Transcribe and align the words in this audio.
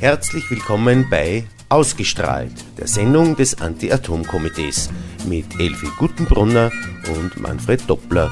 Herzlich 0.00 0.50
willkommen 0.50 1.08
bei 1.10 1.44
Ausgestrahlt, 1.68 2.54
der 2.78 2.86
Sendung 2.86 3.36
des 3.36 3.60
Anti-Atom-Komitees 3.60 4.88
mit 5.26 5.44
Elfi 5.60 5.88
Guttenbrunner 5.98 6.72
und 7.14 7.38
Manfred 7.38 7.82
Doppler. 7.86 8.30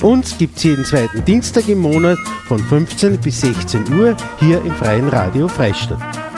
Uns 0.00 0.38
gibt 0.38 0.56
es 0.56 0.62
jeden 0.62 0.86
zweiten 0.86 1.22
Dienstag 1.26 1.68
im 1.68 1.80
Monat 1.80 2.18
von 2.46 2.58
15 2.58 3.18
bis 3.18 3.42
16 3.42 3.92
Uhr 3.92 4.16
hier 4.38 4.62
im 4.64 4.72
Freien 4.72 5.10
Radio 5.10 5.46
Freistadt. 5.46 6.29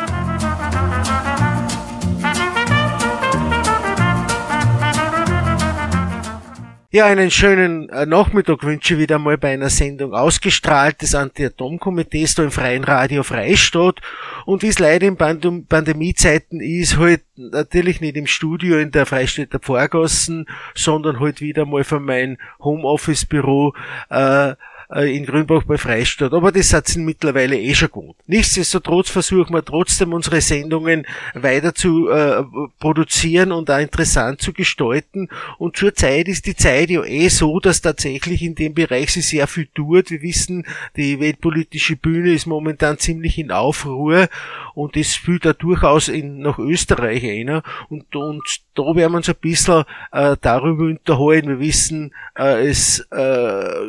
Ja, 6.95 7.07
einen 7.07 7.31
schönen 7.31 7.89
äh, 7.89 8.05
Nachmittag 8.05 8.65
wünsche 8.65 8.93
ich 8.93 9.01
wieder 9.01 9.19
mal 9.19 9.39
bei 9.39 9.55
einer 9.55 9.71
Sendung 9.71 10.13
ausgestrahlt 10.13 11.01
des 11.01 11.15
Anti-Atom-Komitees 11.15 12.35
da 12.35 12.43
im 12.43 12.51
Freien 12.51 12.85
Radio 12.85 13.23
Freistadt. 13.23 14.03
Und 14.45 14.61
wie 14.61 14.67
es 14.67 14.79
leider 14.79 15.07
in 15.07 15.17
Pandem 15.17 15.65
Pandemiezeiten 15.65 16.61
ist, 16.61 16.99
halt 16.99 17.23
natürlich 17.37 18.03
nicht 18.03 18.19
im 18.19 18.27
Studio 18.27 18.77
in 18.77 18.91
der 18.91 19.07
Freistädter 19.07 19.59
Pfarrgassen, 19.59 20.45
sondern 20.75 21.19
halt 21.19 21.41
wieder 21.41 21.65
mal 21.65 21.83
von 21.83 22.05
meinem 22.05 22.37
Homeoffice-Büro 22.61 23.73
äh, 24.11 24.55
in 25.01 25.25
Grünbach 25.25 25.65
bei 25.65 25.79
Freistadt. 25.79 26.33
Aber 26.33 26.53
das 26.53 26.73
hat 26.73 26.89
sie 26.89 27.01
mittlerweile 27.01 27.59
eh 27.59 27.75
schon 27.75 27.91
gut. 27.91 28.17
Nichtsdestotrotz 28.27 29.11
versuchen 29.11 29.55
wir 29.55 29.65
trotzdem 29.65 30.13
unsere 30.13 30.41
Sendungen 30.41 31.07
weiter 31.35 31.75
zu 31.75 32.11
äh, 32.11 32.43
produzieren 32.79 33.53
und 33.53 33.71
auch 33.71 33.79
interessant 33.79 34.41
zu 34.43 34.53
gestalten. 34.53 35.29
Und 35.59 35.77
zurzeit 35.77 36.29
ist 36.29 36.47
die 36.47 36.57
Zeit 36.57 36.91
ja 36.91 37.03
eh 37.05 37.29
so, 37.29 37.59
dass 37.61 37.81
tatsächlich 37.81 38.43
in 38.43 38.55
dem 38.55 38.75
Bereich 38.75 39.13
sich 39.13 39.27
sehr 39.27 39.47
viel 39.47 39.69
tut. 39.75 40.11
Wir 40.11 40.23
wissen, 40.23 40.67
die 40.97 41.21
weltpolitische 41.21 41.97
Bühne 41.97 42.33
ist 42.33 42.47
momentan 42.47 42.99
ziemlich 42.99 43.39
in 43.39 43.51
Aufruhr 43.51 44.29
und 44.75 44.97
das 44.97 45.15
spielt 45.15 45.45
da 45.45 45.53
durchaus 45.53 46.09
in, 46.09 46.41
nach 46.41 46.59
Österreich 46.59 47.25
einer. 47.25 47.63
Und, 47.89 48.15
und 48.15 48.43
da 48.75 48.83
werden 48.83 49.13
wir 49.13 49.17
uns 49.17 49.29
ein 49.29 49.37
bisschen 49.41 49.85
äh, 50.13 50.37
darüber 50.41 50.85
unterhalten. 50.85 51.49
Wir 51.49 51.61
wissen, 51.61 52.15
äh, 52.37 52.67
es 52.67 53.01
äh, 53.11 53.87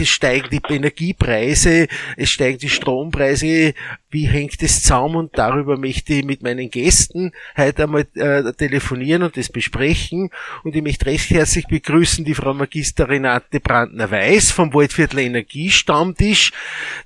es 0.00 0.08
steigen 0.08 0.48
die 0.50 0.74
Energiepreise, 0.74 1.86
es 2.16 2.30
steigen 2.30 2.58
die 2.58 2.68
Strompreise, 2.68 3.74
wie 4.10 4.26
hängt 4.26 4.62
das 4.62 4.82
zusammen 4.82 5.16
und 5.16 5.38
darüber 5.38 5.76
möchte 5.76 6.14
ich 6.14 6.24
mit 6.24 6.42
meinen 6.42 6.70
Gästen 6.70 7.32
heute 7.56 7.84
einmal 7.84 8.06
äh, 8.14 8.52
telefonieren 8.52 9.22
und 9.22 9.36
das 9.36 9.50
besprechen 9.50 10.30
und 10.64 10.74
ich 10.74 10.82
möchte 10.82 11.06
recht 11.06 11.30
herzlich 11.30 11.66
begrüßen 11.66 12.24
die 12.24 12.34
Frau 12.34 12.52
Magister 12.54 13.08
Renate 13.08 13.60
Brandner-Weiß 13.60 14.50
vom 14.50 14.74
Waldviertel 14.74 15.20
Energiestammtisch. 15.20 16.52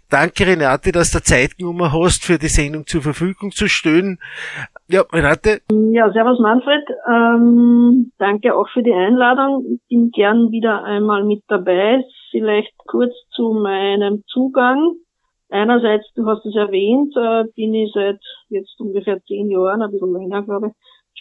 Danke 0.08 0.47
Renate, 0.47 0.92
dass 0.92 1.11
du 1.11 1.23
Zeit 1.23 1.58
genommen 1.58 1.92
hast, 1.92 2.25
für 2.25 2.39
die 2.39 2.48
Sendung 2.48 2.86
zur 2.86 3.03
Verfügung 3.03 3.51
zu 3.51 3.69
stellen. 3.69 4.19
Ja, 4.89 5.03
Renate. 5.12 5.61
Ja, 5.70 6.12
servus 6.12 6.39
Manfred. 6.41 6.84
Ähm, 7.08 8.12
danke 8.19 8.55
auch 8.55 8.69
für 8.73 8.83
die 8.83 8.92
Einladung. 8.92 9.64
Ich 9.75 9.81
bin 9.89 10.11
gern 10.11 10.51
wieder 10.51 10.84
einmal 10.84 11.25
mit 11.25 11.42
dabei. 11.48 12.05
Vielleicht 12.35 12.77
kurz 12.89 13.15
zu 13.31 13.53
meinem 13.53 14.25
Zugang. 14.27 14.97
Einerseits, 15.51 16.13
du 16.17 16.27
hast 16.27 16.45
es 16.45 16.57
erwähnt, 16.57 17.15
äh, 17.17 17.45
bin 17.55 17.73
ich 17.75 17.93
seit 17.95 18.19
jetzt 18.49 18.75
ungefähr 18.81 19.23
zehn 19.23 19.53
Jahren, 19.53 19.83
ein 19.83 19.93
bisschen 19.93 20.13
länger, 20.13 20.43
glaube 20.43 20.67
ich, 20.69 20.73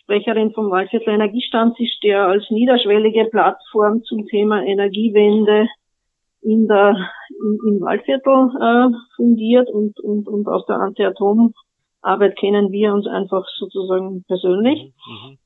Sprecherin 0.01 0.53
vom 0.53 0.71
Waldviertel 0.71 1.13
Energiestammtisch, 1.13 1.99
der 2.01 2.25
als 2.25 2.49
niederschwellige 2.49 3.25
Plattform 3.25 4.01
zum 4.01 4.25
Thema 4.25 4.63
Energiewende 4.63 5.67
in 6.41 6.67
der, 6.67 6.97
in, 7.29 7.59
im 7.67 7.81
Waldviertel 7.81 8.49
äh, 8.59 8.97
fungiert 9.15 9.69
und, 9.69 9.99
und, 9.99 10.27
und 10.27 10.47
aus 10.47 10.65
der 10.65 10.77
Anti-Atom-Arbeit 10.77 12.37
kennen 12.37 12.71
wir 12.71 12.91
uns 12.91 13.05
einfach 13.05 13.45
sozusagen 13.59 14.23
persönlich. 14.27 14.91
Mhm. 15.05 15.37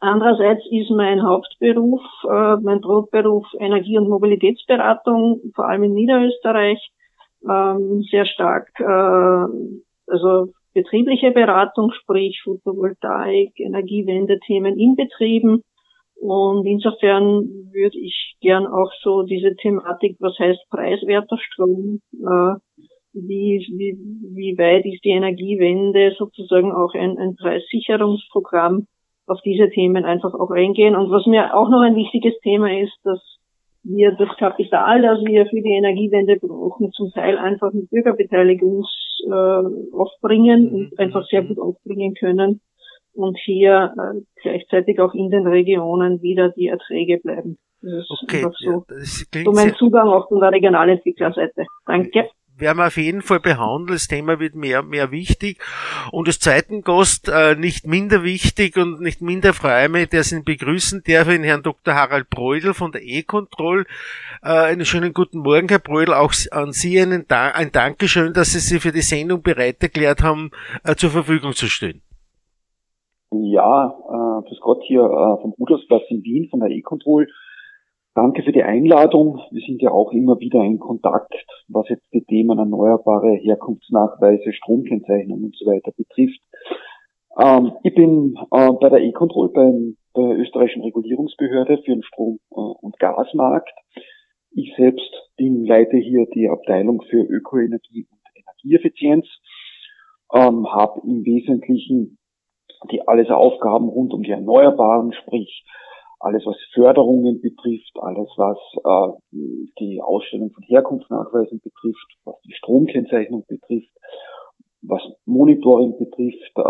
Andererseits 0.00 0.64
ist 0.70 0.90
mein 0.90 1.22
Hauptberuf, 1.22 2.00
äh, 2.24 2.56
mein 2.62 2.80
Brotberuf 2.80 3.46
Energie- 3.58 3.98
und 3.98 4.08
Mobilitätsberatung, 4.08 5.52
vor 5.54 5.68
allem 5.68 5.84
in 5.84 5.92
Niederösterreich, 5.92 6.90
ähm, 7.48 8.02
sehr 8.10 8.24
stark, 8.24 8.68
äh, 8.80 9.44
also 10.06 10.52
betriebliche 10.72 11.32
Beratung, 11.32 11.92
sprich 11.92 12.40
Photovoltaik, 12.42 13.52
Energiewende-Themen 13.60 14.78
in 14.78 14.96
Betrieben. 14.96 15.62
Und 16.18 16.66
insofern 16.66 17.70
würde 17.72 17.98
ich 17.98 18.36
gern 18.40 18.66
auch 18.66 18.92
so 19.02 19.22
diese 19.22 19.54
Thematik, 19.56 20.16
was 20.20 20.38
heißt 20.38 20.60
preiswerter 20.70 21.38
Strom, 21.38 22.00
äh, 22.14 22.54
wie, 23.12 23.66
wie, 23.76 23.98
wie 24.34 24.56
weit 24.56 24.86
ist 24.86 25.04
die 25.04 25.10
Energiewende 25.10 26.14
sozusagen 26.16 26.72
auch 26.72 26.94
ein, 26.94 27.18
ein 27.18 27.36
Preissicherungsprogramm, 27.36 28.86
auf 29.30 29.40
diese 29.42 29.70
Themen 29.70 30.04
einfach 30.04 30.34
auch 30.34 30.50
eingehen. 30.50 30.96
Und 30.96 31.10
was 31.10 31.26
mir 31.26 31.54
auch 31.54 31.68
noch 31.68 31.80
ein 31.80 31.96
wichtiges 31.96 32.38
Thema 32.40 32.70
ist, 32.78 32.96
dass 33.04 33.20
wir 33.82 34.12
das 34.12 34.28
Kapital, 34.36 35.02
das 35.02 35.20
wir 35.24 35.46
für 35.46 35.62
die 35.62 35.72
Energiewende 35.72 36.36
brauchen, 36.36 36.92
zum 36.92 37.10
Teil 37.12 37.38
einfach 37.38 37.72
mit 37.72 37.88
Bürgerbeteiligung 37.90 38.84
äh, 39.26 39.96
aufbringen 39.96 40.68
und 40.70 40.92
mhm. 40.92 40.98
einfach 40.98 41.24
sehr 41.26 41.42
gut 41.42 41.58
aufbringen 41.58 42.14
können 42.14 42.60
und 43.14 43.38
hier 43.44 43.94
äh, 43.96 44.20
gleichzeitig 44.42 45.00
auch 45.00 45.14
in 45.14 45.30
den 45.30 45.46
Regionen 45.46 46.20
wieder 46.22 46.50
die 46.50 46.68
Erträge 46.68 47.18
bleiben. 47.18 47.58
Das 47.82 47.92
ist 47.92 48.10
okay, 48.22 48.36
einfach 48.38 48.54
so, 48.58 48.70
ja, 48.70 48.82
das 48.88 49.26
so 49.44 49.52
mein 49.52 49.74
Zugang 49.74 50.08
auch 50.08 50.28
von 50.28 50.40
der 50.40 50.52
Regionalentwicklerseite. 50.52 51.64
Danke 51.86 52.28
werden 52.60 52.78
wir 52.78 52.86
auf 52.86 52.96
jeden 52.96 53.22
Fall 53.22 53.40
behandeln. 53.40 53.94
Das 53.94 54.08
Thema 54.08 54.38
wird 54.40 54.54
mehr 54.54 54.82
mehr 54.82 55.10
wichtig. 55.10 55.58
Und 56.12 56.28
als 56.28 56.38
zweiten 56.38 56.82
Gast, 56.82 57.28
äh, 57.28 57.54
nicht 57.54 57.86
minder 57.86 58.22
wichtig 58.22 58.76
und 58.76 59.00
nicht 59.00 59.22
minder 59.22 59.52
freue 59.52 59.88
mich, 59.88 60.08
der 60.08 60.24
Sie 60.24 60.42
begrüßen 60.42 61.02
darf, 61.06 61.28
den 61.28 61.42
Herrn 61.42 61.62
Dr. 61.62 61.94
Harald 61.94 62.30
Breudel 62.30 62.74
von 62.74 62.92
der 62.92 63.02
E-Control. 63.02 63.86
Äh, 64.42 64.48
einen 64.48 64.84
schönen 64.84 65.12
guten 65.12 65.38
Morgen, 65.38 65.68
Herr 65.68 65.78
Breudel. 65.78 66.14
Auch 66.14 66.32
an 66.50 66.72
Sie 66.72 67.00
einen 67.00 67.26
da 67.28 67.48
ein 67.48 67.72
Dankeschön, 67.72 68.32
dass 68.32 68.52
Sie 68.52 68.60
sich 68.60 68.80
für 68.80 68.92
die 68.92 69.02
Sendung 69.02 69.42
bereit 69.42 69.82
erklärt 69.82 70.22
haben, 70.22 70.50
äh, 70.84 70.94
zur 70.94 71.10
Verfügung 71.10 71.52
zu 71.52 71.66
stehen. 71.66 72.02
Ja, 73.32 73.86
äh, 73.86 74.48
fürs 74.48 74.60
Gott 74.60 74.82
hier 74.86 75.02
äh, 75.02 75.40
vom 75.40 75.54
Rudolfsplatz 75.58 76.02
in 76.08 76.22
Wien 76.24 76.48
von 76.50 76.60
der 76.60 76.70
E-Control. 76.70 77.28
Danke 78.14 78.42
für 78.42 78.50
die 78.50 78.64
Einladung. 78.64 79.40
Wir 79.52 79.62
sind 79.64 79.80
ja 79.80 79.92
auch 79.92 80.10
immer 80.10 80.40
wieder 80.40 80.64
in 80.64 80.80
Kontakt, 80.80 81.32
was 81.68 81.88
jetzt 81.88 82.12
die 82.12 82.24
Themen 82.24 82.58
erneuerbare 82.58 83.34
Herkunftsnachweise, 83.34 84.52
Stromkennzeichnung 84.52 85.44
und 85.44 85.56
so 85.56 85.66
weiter 85.66 85.92
betrifft. 85.92 86.40
Ähm, 87.38 87.72
ich 87.84 87.94
bin 87.94 88.34
äh, 88.50 88.72
bei 88.72 88.88
der 88.88 89.00
E-Control 89.02 89.50
bei 89.50 89.72
der 90.16 90.38
österreichischen 90.38 90.82
Regulierungsbehörde 90.82 91.78
für 91.78 91.92
den 91.92 92.02
Strom- 92.02 92.40
äh, 92.50 92.56
und 92.56 92.98
Gasmarkt. 92.98 93.70
Ich 94.50 94.74
selbst 94.76 95.30
bin, 95.36 95.64
leite 95.64 95.96
hier 95.96 96.26
die 96.34 96.48
Abteilung 96.48 97.02
für 97.02 97.22
Ökoenergie 97.22 98.08
und 98.10 98.20
Energieeffizienz, 98.34 99.26
ähm, 100.34 100.66
habe 100.72 101.00
im 101.04 101.24
Wesentlichen 101.24 102.18
die 102.90 103.06
alles 103.06 103.30
Aufgaben 103.30 103.88
rund 103.88 104.12
um 104.12 104.24
die 104.24 104.32
Erneuerbaren, 104.32 105.12
sprich 105.12 105.64
alles 106.20 106.44
was 106.44 106.56
Förderungen 106.74 107.40
betrifft, 107.40 107.92
alles 107.96 108.28
was 108.36 108.58
äh, 108.84 109.38
die 109.80 110.00
Ausstellung 110.02 110.50
von 110.50 110.62
Herkunftsnachweisen 110.64 111.60
betrifft, 111.60 112.18
was 112.24 112.40
die 112.42 112.52
Stromkennzeichnung 112.52 113.44
betrifft, 113.48 113.90
was 114.82 115.02
Monitoring 115.24 115.98
betrifft. 115.98 116.52
Äh, 116.56 116.62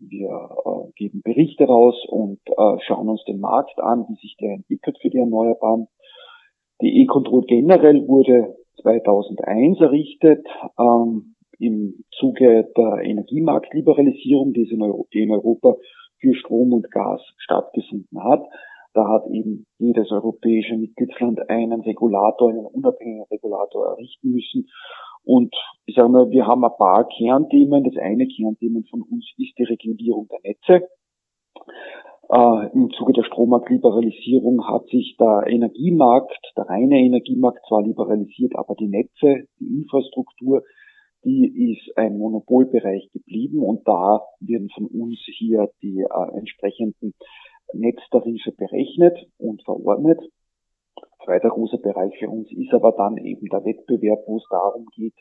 wir 0.00 0.50
äh, 0.64 0.92
geben 0.96 1.22
Berichte 1.22 1.64
raus 1.64 1.94
und 2.08 2.40
äh, 2.46 2.78
schauen 2.86 3.08
uns 3.08 3.24
den 3.24 3.40
Markt 3.40 3.78
an, 3.78 4.06
wie 4.08 4.16
sich 4.16 4.36
der 4.40 4.54
entwickelt 4.54 4.98
für 5.00 5.10
die 5.10 5.18
Erneuerbaren. 5.18 5.86
Die 6.80 7.02
E-Control 7.02 7.44
generell 7.46 8.06
wurde 8.08 8.56
2001 8.82 9.80
errichtet. 9.80 10.46
Ähm, 10.78 11.36
im 11.62 12.04
Zuge 12.18 12.68
der 12.76 13.02
Energiemarktliberalisierung, 13.04 14.52
die 14.52 14.68
in 15.22 15.30
Europa 15.30 15.76
für 16.18 16.34
Strom 16.34 16.72
und 16.72 16.90
Gas 16.90 17.20
stattgefunden 17.38 18.22
hat. 18.22 18.42
Da 18.94 19.08
hat 19.08 19.26
eben 19.30 19.66
jedes 19.78 20.10
europäische 20.10 20.76
Mitgliedsland 20.76 21.48
einen 21.48 21.80
Regulator, 21.80 22.50
einen 22.50 22.66
unabhängigen 22.66 23.24
Regulator 23.30 23.86
errichten 23.86 24.30
müssen. 24.32 24.68
Und 25.24 25.54
ich 25.86 25.94
sage 25.94 26.08
mal, 26.08 26.30
wir 26.30 26.46
haben 26.46 26.64
ein 26.64 26.76
paar 26.76 27.08
Kernthemen. 27.08 27.84
Das 27.84 27.96
eine 27.96 28.26
Kernthemen 28.26 28.84
von 28.90 29.02
uns 29.02 29.30
ist 29.38 29.56
die 29.58 29.64
Regulierung 29.64 30.28
der 30.28 30.40
Netze. 30.42 30.88
Äh, 32.28 32.72
Im 32.72 32.90
Zuge 32.96 33.12
der 33.12 33.24
Strommarktliberalisierung 33.24 34.66
hat 34.66 34.86
sich 34.88 35.16
der 35.18 35.44
Energiemarkt, 35.46 36.52
der 36.56 36.64
reine 36.64 36.98
Energiemarkt 36.98 37.60
zwar 37.68 37.82
liberalisiert, 37.82 38.56
aber 38.56 38.74
die 38.74 38.88
Netze, 38.88 39.48
die 39.60 39.66
Infrastruktur, 39.66 40.62
die 41.24 41.72
ist 41.72 41.96
ein 41.96 42.18
Monopolbereich 42.18 43.10
geblieben 43.12 43.62
und 43.62 43.86
da 43.86 44.22
werden 44.40 44.70
von 44.74 44.86
uns 44.86 45.20
hier 45.38 45.68
die 45.82 46.00
äh, 46.00 46.38
entsprechenden 46.38 47.14
Netztarife 47.74 48.52
berechnet 48.52 49.18
und 49.38 49.62
verordnet. 49.64 50.20
Zweiter 51.24 51.50
großer 51.50 51.78
Bereich 51.78 52.18
für 52.18 52.28
uns 52.28 52.50
ist 52.52 52.72
aber 52.72 52.92
dann 52.92 53.16
eben 53.16 53.46
der 53.48 53.64
Wettbewerb, 53.64 54.20
wo 54.26 54.38
es 54.38 54.44
darum 54.50 54.86
geht, 54.94 55.14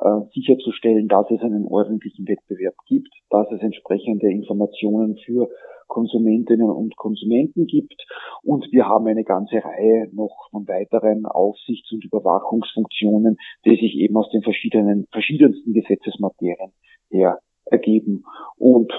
äh, 0.00 0.20
sicherzustellen, 0.32 1.08
dass 1.08 1.30
es 1.30 1.40
einen 1.42 1.66
ordentlichen 1.66 2.26
Wettbewerb 2.26 2.74
gibt, 2.86 3.10
dass 3.30 3.50
es 3.52 3.60
entsprechende 3.60 4.30
Informationen 4.30 5.16
für 5.24 5.48
Konsumentinnen 5.86 6.70
und 6.70 6.96
Konsumenten 6.96 7.66
gibt. 7.66 8.04
Und 8.42 8.66
wir 8.72 8.86
haben 8.86 9.06
eine 9.06 9.24
ganze 9.24 9.62
Reihe 9.62 10.08
noch 10.12 10.48
von 10.50 10.66
weiteren 10.66 11.26
Aufsichts- 11.26 11.92
und 11.92 12.04
Überwachungsfunktionen, 12.04 13.36
die 13.64 13.76
sich 13.76 13.94
eben 13.96 14.16
aus 14.16 14.30
den 14.30 14.42
verschiedenen, 14.42 15.06
verschiedensten 15.12 15.72
Gesetzesmaterien 15.72 16.72
her 17.10 17.38
ergeben. 17.66 18.24
Und 18.56 18.92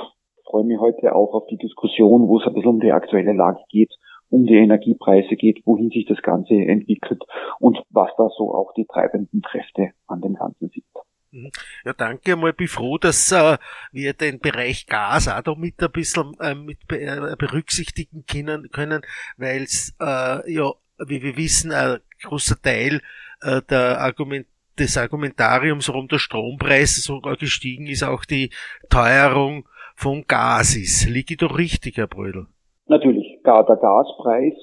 freue 0.45 0.63
mich 0.63 0.79
heute 0.79 1.13
auch 1.15 1.33
auf 1.33 1.47
die 1.47 1.57
Diskussion, 1.57 2.27
wo 2.27 2.39
es 2.39 2.47
ein 2.47 2.53
bisschen 2.53 2.69
um 2.69 2.79
die 2.79 2.91
aktuelle 2.91 3.33
Lage 3.33 3.59
geht, 3.69 3.93
um 4.29 4.45
die 4.45 4.55
Energiepreise 4.55 5.35
geht, 5.35 5.61
wohin 5.65 5.89
sich 5.89 6.05
das 6.05 6.21
Ganze 6.21 6.53
entwickelt 6.53 7.23
und 7.59 7.81
was 7.89 8.09
da 8.17 8.29
so 8.37 8.53
auch 8.53 8.73
die 8.73 8.85
treibenden 8.85 9.41
Kräfte 9.41 9.91
an 10.07 10.21
dem 10.21 10.35
Ganzen 10.35 10.69
sind. 10.69 10.85
Mhm. 11.31 11.51
Ja, 11.83 11.93
danke 11.93 12.35
mal. 12.35 12.53
Bin 12.53 12.67
froh, 12.67 12.97
dass 12.97 13.31
äh, 13.31 13.57
wir 13.91 14.13
den 14.13 14.39
Bereich 14.39 14.87
Gas 14.87 15.27
auch 15.27 15.41
da 15.41 15.55
mit 15.55 15.81
ein 15.81 15.91
bisschen 15.91 16.33
äh, 16.39 16.55
mit 16.55 16.79
äh, 16.91 17.35
berücksichtigen 17.37 18.25
können, 18.25 18.69
können 18.71 19.01
weil 19.37 19.63
es 19.63 19.95
äh, 19.99 20.51
ja, 20.51 20.71
wie 21.05 21.21
wir 21.21 21.35
wissen, 21.35 21.71
ein 21.71 21.99
großer 22.23 22.61
Teil 22.61 23.01
äh, 23.41 23.61
der 23.69 23.99
Argument 23.99 24.47
des 24.79 24.97
Argumentariums 24.97 25.89
rund 25.89 26.11
der 26.11 26.19
Strompreis 26.19 26.95
sogar 26.95 27.37
gestiegen 27.37 27.87
ist, 27.87 28.03
auch 28.03 28.25
die 28.25 28.49
Teuerung 28.89 29.67
vom 29.95 30.25
Gas 30.27 30.75
ist. 30.75 31.07
Liege 31.09 31.33
ich 31.33 31.37
doch 31.37 31.57
richtig, 31.57 31.97
Herr 31.97 32.07
Brödel? 32.07 32.47
Natürlich. 32.87 33.39
Der 33.45 33.63
Gaspreis 33.63 34.53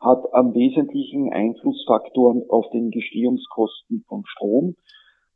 hat 0.00 0.32
am 0.32 0.54
wesentlichen 0.54 1.32
Einflussfaktoren 1.32 2.42
auf 2.48 2.70
den 2.70 2.90
Gestehungskosten 2.90 4.04
von 4.08 4.24
Strom 4.26 4.76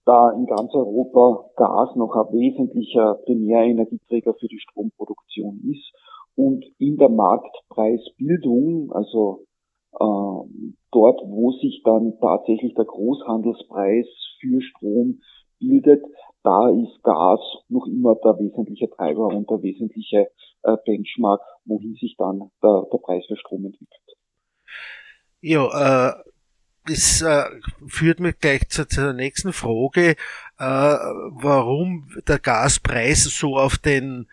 da 0.05 0.31
in 0.33 0.47
ganz 0.47 0.75
Europa 0.75 1.51
Gas 1.57 1.95
noch 1.97 2.15
ein 2.17 2.33
wesentlicher 2.33 3.15
Primärenergieträger 3.25 4.35
für 4.35 4.49
die 4.49 4.59
Stromproduktion 4.59 5.61
ist 5.71 5.93
und 6.35 6.65
in 6.79 6.97
der 6.97 7.09
Marktpreisbildung, 7.09 8.91
also 8.93 9.45
äh, 9.93 10.75
dort, 10.91 11.21
wo 11.25 11.53
sich 11.53 11.83
dann 11.85 12.19
tatsächlich 12.21 12.75
der 12.75 12.85
Großhandelspreis 12.85 14.07
für 14.41 14.61
Strom 14.61 15.21
bildet, 15.59 16.03
da 16.43 16.69
ist 16.69 17.03
Gas 17.03 17.41
noch 17.69 17.87
immer 17.87 18.17
der 18.17 18.39
wesentliche 18.39 18.91
Treiber 18.91 19.29
und 19.29 19.49
der 19.49 19.63
wesentliche 19.63 20.29
äh, 20.63 20.77
Benchmark, 20.85 21.41
wohin 21.65 21.95
sich 21.95 22.17
dann 22.19 22.51
der, 22.63 22.85
der 22.93 22.99
Preis 22.99 23.25
für 23.27 23.37
Strom 23.37 23.65
entwickelt. 23.65 24.01
Ja, 25.41 26.11
äh, 26.11 26.23
das 26.87 27.23
äh, 27.23 27.45
führt 27.87 28.21
mich 28.21 28.39
gleich 28.39 28.69
zu, 28.69 28.87
zur 28.87 29.13
nächsten 29.13 29.53
Frage, 29.53 30.17
äh, 30.59 30.65
warum 30.65 32.09
der 32.27 32.39
Gaspreis 32.39 33.25
so 33.25 33.57
auf 33.57 33.79
den 33.79 34.27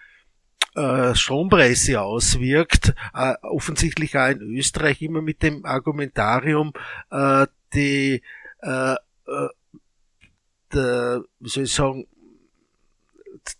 äh, 0.75 1.13
Strompreis 1.13 1.93
auswirkt. 1.95 2.95
Äh, 3.13 3.35
offensichtlich 3.41 4.17
auch 4.17 4.29
in 4.29 4.41
Österreich 4.41 5.01
immer 5.01 5.21
mit 5.21 5.43
dem 5.43 5.65
Argumentarium, 5.65 6.73
äh, 7.11 7.45
die, 7.73 8.23
äh, 8.61 8.93
äh, 8.93 9.47
der, 10.73 11.23
wie 11.39 11.49
soll 11.49 11.63
ich 11.63 11.73
sagen, 11.73 12.07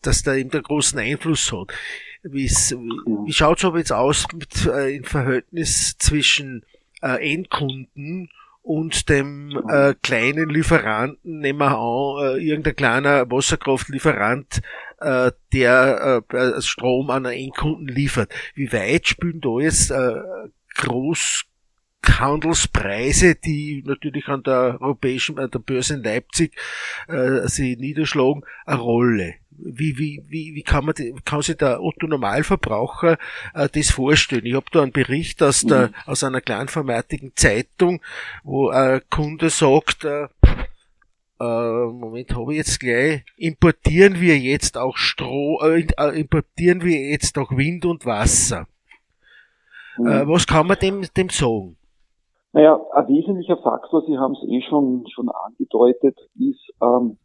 dass 0.02 0.24
da 0.24 0.36
eben 0.36 0.50
der 0.50 0.62
großen 0.62 1.00
Einfluss 1.00 1.52
hat. 1.52 1.74
Wie, 2.24 2.50
wie 2.50 3.34
schaut 3.34 3.60
es 3.60 3.66
aber 3.66 3.78
jetzt 3.78 3.94
aus 3.94 4.26
mit, 4.34 4.66
äh, 4.66 4.96
im 4.98 5.04
Verhältnis 5.06 5.98
zwischen 5.98 6.66
äh, 7.02 7.34
Endkunden 7.34 8.30
und 8.62 9.08
dem 9.10 9.64
äh, 9.70 9.96
kleinen 10.02 10.50
Lieferanten, 10.50 11.40
nehmen 11.40 11.60
wir 11.60 11.78
an, 11.78 12.38
äh, 12.38 12.44
irgendein 12.44 12.76
kleiner 12.76 13.32
Wasserkraftlieferant, 13.32 14.62
äh, 15.00 15.32
der 15.54 16.24
äh, 16.30 16.62
Strom 16.62 17.10
an 17.10 17.26
einen 17.26 17.46
Endkunden 17.46 17.88
liefert. 17.88 18.32
Wie 18.54 18.72
weit 18.74 19.08
spielen 19.08 19.40
da 19.42 19.60
jetzt 19.60 19.92
äh, 19.92 20.16
Großhandelspreise, 22.02 23.36
die 23.36 23.84
natürlich 23.86 24.28
an 24.28 24.44
der 24.44 24.78
europäischen, 24.80 25.40
an 25.40 25.52
der 25.52 25.60
Börse 25.60 25.96
in 25.96 26.04
Leipzig 26.04 26.56
äh, 27.08 27.48
sie 27.48 27.76
niederschlagen, 27.76 28.44
eine 28.66 28.80
Rolle? 28.80 29.36
wie, 29.62 29.98
wie, 29.98 30.24
wie, 30.28 30.56
wie 30.56 30.64
kann 30.64 30.86
man, 30.86 30.96
kann 31.26 31.42
sich 31.42 31.58
der 31.58 31.82
Otto 31.82 32.08
Normalverbraucher 32.08 33.18
äh, 33.54 33.70
das 33.70 33.92
vorstellen? 33.92 34.46
Ich 34.46 34.56
habe 34.56 34.66
da 34.72 34.82
einen 34.82 34.92
Bericht 34.92 35.44
aus 35.44 35.62
der, 35.62 35.88
mhm. 35.88 35.94
aus 36.06 36.24
einer 36.24 36.42
kleinformatigen 36.42 37.34
Zeitung, 37.36 38.02
wo 38.44 38.70
ein 38.70 39.02
Kunde 39.10 39.50
sagt, 39.50 40.06
äh, 40.06 40.28
äh, 41.40 41.86
Moment, 41.92 42.36
habe 42.36 42.54
ich 42.54 42.58
jetzt 42.58 42.80
gleich, 42.80 43.24
importieren 43.38 44.20
wir 44.20 44.38
jetzt 44.38 44.78
auch 44.78 44.98
Stroh, 44.98 45.62
äh, 45.62 45.88
äh, 45.98 46.20
importieren 46.20 46.84
wir 46.84 47.10
jetzt 47.10 47.38
auch 47.38 47.52
Wind 47.52 47.86
und 47.86 48.06
Wasser. 48.06 48.68
Mhm. 49.98 50.08
Äh, 50.08 50.28
was 50.28 50.48
kann 50.48 50.68
man 50.68 50.80
dem, 50.80 51.06
dem 51.16 51.30
sagen? 51.30 51.76
Naja, 52.52 52.82
ein 52.94 53.08
wesentlicher 53.08 53.58
Faktor, 53.58 54.02
Sie 54.08 54.18
haben 54.18 54.34
es 54.34 54.44
eh 54.48 54.62
schon, 54.62 55.06
schon 55.14 55.30
angedeutet, 55.30 56.18
ist, 56.36 56.74
ähm, 56.82 57.18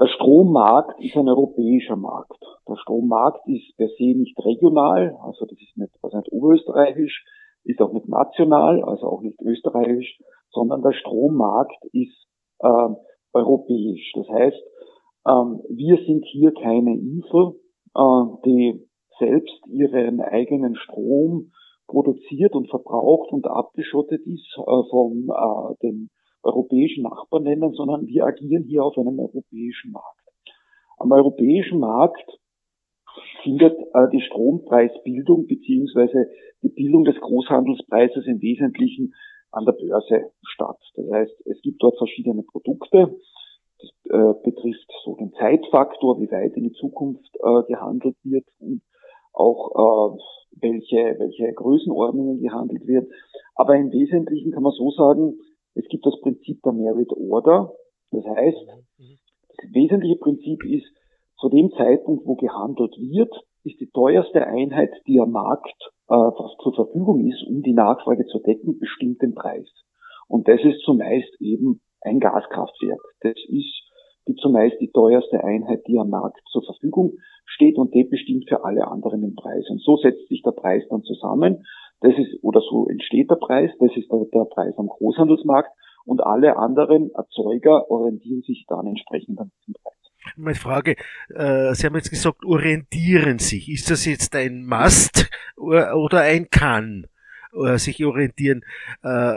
der 0.00 0.08
Strommarkt 0.08 1.00
ist 1.00 1.16
ein 1.16 1.28
europäischer 1.28 1.96
Markt. 1.96 2.40
Der 2.68 2.76
Strommarkt 2.76 3.46
ist 3.48 3.76
per 3.76 3.88
se 3.88 4.14
nicht 4.16 4.36
regional, 4.38 5.16
also 5.22 5.44
das 5.44 5.58
ist 5.60 5.76
nicht, 5.76 5.92
also 6.02 6.16
nicht 6.18 6.32
oberösterreichisch, 6.32 7.24
ist 7.64 7.80
auch 7.80 7.92
nicht 7.92 8.08
national, 8.08 8.82
also 8.84 9.06
auch 9.06 9.22
nicht 9.22 9.40
österreichisch, 9.42 10.18
sondern 10.50 10.82
der 10.82 10.92
Strommarkt 10.92 11.84
ist 11.92 12.26
äh, 12.60 12.88
europäisch. 13.32 14.12
Das 14.14 14.28
heißt, 14.28 14.62
ähm, 15.28 15.62
wir 15.68 15.98
sind 16.04 16.24
hier 16.26 16.52
keine 16.52 16.94
Insel, 16.96 17.54
äh, 17.94 18.24
die 18.44 18.88
selbst 19.18 19.66
ihren 19.68 20.20
eigenen 20.20 20.74
Strom 20.76 21.52
produziert 21.88 22.54
und 22.54 22.68
verbraucht 22.68 23.32
und 23.32 23.46
abgeschottet 23.46 24.24
ist 24.26 24.56
äh, 24.58 24.90
von 24.90 25.28
äh, 25.28 25.74
den 25.82 26.10
europäischen 26.42 27.02
Nachbarländern, 27.02 27.72
sondern 27.72 28.06
wir 28.06 28.24
agieren 28.24 28.64
hier 28.64 28.84
auf 28.84 28.96
einem 28.96 29.18
europäischen 29.18 29.90
Markt. 29.90 30.20
Am 30.98 31.10
europäischen 31.10 31.80
Markt 31.80 32.38
findet 33.42 33.76
äh, 33.94 34.08
die 34.12 34.20
Strompreisbildung 34.20 35.46
beziehungsweise 35.46 36.28
die 36.62 36.68
Bildung 36.68 37.04
des 37.04 37.18
Großhandelspreises 37.20 38.26
im 38.26 38.40
Wesentlichen 38.40 39.14
an 39.50 39.64
der 39.64 39.72
Börse 39.72 40.30
statt. 40.42 40.78
Das 40.94 41.10
heißt, 41.10 41.46
es 41.46 41.60
gibt 41.62 41.82
dort 41.82 41.96
verschiedene 41.96 42.42
Produkte. 42.42 43.16
Das 43.80 44.42
betrifft 44.42 44.90
so 45.04 45.14
den 45.14 45.32
Zeitfaktor, 45.34 46.20
wie 46.20 46.30
weit 46.32 46.56
in 46.56 46.64
die 46.64 46.72
Zukunft 46.72 47.32
gehandelt 47.68 48.16
wird 48.24 48.44
und 48.58 48.82
auch 49.32 50.18
welche, 50.52 51.16
welche 51.18 51.52
Größenordnungen 51.52 52.40
gehandelt 52.40 52.86
wird. 52.86 53.10
Aber 53.54 53.76
im 53.76 53.90
Wesentlichen 53.92 54.52
kann 54.52 54.62
man 54.62 54.72
so 54.72 54.90
sagen, 54.90 55.38
es 55.74 55.86
gibt 55.88 56.04
das 56.06 56.20
Prinzip 56.20 56.60
der 56.62 56.72
Merit 56.72 57.12
Order. 57.12 57.72
Das 58.10 58.24
heißt, 58.24 58.66
das 58.96 59.74
wesentliche 59.74 60.16
Prinzip 60.16 60.64
ist, 60.64 60.86
zu 61.38 61.48
dem 61.48 61.70
Zeitpunkt, 61.72 62.26
wo 62.26 62.34
gehandelt 62.34 62.94
wird, 62.98 63.32
ist 63.64 63.80
die 63.80 63.90
teuerste 63.90 64.46
Einheit, 64.46 64.90
die 65.06 65.20
am 65.20 65.30
Markt 65.30 65.76
äh, 66.08 66.30
zur 66.62 66.74
Verfügung 66.74 67.26
ist, 67.28 67.44
um 67.46 67.62
die 67.62 67.74
Nachfrage 67.74 68.26
zu 68.26 68.40
decken, 68.40 68.78
bestimmt 68.78 69.22
den 69.22 69.34
Preis. 69.34 69.68
Und 70.26 70.48
das 70.48 70.60
ist 70.62 70.80
zumeist 70.84 71.30
eben 71.40 71.80
ein 72.00 72.20
Gaskraftwerk. 72.20 73.00
Das 73.20 73.36
ist 73.48 73.87
die 74.28 74.36
zumeist 74.36 74.76
die 74.80 74.90
teuerste 74.92 75.42
Einheit, 75.42 75.82
die 75.88 75.98
am 75.98 76.10
Markt 76.10 76.40
zur 76.52 76.62
Verfügung 76.62 77.14
steht 77.46 77.76
und 77.76 77.94
die 77.94 78.04
bestimmt 78.04 78.48
für 78.48 78.64
alle 78.64 78.86
anderen 78.86 79.22
den 79.22 79.34
Preis. 79.34 79.64
Und 79.70 79.80
so 79.80 79.96
setzt 79.96 80.28
sich 80.28 80.42
der 80.42 80.52
Preis 80.52 80.84
dann 80.90 81.02
zusammen. 81.02 81.64
Das 82.00 82.12
ist, 82.16 82.42
oder 82.42 82.60
so 82.60 82.86
entsteht 82.88 83.30
der 83.30 83.36
Preis, 83.36 83.70
das 83.80 83.90
ist 83.96 84.10
der, 84.12 84.24
der 84.32 84.44
Preis 84.44 84.74
am 84.76 84.86
Großhandelsmarkt 84.86 85.70
und 86.04 86.22
alle 86.22 86.56
anderen 86.56 87.10
Erzeuger 87.14 87.90
orientieren 87.90 88.42
sich 88.42 88.66
dann 88.68 88.86
entsprechend 88.86 89.40
an 89.40 89.50
diesem 89.58 89.74
Preis. 89.82 89.94
Meine 90.36 90.54
Frage, 90.54 90.96
äh, 91.34 91.74
Sie 91.74 91.86
haben 91.86 91.96
jetzt 91.96 92.10
gesagt, 92.10 92.44
orientieren 92.44 93.38
sich. 93.38 93.68
Ist 93.70 93.90
das 93.90 94.04
jetzt 94.04 94.36
ein 94.36 94.66
Must 94.66 95.28
oder 95.56 96.20
ein 96.20 96.50
Kann, 96.50 97.06
äh, 97.52 97.78
sich 97.78 98.04
orientieren? 98.04 98.62
Äh, 99.02 99.36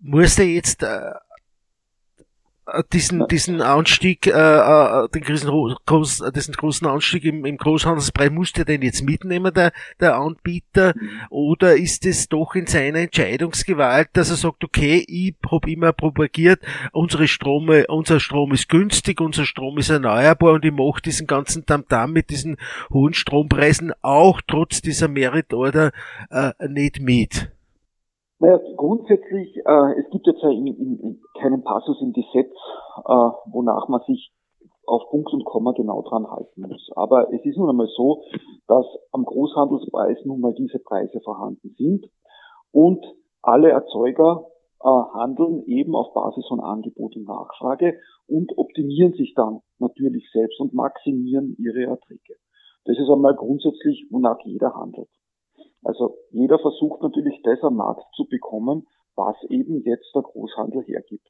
muss 0.00 0.36
der 0.36 0.46
jetzt 0.46 0.82
äh, 0.82 1.12
diesen, 2.92 3.26
diesen 3.26 3.60
Anstieg, 3.60 4.26
äh, 4.26 4.30
äh 4.30 5.08
den 5.08 5.22
großen, 5.22 6.32
diesen 6.32 6.54
großen 6.54 6.86
Anstieg 6.86 7.24
im, 7.24 7.44
im 7.44 7.56
Großhandelspreis, 7.56 8.30
muss 8.30 8.52
der 8.52 8.64
denn 8.64 8.82
jetzt 8.82 9.02
mitnehmen, 9.02 9.52
der, 9.52 9.72
der 10.00 10.16
Anbieter? 10.16 10.94
Oder 11.30 11.76
ist 11.76 12.06
es 12.06 12.28
doch 12.28 12.54
in 12.54 12.66
seiner 12.66 13.00
Entscheidungsgewalt, 13.00 14.10
dass 14.12 14.30
er 14.30 14.36
sagt, 14.36 14.62
okay, 14.64 15.04
ich 15.06 15.34
habe 15.50 15.70
immer 15.70 15.92
propagiert, 15.92 16.60
unsere 16.92 17.26
Strome, 17.26 17.86
unser 17.88 18.20
Strom 18.20 18.52
ist 18.52 18.68
günstig, 18.68 19.20
unser 19.20 19.44
Strom 19.44 19.78
ist 19.78 19.90
erneuerbar 19.90 20.52
und 20.52 20.64
ich 20.64 20.72
mache 20.72 21.02
diesen 21.02 21.26
ganzen 21.26 21.66
Tamtam 21.66 22.12
mit 22.12 22.30
diesen 22.30 22.56
hohen 22.90 23.14
Strompreisen 23.14 23.92
auch 24.02 24.40
trotz 24.46 24.80
dieser 24.80 25.08
Merit 25.08 25.52
Order 25.52 25.92
äh, 26.30 26.52
nicht 26.68 27.00
mit? 27.00 27.50
Naja, 28.42 28.58
grundsätzlich, 28.76 29.56
äh, 29.64 30.00
es 30.00 30.10
gibt 30.10 30.26
jetzt 30.26 30.42
in, 30.42 30.66
in 30.66 31.20
keinen 31.38 31.62
Passus 31.62 32.02
im 32.02 32.12
Gesetz, 32.12 32.50
äh, 33.06 33.30
wonach 33.52 33.86
man 33.86 34.00
sich 34.08 34.32
auf 34.84 35.10
Punkt 35.10 35.32
und 35.32 35.44
Komma 35.44 35.70
genau 35.70 36.02
dran 36.02 36.28
halten 36.28 36.62
muss. 36.62 36.90
Aber 36.96 37.32
es 37.32 37.44
ist 37.44 37.56
nun 37.56 37.70
einmal 37.70 37.86
so, 37.96 38.24
dass 38.66 38.84
am 39.12 39.24
Großhandelspreis 39.24 40.24
nun 40.24 40.40
mal 40.40 40.54
diese 40.54 40.80
Preise 40.80 41.20
vorhanden 41.20 41.76
sind 41.78 42.10
und 42.72 43.06
alle 43.42 43.70
Erzeuger 43.70 44.48
äh, 44.82 44.88
handeln 44.88 45.62
eben 45.66 45.94
auf 45.94 46.12
Basis 46.12 46.44
von 46.48 46.58
Angebot 46.58 47.14
und 47.14 47.28
Nachfrage 47.28 47.96
und 48.26 48.58
optimieren 48.58 49.12
sich 49.12 49.34
dann 49.36 49.60
natürlich 49.78 50.28
selbst 50.32 50.58
und 50.58 50.74
maximieren 50.74 51.54
ihre 51.60 51.84
Erträge. 51.84 52.34
Das 52.86 52.98
ist 52.98 53.08
einmal 53.08 53.36
grundsätzlich, 53.36 54.08
wonach 54.10 54.40
jeder 54.44 54.74
handelt. 54.74 55.08
Also 55.82 56.16
jeder 56.30 56.58
versucht 56.58 57.02
natürlich 57.02 57.40
das 57.42 57.60
am 57.62 57.76
Markt 57.76 58.04
zu 58.14 58.26
bekommen, 58.28 58.86
was 59.16 59.36
eben 59.50 59.82
jetzt 59.84 60.14
der 60.14 60.22
Großhandel 60.22 60.82
hergibt. 60.82 61.28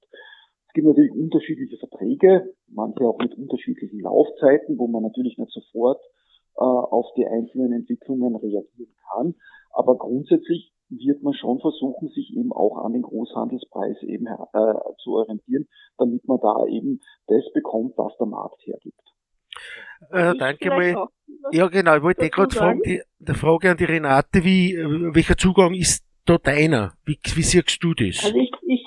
Es 0.68 0.74
gibt 0.74 0.86
natürlich 0.86 1.12
unterschiedliche 1.12 1.76
Verträge, 1.78 2.54
manche 2.68 3.04
auch 3.04 3.18
mit 3.18 3.36
unterschiedlichen 3.36 4.00
Laufzeiten, 4.00 4.78
wo 4.78 4.86
man 4.86 5.02
natürlich 5.02 5.36
nicht 5.36 5.52
sofort 5.52 6.00
äh, 6.56 6.64
auf 6.64 7.06
die 7.16 7.26
einzelnen 7.26 7.72
Entwicklungen 7.72 8.36
reagieren 8.36 8.94
kann. 9.10 9.34
Aber 9.70 9.96
grundsätzlich 9.96 10.72
wird 10.88 11.22
man 11.22 11.34
schon 11.34 11.58
versuchen, 11.60 12.08
sich 12.08 12.34
eben 12.36 12.52
auch 12.52 12.84
an 12.84 12.92
den 12.92 13.02
Großhandelspreis 13.02 14.02
eben 14.02 14.26
äh, 14.26 14.74
zu 15.02 15.12
orientieren, 15.12 15.66
damit 15.96 16.26
man 16.26 16.38
da 16.40 16.66
eben 16.66 17.00
das 17.26 17.44
bekommt, 17.52 17.96
was 17.96 18.16
der 18.18 18.26
Markt 18.26 18.60
hergibt. 18.66 19.02
Äh, 20.10 20.34
danke 20.36 20.68
mal. 20.70 21.08
Ja, 21.50 21.66
genau. 21.68 21.96
Ich 21.96 22.02
wollte 22.02 22.24
eh 22.24 22.28
gerade 22.28 22.54
fragen, 22.54 22.82
die, 22.84 23.02
die 23.18 23.34
Frage 23.34 23.70
an 23.70 23.76
die 23.76 23.84
Renate, 23.84 24.44
wie, 24.44 24.76
welcher 25.12 25.36
Zugang 25.36 25.74
ist 25.74 26.04
da 26.24 26.38
deiner? 26.38 26.92
Wie, 27.04 27.18
wie 27.34 27.42
siehst 27.42 27.82
du 27.82 27.94
das? 27.94 28.24
Also 28.24 28.36
ich, 28.36 28.52
ich, 28.66 28.84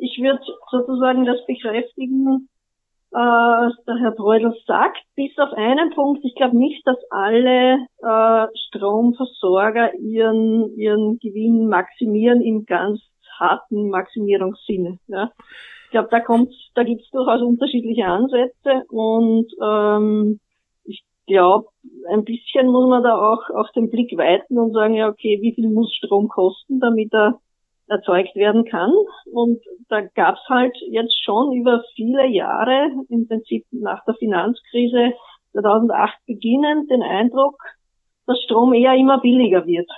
ich 0.00 0.18
würde 0.22 0.40
sozusagen 0.70 1.24
das 1.24 1.44
bekräftigen, 1.46 2.48
äh, 3.12 3.16
was 3.16 3.74
der 3.86 3.96
Herr 3.96 4.12
Breudel 4.12 4.54
sagt, 4.66 5.02
bis 5.16 5.36
auf 5.38 5.52
einen 5.54 5.90
Punkt. 5.90 6.24
Ich 6.24 6.34
glaube 6.36 6.56
nicht, 6.56 6.86
dass 6.86 6.98
alle 7.10 7.86
äh, 7.98 8.46
Stromversorger 8.68 9.94
ihren, 9.94 10.76
ihren 10.76 11.18
Gewinn 11.18 11.68
maximieren 11.68 12.40
im 12.40 12.66
ganz 12.66 13.00
harten 13.38 13.88
Maximierungssinne. 13.88 14.98
Ja. 15.08 15.32
Ich 15.90 15.92
glaube, 15.92 16.06
da 16.12 16.20
kommt, 16.20 16.54
da 16.76 16.84
gibt 16.84 17.02
es 17.02 17.10
durchaus 17.10 17.42
unterschiedliche 17.42 18.04
Ansätze 18.04 18.84
und 18.90 19.48
ähm, 19.60 20.38
ich 20.84 21.02
glaube, 21.26 21.66
ein 22.08 22.22
bisschen 22.22 22.68
muss 22.68 22.88
man 22.88 23.02
da 23.02 23.18
auch, 23.18 23.50
auch 23.50 23.72
den 23.72 23.90
Blick 23.90 24.16
weiten 24.16 24.56
und 24.56 24.72
sagen, 24.72 24.94
ja, 24.94 25.08
okay, 25.08 25.40
wie 25.42 25.52
viel 25.52 25.68
muss 25.68 25.92
Strom 25.92 26.28
kosten, 26.28 26.78
damit 26.78 27.12
er 27.12 27.40
erzeugt 27.88 28.36
werden 28.36 28.64
kann. 28.66 28.92
Und 29.32 29.64
da 29.88 30.02
gab 30.02 30.36
es 30.36 30.48
halt 30.48 30.76
jetzt 30.92 31.20
schon 31.24 31.54
über 31.54 31.82
viele 31.96 32.24
Jahre, 32.28 32.92
im 33.08 33.26
Prinzip 33.26 33.66
nach 33.72 34.04
der 34.04 34.14
Finanzkrise 34.14 35.14
2008 35.50 36.24
beginnend, 36.24 36.88
den 36.88 37.02
Eindruck, 37.02 37.60
dass 38.28 38.40
Strom 38.44 38.74
eher 38.74 38.94
immer 38.94 39.20
billiger 39.20 39.66
wird. 39.66 39.90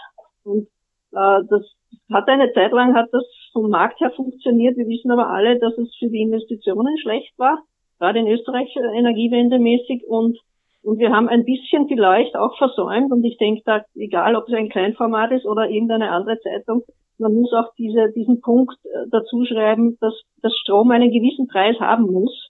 Und 0.43 0.69
äh, 1.13 1.45
das 1.51 1.71
hat 2.11 2.29
eine 2.29 2.51
Zeit 2.55 2.73
lang 2.73 2.95
hat 2.95 3.11
das 3.13 3.27
vom 3.53 3.69
Markt 3.71 4.01
her 4.01 4.13
funktioniert. 4.15 4.77
Wir 4.77 4.87
wissen 4.87 5.11
aber 5.11 5.29
alle, 5.29 5.59
dass 5.59 5.77
es 5.79 5.95
für 5.99 6.09
die 6.09 6.23
Investitionen 6.23 6.99
schlecht 6.99 7.33
war, 7.39 7.63
gerade 7.99 8.19
in 8.19 8.29
Österreich 8.29 8.75
energiewendemäßig 8.77 10.07
und 10.07 10.39
und 10.85 10.99
wir 10.99 11.13
haben 11.13 11.29
ein 11.29 11.45
bisschen 11.45 11.87
vielleicht 11.87 12.35
auch 12.35 12.59
versäumt, 12.59 13.13
und 13.13 13.23
ich 13.25 13.39
denke 13.39 13.63
da, 13.65 13.85
egal 13.95 14.35
ob 14.35 14.49
es 14.49 14.55
ein 14.55 14.69
Kleinformat 14.69 15.31
ist 15.31 15.47
oder 15.47 15.71
irgendeine 15.71 16.11
andere 16.11 16.41
Zeitung, 16.41 16.83
man 17.19 17.35
muss 17.35 17.53
auch 17.53 17.73
diese, 17.79 18.11
diesen 18.13 18.41
Punkt 18.41 18.75
äh, 18.85 19.07
dazu 19.11 19.45
schreiben, 19.45 19.97
dass 20.01 20.13
das 20.43 20.53
Strom 20.57 20.91
einen 20.91 21.13
gewissen 21.13 21.47
Preis 21.47 21.79
haben 21.79 22.11
muss. 22.11 22.49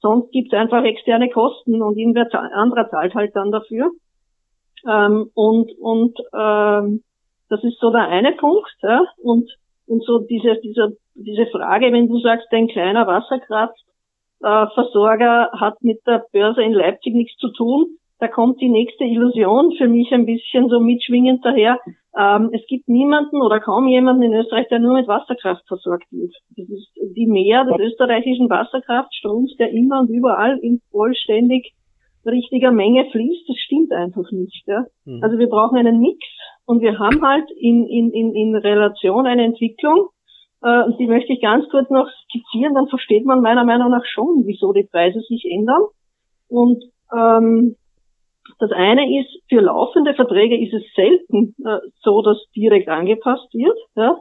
Sonst 0.00 0.32
gibt 0.32 0.52
es 0.52 0.58
einfach 0.58 0.84
externe 0.84 1.28
Kosten 1.28 1.82
und 1.82 1.98
irgendwer 1.98 2.26
anderer 2.54 2.88
zahlt 2.88 3.14
halt 3.14 3.36
dann 3.36 3.52
dafür. 3.52 3.90
Ähm, 4.88 5.30
und 5.34 5.70
und 5.78 6.18
ähm, 6.32 7.02
das 7.50 7.62
ist 7.62 7.78
so 7.80 7.90
der 7.90 8.08
eine 8.08 8.32
Punkt. 8.32 8.74
Ja? 8.82 9.04
Und, 9.22 9.50
und 9.90 10.04
so 10.04 10.20
diese, 10.20 10.60
diese, 10.62 10.96
diese 11.14 11.46
Frage, 11.46 11.92
wenn 11.92 12.06
du 12.08 12.20
sagst, 12.20 12.46
ein 12.52 12.68
kleiner 12.68 13.08
Wasserkraftversorger 13.08 15.50
hat 15.52 15.82
mit 15.82 15.98
der 16.06 16.24
Börse 16.32 16.62
in 16.62 16.72
Leipzig 16.72 17.14
nichts 17.14 17.36
zu 17.38 17.52
tun, 17.52 17.98
da 18.20 18.28
kommt 18.28 18.60
die 18.60 18.68
nächste 18.68 19.02
Illusion 19.04 19.72
für 19.76 19.88
mich 19.88 20.12
ein 20.12 20.26
bisschen 20.26 20.68
so 20.68 20.78
mitschwingend 20.78 21.44
daher. 21.44 21.80
Ähm, 22.16 22.50
es 22.52 22.64
gibt 22.68 22.88
niemanden 22.88 23.42
oder 23.42 23.58
kaum 23.60 23.88
jemanden 23.88 24.22
in 24.22 24.34
Österreich, 24.34 24.68
der 24.68 24.78
nur 24.78 24.94
mit 24.94 25.08
Wasserkraft 25.08 25.66
versorgt 25.66 26.06
wird. 26.12 26.32
Das 26.56 26.68
ist 26.68 26.92
die 27.16 27.26
Mehr 27.26 27.64
des 27.64 27.76
österreichischen 27.78 28.48
Wasserkraftstroms, 28.48 29.56
der 29.56 29.70
immer 29.70 29.98
und 30.00 30.10
überall 30.10 30.56
in 30.58 30.80
vollständig 30.90 31.72
richtiger 32.24 32.70
Menge 32.70 33.06
fließt. 33.10 33.48
Das 33.48 33.56
stimmt 33.58 33.92
einfach 33.92 34.30
nicht. 34.30 34.66
Ja? 34.66 34.84
Mhm. 35.04 35.22
Also 35.22 35.38
wir 35.38 35.48
brauchen 35.48 35.78
einen 35.78 36.00
Mix 36.00 36.18
und 36.66 36.80
wir 36.80 36.98
haben 36.98 37.22
halt 37.22 37.50
in, 37.56 37.86
in, 37.86 38.10
in, 38.12 38.34
in 38.34 38.56
Relation 38.56 39.26
eine 39.26 39.44
Entwicklung, 39.44 40.08
äh, 40.62 40.84
und 40.84 40.98
die 40.98 41.06
möchte 41.06 41.32
ich 41.32 41.40
ganz 41.40 41.68
kurz 41.70 41.88
noch 41.90 42.08
skizzieren, 42.24 42.74
dann 42.74 42.88
versteht 42.88 43.24
man 43.24 43.40
meiner 43.40 43.64
Meinung 43.64 43.90
nach 43.90 44.04
schon, 44.04 44.42
wieso 44.46 44.72
die 44.72 44.84
Preise 44.84 45.20
sich 45.20 45.44
ändern. 45.50 45.82
Und 46.48 46.84
ähm, 47.16 47.76
das 48.58 48.72
eine 48.72 49.20
ist, 49.20 49.42
für 49.48 49.60
laufende 49.60 50.14
Verträge 50.14 50.60
ist 50.60 50.74
es 50.74 50.82
selten 50.94 51.54
äh, 51.64 51.78
so, 52.02 52.22
dass 52.22 52.38
direkt 52.54 52.88
angepasst 52.88 53.52
wird. 53.54 53.78
Ja? 53.96 54.18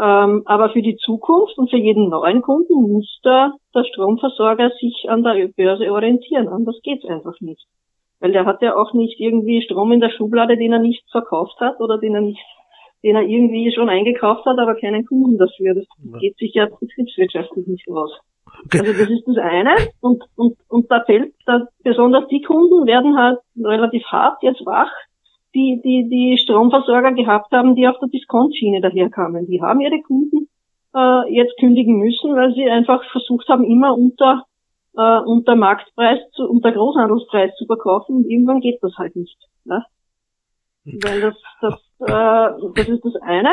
Ähm, 0.00 0.42
aber 0.44 0.70
für 0.70 0.82
die 0.82 0.96
Zukunft 0.96 1.58
und 1.58 1.70
für 1.70 1.76
jeden 1.76 2.08
neuen 2.08 2.42
Kunden 2.42 2.92
muss 2.92 3.20
der, 3.24 3.54
der 3.74 3.84
Stromversorger 3.84 4.70
sich 4.80 5.06
an 5.08 5.24
der 5.24 5.48
Börse 5.56 5.90
orientieren. 5.90 6.48
Anders 6.48 6.78
geht's 6.82 7.04
einfach 7.04 7.40
nicht. 7.40 7.66
Weil 8.20 8.32
der 8.32 8.46
hat 8.46 8.62
ja 8.62 8.76
auch 8.76 8.92
nicht 8.94 9.18
irgendwie 9.18 9.62
Strom 9.62 9.92
in 9.92 10.00
der 10.00 10.10
Schublade, 10.10 10.56
den 10.56 10.72
er 10.72 10.78
nicht 10.78 11.04
verkauft 11.10 11.58
hat 11.60 11.80
oder 11.80 11.98
den 11.98 12.14
er 12.14 12.20
nicht, 12.20 12.44
den 13.02 13.16
er 13.16 13.22
irgendwie 13.22 13.72
schon 13.72 13.88
eingekauft 13.88 14.44
hat, 14.44 14.58
aber 14.58 14.76
keinen 14.76 15.04
Kunden 15.04 15.36
dafür. 15.36 15.74
Das 15.74 15.84
ja. 16.12 16.18
geht 16.18 16.36
sich 16.38 16.54
ja 16.54 16.66
betriebswirtschaftlich 16.66 17.66
nicht 17.66 17.88
aus. 17.88 18.12
Okay. 18.64 18.80
Also 18.80 18.92
das 18.92 19.10
ist 19.10 19.26
das 19.26 19.36
eine. 19.38 19.74
Und, 20.00 20.24
und, 20.36 20.56
und 20.68 20.90
da 20.90 21.02
fällt, 21.04 21.34
da, 21.46 21.66
besonders 21.82 22.28
die 22.28 22.42
Kunden 22.42 22.86
werden 22.86 23.16
halt 23.16 23.38
relativ 23.56 24.04
hart 24.06 24.42
jetzt 24.42 24.64
wach, 24.64 24.90
die, 25.54 25.80
die, 25.82 26.08
die 26.08 26.38
Stromversorger 26.38 27.12
gehabt 27.12 27.52
haben, 27.52 27.74
die 27.74 27.88
auf 27.88 27.98
der 28.00 28.08
Diskontschiene 28.08 28.80
daherkamen. 28.80 29.46
Die 29.46 29.62
haben 29.62 29.80
ihre 29.80 30.00
Kunden 30.02 30.48
äh, 30.94 31.34
jetzt 31.34 31.58
kündigen 31.58 31.98
müssen, 31.98 32.34
weil 32.34 32.52
sie 32.54 32.68
einfach 32.68 33.02
versucht 33.10 33.48
haben, 33.48 33.64
immer 33.64 33.96
unter 33.96 34.44
äh, 34.98 35.20
unter 35.20 35.54
Marktpreis, 35.54 36.18
zu, 36.32 36.48
unter 36.48 36.72
Großhandelspreis 36.72 37.54
zu 37.56 37.66
verkaufen 37.66 38.16
und 38.16 38.30
irgendwann 38.30 38.60
geht 38.60 38.82
das 38.82 38.96
halt 38.96 39.14
nicht. 39.14 39.38
Ne? 39.64 39.84
Weil 40.84 41.20
das, 41.20 41.34
das, 41.60 41.74
äh, 42.00 42.72
das 42.74 42.88
ist 42.88 43.04
das 43.04 43.14
eine. 43.22 43.52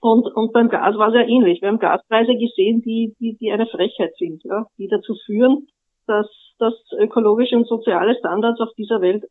Und, 0.00 0.26
und 0.36 0.52
beim 0.52 0.68
Gas 0.68 0.96
war 0.96 1.08
es 1.08 1.14
ja 1.14 1.22
ähnlich. 1.22 1.60
Wir 1.60 1.68
haben 1.68 1.80
Gaspreise 1.80 2.34
gesehen, 2.34 2.82
die, 2.82 3.16
die, 3.18 3.36
die 3.36 3.50
eine 3.50 3.66
Frechheit 3.66 4.14
sind, 4.16 4.44
ja, 4.44 4.66
die 4.78 4.86
dazu 4.86 5.16
führen, 5.26 5.66
dass, 6.06 6.28
dass 6.60 6.74
ökologische 6.96 7.56
und 7.56 7.66
soziale 7.66 8.14
Standards 8.16 8.60
auf 8.60 8.72
dieser 8.78 9.00
Welt 9.00 9.24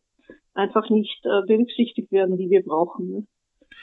einfach 0.58 0.90
nicht 0.90 1.26
äh, 1.26 1.42
berücksichtigt 1.46 2.12
werden, 2.12 2.38
die 2.38 2.50
wir 2.50 2.64
brauchen. 2.64 3.10
Ne? 3.10 3.24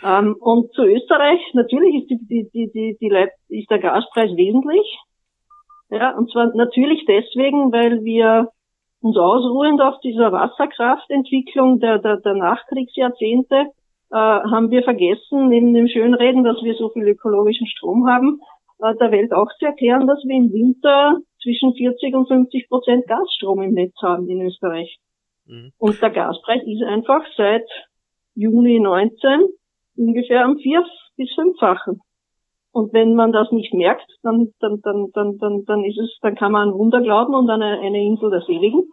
Ähm, 0.04 0.36
und 0.40 0.72
zu 0.72 0.82
Österreich, 0.82 1.40
natürlich 1.54 2.02
ist, 2.02 2.10
die, 2.10 2.18
die, 2.26 2.50
die, 2.52 2.70
die, 2.72 2.98
die, 3.00 3.58
ist 3.58 3.70
der 3.70 3.78
Gaspreis 3.78 4.36
wesentlich, 4.36 4.86
ja, 5.90 6.16
und 6.16 6.30
zwar 6.30 6.54
natürlich 6.54 7.04
deswegen, 7.06 7.70
weil 7.70 8.02
wir 8.02 8.48
uns 9.00 9.16
ausruhend 9.16 9.80
auf 9.80 10.00
dieser 10.00 10.32
Wasserkraftentwicklung 10.32 11.78
der, 11.78 11.98
der, 11.98 12.16
der 12.16 12.34
Nachkriegsjahrzehnte 12.34 13.66
äh, 14.10 14.16
haben 14.16 14.70
wir 14.70 14.82
vergessen, 14.82 15.48
neben 15.48 15.74
dem 15.74 15.88
Schönreden, 15.88 16.42
dass 16.42 16.62
wir 16.62 16.74
so 16.74 16.88
viel 16.88 17.06
ökologischen 17.06 17.66
Strom 17.66 18.08
haben, 18.08 18.40
äh, 18.80 18.94
der 18.96 19.12
Welt 19.12 19.32
auch 19.32 19.48
zu 19.58 19.66
erklären, 19.66 20.06
dass 20.06 20.22
wir 20.24 20.36
im 20.36 20.52
Winter 20.52 21.18
zwischen 21.42 21.74
40 21.74 22.14
und 22.14 22.28
50 22.28 22.68
Prozent 22.68 23.06
Gasstrom 23.06 23.60
im 23.62 23.74
Netz 23.74 23.94
haben 24.02 24.28
in 24.28 24.40
Österreich. 24.40 24.98
Mhm. 25.46 25.72
Und 25.78 26.00
der 26.00 26.10
Gaspreis 26.10 26.62
ist 26.64 26.82
einfach 26.82 27.22
seit 27.36 27.66
Juni 28.34 28.80
19 28.80 29.48
ungefähr 29.96 30.44
am 30.44 30.56
vier- 30.58 30.84
bis 31.16 31.32
fünffachen. 31.34 32.00
Und 32.72 32.92
wenn 32.92 33.14
man 33.14 33.30
das 33.30 33.52
nicht 33.52 33.72
merkt, 33.72 34.10
dann, 34.22 34.52
dann, 34.58 34.80
dann, 34.82 35.10
dann, 35.12 35.38
dann, 35.38 35.64
dann 35.64 35.84
ist 35.84 35.98
es, 35.98 36.18
dann 36.22 36.34
kann 36.34 36.50
man 36.50 36.70
an 36.70 36.74
Wunder 36.74 37.00
glauben 37.00 37.34
und 37.34 37.48
an 37.48 37.62
eine, 37.62 37.80
eine 37.80 38.02
Insel 38.02 38.30
der 38.30 38.40
Seligen. 38.40 38.90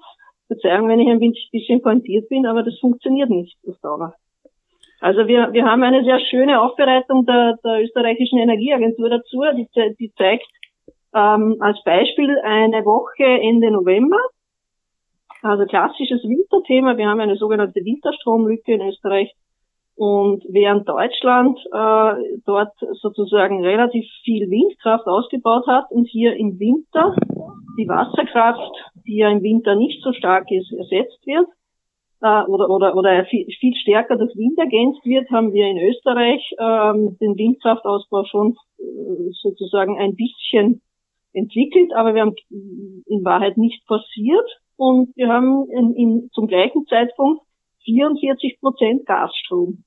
Verzeihung, 0.47 0.89
wenn 0.89 0.99
ich 0.99 1.07
ein 1.07 1.19
bisschen 1.19 1.81
pointiert 1.81 2.27
bin, 2.29 2.45
aber 2.45 2.61
das 2.61 2.77
funktioniert 2.79 3.29
nicht 3.29 3.57
auf 3.67 3.75
Dauer. 3.81 4.13
Also 4.99 5.25
wir, 5.27 5.51
wir 5.53 5.65
haben 5.65 5.81
eine 5.81 6.03
sehr 6.03 6.19
schöne 6.19 6.61
Aufbereitung 6.61 7.25
der, 7.25 7.57
der 7.63 7.81
österreichischen 7.81 8.37
Energieagentur 8.37 9.09
dazu, 9.09 9.41
die, 9.55 9.67
die 9.97 10.11
zeigt 10.15 10.45
ähm, 11.15 11.55
als 11.59 11.81
Beispiel 11.83 12.37
eine 12.43 12.85
Woche 12.85 13.23
Ende 13.23 13.71
November, 13.71 14.19
also 15.41 15.65
klassisches 15.65 16.23
Winterthema. 16.23 16.97
Wir 16.97 17.07
haben 17.07 17.19
eine 17.19 17.37
sogenannte 17.37 17.83
Winterstromlücke 17.83 18.73
in 18.73 18.81
Österreich. 18.81 19.33
Und 19.95 20.43
während 20.49 20.87
Deutschland 20.87 21.59
äh, 21.71 22.39
dort 22.45 22.73
sozusagen 23.01 23.63
relativ 23.63 24.05
viel 24.23 24.49
Windkraft 24.49 25.05
ausgebaut 25.05 25.67
hat 25.67 25.91
und 25.91 26.05
hier 26.05 26.35
im 26.35 26.59
Winter 26.59 27.15
die 27.77 27.87
Wasserkraft 27.87 28.71
die 29.05 29.17
ja 29.17 29.29
im 29.29 29.41
Winter 29.41 29.75
nicht 29.75 30.01
so 30.03 30.13
stark 30.13 30.49
ist, 30.51 30.71
ersetzt 30.71 31.25
wird 31.25 31.47
äh, 32.21 32.43
oder, 32.43 32.69
oder, 32.69 32.95
oder 32.95 33.25
viel, 33.25 33.75
stärker 33.75 34.17
durch 34.17 34.35
Wind 34.35 34.57
ergänzt 34.57 35.03
wird, 35.05 35.29
haben 35.31 35.53
wir 35.53 35.67
in 35.67 35.77
Österreich 35.77 36.53
ähm, 36.59 37.17
den 37.19 37.37
Windkraftausbau 37.37 38.25
schon 38.25 38.55
äh, 38.79 39.31
sozusagen 39.41 39.99
ein 39.99 40.15
bisschen 40.15 40.81
entwickelt, 41.33 41.93
aber 41.95 42.13
wir 42.13 42.21
haben 42.21 42.35
in 42.49 43.23
Wahrheit 43.23 43.57
nicht 43.57 43.85
passiert 43.87 44.47
und 44.81 45.15
wir 45.15 45.27
haben 45.27 45.69
in, 45.69 45.93
in, 45.93 46.29
zum 46.33 46.47
gleichen 46.47 46.87
Zeitpunkt 46.87 47.43
44 47.85 48.57
Prozent 48.59 49.05
Gasstrom. 49.05 49.83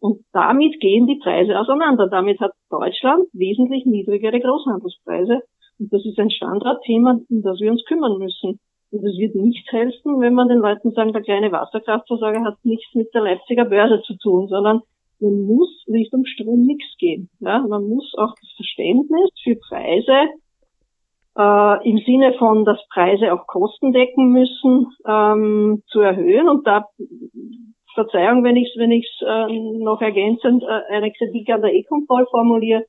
Und 0.00 0.24
damit 0.32 0.80
gehen 0.80 1.06
die 1.06 1.20
Preise 1.22 1.58
auseinander. 1.58 2.08
Damit 2.08 2.40
hat 2.40 2.52
Deutschland 2.70 3.28
wesentlich 3.34 3.84
niedrigere 3.84 4.40
Großhandelspreise. 4.40 5.42
Und 5.78 5.92
das 5.92 6.02
ist 6.06 6.18
ein 6.18 6.30
Standardthema, 6.30 7.20
um 7.28 7.42
das 7.42 7.60
wir 7.60 7.70
uns 7.70 7.84
kümmern 7.84 8.16
müssen. 8.16 8.58
Und 8.90 9.04
es 9.04 9.18
wird 9.18 9.34
nicht 9.34 9.70
helfen, 9.70 10.18
wenn 10.18 10.32
man 10.32 10.48
den 10.48 10.60
Leuten 10.60 10.92
sagen, 10.92 11.12
der 11.12 11.20
kleine 11.20 11.52
Wasserkraftversorger 11.52 12.42
hat 12.42 12.56
nichts 12.62 12.94
mit 12.94 13.12
der 13.12 13.24
Leipziger 13.24 13.66
Börse 13.66 14.00
zu 14.06 14.16
tun, 14.16 14.48
sondern 14.48 14.80
man 15.20 15.42
muss 15.42 15.84
Richtung 15.92 16.24
Strommix 16.24 16.82
gehen. 16.96 17.28
Ja, 17.40 17.58
man 17.68 17.86
muss 17.86 18.14
auch 18.16 18.32
das 18.40 18.50
Verständnis 18.56 19.28
für 19.44 19.56
Preise 19.56 20.32
äh, 21.38 21.88
im 21.88 21.98
Sinne 21.98 22.34
von, 22.34 22.64
dass 22.64 22.78
Preise 22.92 23.32
auch 23.32 23.46
Kosten 23.46 23.92
decken 23.92 24.32
müssen, 24.32 24.88
ähm, 25.06 25.82
zu 25.86 26.00
erhöhen. 26.00 26.48
Und 26.48 26.66
da 26.66 26.86
Verzeihung, 27.94 28.44
wenn 28.44 28.56
ich 28.56 28.68
es 28.68 28.78
wenn 28.78 28.92
ich's, 28.92 29.22
äh, 29.22 29.46
noch 29.78 30.00
ergänzend 30.00 30.62
äh, 30.62 30.94
eine 30.94 31.12
Kritik 31.12 31.48
an 31.50 31.62
der 31.62 31.74
E-Control 31.74 32.26
formuliere, 32.30 32.84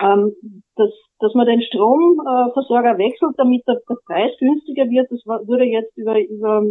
ähm, 0.00 0.34
dass, 0.76 0.90
dass 1.20 1.34
man 1.34 1.46
den 1.46 1.62
Stromversorger 1.62 2.98
wechselt, 2.98 3.34
damit 3.38 3.62
der, 3.66 3.80
der 3.88 3.96
Preis 4.06 4.32
günstiger 4.38 4.88
wird. 4.90 5.10
Das 5.10 5.20
war, 5.26 5.46
wurde 5.46 5.64
jetzt 5.64 5.96
über, 5.96 6.18
über 6.20 6.62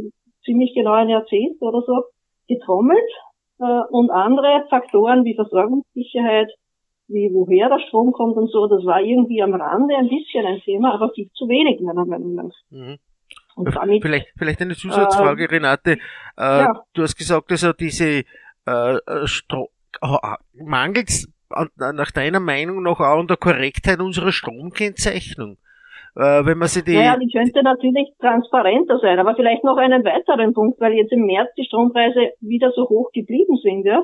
ziemlich 0.46 0.74
genau 0.74 0.92
ein 0.92 1.10
Jahrzehnt 1.10 1.62
oder 1.62 1.82
so 1.82 2.04
getrommelt. 2.48 3.10
Äh, 3.60 3.82
und 3.90 4.10
andere 4.10 4.66
Faktoren 4.70 5.24
wie 5.24 5.36
Versorgungssicherheit, 5.36 6.50
wie 7.12 7.30
woher 7.34 7.70
der 7.70 7.80
Strom 7.88 8.12
kommt 8.12 8.38
und 8.38 8.50
so, 8.50 8.68
das 8.68 8.86
war 8.86 9.02
irgendwie 9.02 9.42
am 9.42 9.54
Rande 9.54 9.96
ein 9.96 10.10
bisschen 10.10 10.46
ein 10.46 10.60
Thema, 10.62 10.94
aber 10.94 11.12
viel 11.14 11.30
zu 11.34 11.48
wenig 11.48 11.82
meiner 11.82 12.06
Meinung 12.06 12.36
nach. 12.36 12.56
Mhm. 12.70 12.98
Damit, 13.58 14.02
vielleicht, 14.02 14.28
vielleicht 14.38 14.62
eine 14.62 14.76
Zusatzfrage, 14.76 15.44
äh, 15.44 15.48
Renate. 15.48 15.92
Äh, 15.92 15.98
ja. 16.38 16.84
Du 16.94 17.04
hast 17.04 17.16
gesagt, 17.16 17.52
also 17.52 17.74
diese 17.74 18.24
äh, 18.66 18.98
Stro 19.26 19.70
mangelt 20.54 21.28
nach 21.78 22.12
deiner 22.12 22.40
Meinung 22.40 22.82
noch 22.82 23.00
auch 23.00 23.20
an 23.20 23.28
der 23.28 23.38
Korrektheit 23.38 24.00
unserer 24.00 24.32
Stromkennzeichnung? 24.32 25.58
Äh, 26.16 26.46
wenn 26.46 26.58
man 26.58 26.68
sie 26.68 26.84
die. 26.84 26.96
Naja, 26.96 27.18
die 27.18 27.32
könnte 27.32 27.64
natürlich 27.64 28.14
transparenter 28.20 29.00
sein, 29.00 29.20
aber 29.20 29.36
vielleicht 29.36 29.64
noch 29.64 29.78
einen 29.78 30.04
weiteren 30.04 30.54
Punkt, 30.54 30.80
weil 30.82 30.94
jetzt 30.94 31.12
im 31.14 31.26
März 31.26 31.50
die 31.58 31.64
Strompreise 31.64 32.32
wieder 32.42 32.72
so 32.72 32.90
hoch 32.90 33.12
geblieben 33.14 33.58
sind, 33.64 33.86
ja. 33.86 34.04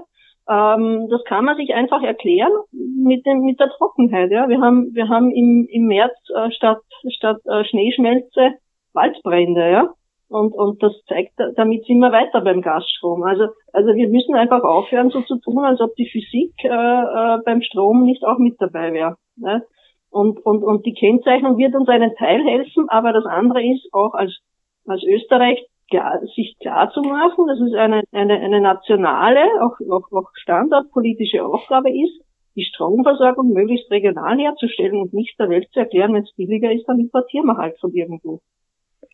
Ähm, 0.50 1.08
das 1.10 1.24
kann 1.26 1.46
man 1.46 1.58
sich 1.58 1.74
einfach 1.74 2.02
erklären 2.02 2.52
mit 2.72 3.26
dem, 3.26 3.42
mit 3.42 3.60
der 3.60 3.70
Trockenheit, 3.70 4.32
ja. 4.32 4.48
Wir 4.48 4.62
haben, 4.62 4.94
wir 4.94 5.10
haben 5.10 5.32
im, 5.32 5.68
im 5.70 5.88
März 5.88 6.16
äh, 6.36 6.52
statt, 6.52 6.82
statt 7.10 7.42
äh, 7.46 7.66
Schneeschmelze 7.66 8.54
Waldbrände, 8.94 9.72
ja. 9.72 9.90
Und, 10.30 10.54
und 10.54 10.84
das 10.84 10.92
zeigt, 11.08 11.34
damit 11.56 11.86
sind 11.86 12.00
wir 12.00 12.12
weiter 12.12 12.42
beim 12.42 12.62
Gasstrom. 12.62 13.24
Also, 13.24 13.48
also 13.72 13.96
wir 13.96 14.10
müssen 14.10 14.36
einfach 14.36 14.62
aufhören, 14.62 15.10
so 15.10 15.22
zu 15.22 15.40
tun, 15.40 15.64
als 15.64 15.80
ob 15.80 15.96
die 15.96 16.10
Physik 16.10 16.54
äh, 16.64 16.68
äh, 16.68 17.38
beim 17.46 17.62
Strom 17.62 18.04
nicht 18.04 18.26
auch 18.26 18.38
mit 18.38 18.60
dabei 18.60 18.92
wäre. 18.92 19.16
Ne? 19.38 19.64
Und, 20.10 20.46
und, 20.46 20.64
und 20.64 20.86
die 20.86 20.94
Kennzeichnung 20.94 21.58
wird 21.58 21.76
uns 21.76 21.88
einen 21.88 22.14
Teil 22.16 22.44
helfen, 22.44 22.90
aber 22.90 23.14
das 23.14 23.26
andere 23.26 23.64
ist 23.64 23.88
auch 23.94 24.14
als, 24.14 24.38
als 24.86 25.04
Österreich 25.04 25.66
klar, 25.90 26.20
sich 26.36 26.58
klar 26.60 26.92
zu 26.92 27.02
machen, 27.02 27.48
dass 27.48 27.60
es 27.60 27.74
eine, 27.74 28.04
eine, 28.12 28.40
eine 28.40 28.62
nationale, 28.62 29.42
auch, 29.62 29.80
auch, 29.92 30.12
auch 30.12 30.30
standardpolitische 30.34 31.46
Aufgabe 31.46 31.90
ist, 31.90 32.22
die 32.56 32.64
Stromversorgung 32.64 33.54
möglichst 33.54 33.90
regional 33.92 34.38
herzustellen 34.40 35.00
und 35.00 35.14
nicht 35.14 35.40
der 35.40 35.50
Welt 35.50 35.68
zu 35.72 35.80
erklären, 35.80 36.14
wenn 36.14 36.24
es 36.24 36.34
billiger 36.36 36.72
ist, 36.72 36.88
dann 36.88 37.00
importieren 37.00 37.46
wir 37.46 37.58
halt 37.58 37.80
von 37.80 37.94
irgendwo. 37.94 38.42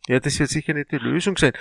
Ja, 0.10 0.20
das 0.20 0.38
wird 0.38 0.50
sicher 0.50 0.74
nicht 0.74 0.92
die 0.92 0.98
Lösung 0.98 1.38
sein. 1.38 1.54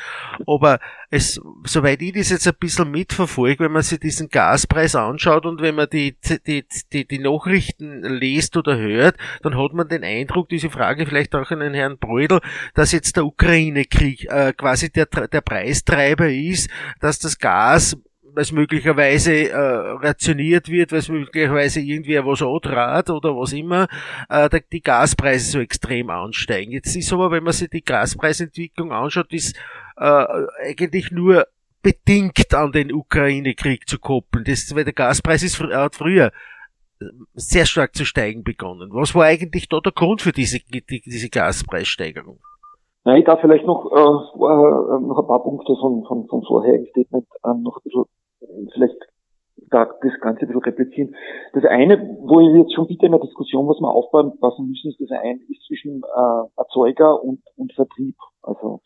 Aber 0.49 0.81
es, 1.11 1.41
soweit 1.65 2.03
ich 2.03 2.13
das 2.13 2.31
jetzt 2.31 2.49
ein 2.49 2.55
bisschen 2.59 2.91
mitverfolge, 2.91 3.65
wenn 3.65 3.73
man 3.73 3.83
sich 3.83 4.01
diesen 4.01 4.31
Gaspreis 4.31 4.97
anschaut 4.97 5.47
und 5.47 5.61
wenn 5.61 5.77
man 5.77 5.89
die, 5.89 6.17
die, 6.47 6.65
die, 6.93 7.07
die 7.07 7.19
Nachrichten 7.21 8.03
liest 8.03 8.57
oder 8.57 8.77
hört, 8.77 9.17
dann 9.43 9.57
hat 9.57 9.75
man 9.75 9.87
den 9.87 10.03
Eindruck, 10.03 10.49
diese 10.49 10.71
Frage 10.71 11.07
vielleicht 11.07 11.37
auch 11.37 11.53
an 11.53 11.61
den 11.61 11.75
Herrn 11.75 11.99
Brödel, 11.99 12.41
dass 12.75 12.91
jetzt 12.91 13.17
der 13.17 13.27
Ukraine-Krieg 13.27 14.29
äh, 14.29 14.53
quasi 14.55 14.91
der, 14.91 15.07
der 15.07 15.41
Preistreiber 15.41 16.29
ist, 16.29 16.69
dass 16.99 17.21
das 17.21 17.39
Gas 17.39 17.97
es 18.37 18.53
möglicherweise 18.53 19.51
äh, 19.51 19.57
rationiert 19.57 20.69
wird, 20.69 20.93
weil 20.93 20.99
es 21.01 21.09
möglicherweise 21.09 21.81
irgendwer 21.81 22.25
was 22.27 22.43
antrat 22.43 23.11
oder 23.11 23.37
was 23.37 23.53
immer, 23.53 23.89
äh, 24.29 24.49
die 24.73 24.81
Gaspreise 24.81 25.51
so 25.51 25.61
extrem 25.61 26.11
ansteigen. 26.11 26.73
Jetzt 26.73 26.97
ist 26.97 27.13
aber, 27.13 27.31
wenn 27.31 27.45
man 27.45 27.53
sich 27.53 27.71
die 27.71 27.83
Gaspreisentwicklung 27.83 28.93
anschaut, 28.93 29.33
ist 29.33 29.57
äh, 29.97 30.25
eigentlich 30.65 31.11
nur 31.11 31.47
bedingt 31.83 32.55
an 32.55 32.73
den 32.73 32.93
Ukraine-Krieg 32.93 33.89
zu 33.89 33.99
koppeln. 33.99 34.45
Das, 34.45 34.75
weil 34.75 34.85
der 34.85 34.93
Gaspreis 34.93 35.43
ist 35.43 35.61
hat 35.61 35.97
früher 35.97 36.33
äh, 37.01 37.05
sehr 37.35 37.67
stark 37.67 37.95
zu 37.95 38.05
steigen 38.05 38.45
begonnen. 38.45 38.91
Was 38.93 39.15
war 39.15 39.25
eigentlich 39.25 39.69
da 39.69 39.81
der 39.81 39.93
Grund 39.93 40.23
für 40.23 40.33
diese, 40.33 40.61
die, 40.61 40.83
diese 40.87 41.29
Gaspreissteigerung? 41.29 42.39
Ja, 43.05 43.17
ich 43.17 43.25
darf 43.25 43.41
vielleicht 43.41 43.67
noch, 43.67 43.91
äh, 43.91 43.99
äh, 43.99 45.01
noch 45.01 45.19
ein 45.19 45.27
paar 45.27 45.43
Punkte 45.43 45.75
von, 45.81 46.05
von, 46.05 46.29
von 46.29 46.43
vorherigen 46.45 46.87
Statement 46.87 47.27
äh, 47.43 47.49
noch 47.61 47.77
ein 47.79 47.83
bisschen 47.83 48.05
vielleicht 48.73 48.99
da 49.71 49.87
das 50.03 50.21
Ganze 50.21 50.43
ein 50.43 50.49
bisschen 50.49 50.63
replizieren. 50.63 51.15
Das 51.53 51.65
eine, 51.65 51.99
wo 52.21 52.41
ich 52.41 52.57
jetzt 52.57 52.75
schon 52.75 52.87
bitte 52.87 53.07
in 53.07 53.13
der 53.13 53.21
Diskussion, 53.21 53.69
was 53.69 53.81
wir 53.81 53.89
aufbauen 53.89 54.33
lassen 54.41 54.67
müssen, 54.69 54.91
ist 54.91 55.01
das 55.01 55.11
eine, 55.11 55.41
ist 55.49 55.65
zwischen 55.67 56.03
äh, 56.03 56.45
Erzeuger 56.57 57.23
und, 57.23 57.43
und 57.57 57.73
Vertrieb. 57.73 58.17
Also, 58.43 58.81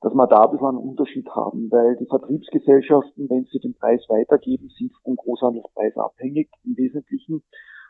dass 0.00 0.14
wir 0.14 0.26
da 0.26 0.44
ein 0.44 0.50
bisschen 0.50 0.66
einen 0.66 0.78
Unterschied 0.78 1.28
haben, 1.30 1.70
weil 1.70 1.96
die 1.96 2.06
Vertriebsgesellschaften, 2.06 3.30
wenn 3.30 3.44
sie 3.44 3.60
den 3.60 3.74
Preis 3.74 4.04
weitergeben, 4.08 4.68
sind 4.76 4.92
vom 5.04 5.16
Großhandelspreis 5.16 5.96
abhängig 5.96 6.50
im 6.64 6.76
Wesentlichen, 6.76 7.42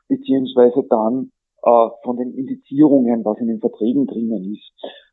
beziehungsweise 0.09 0.85
dann 0.89 1.33
äh, 1.63 1.89
von 2.05 2.17
den 2.17 2.35
Indizierungen, 2.35 3.25
was 3.25 3.39
in 3.39 3.49
den 3.49 3.61
Verträgen 3.61 4.07
drinnen 4.07 4.53
ist. 4.53 4.73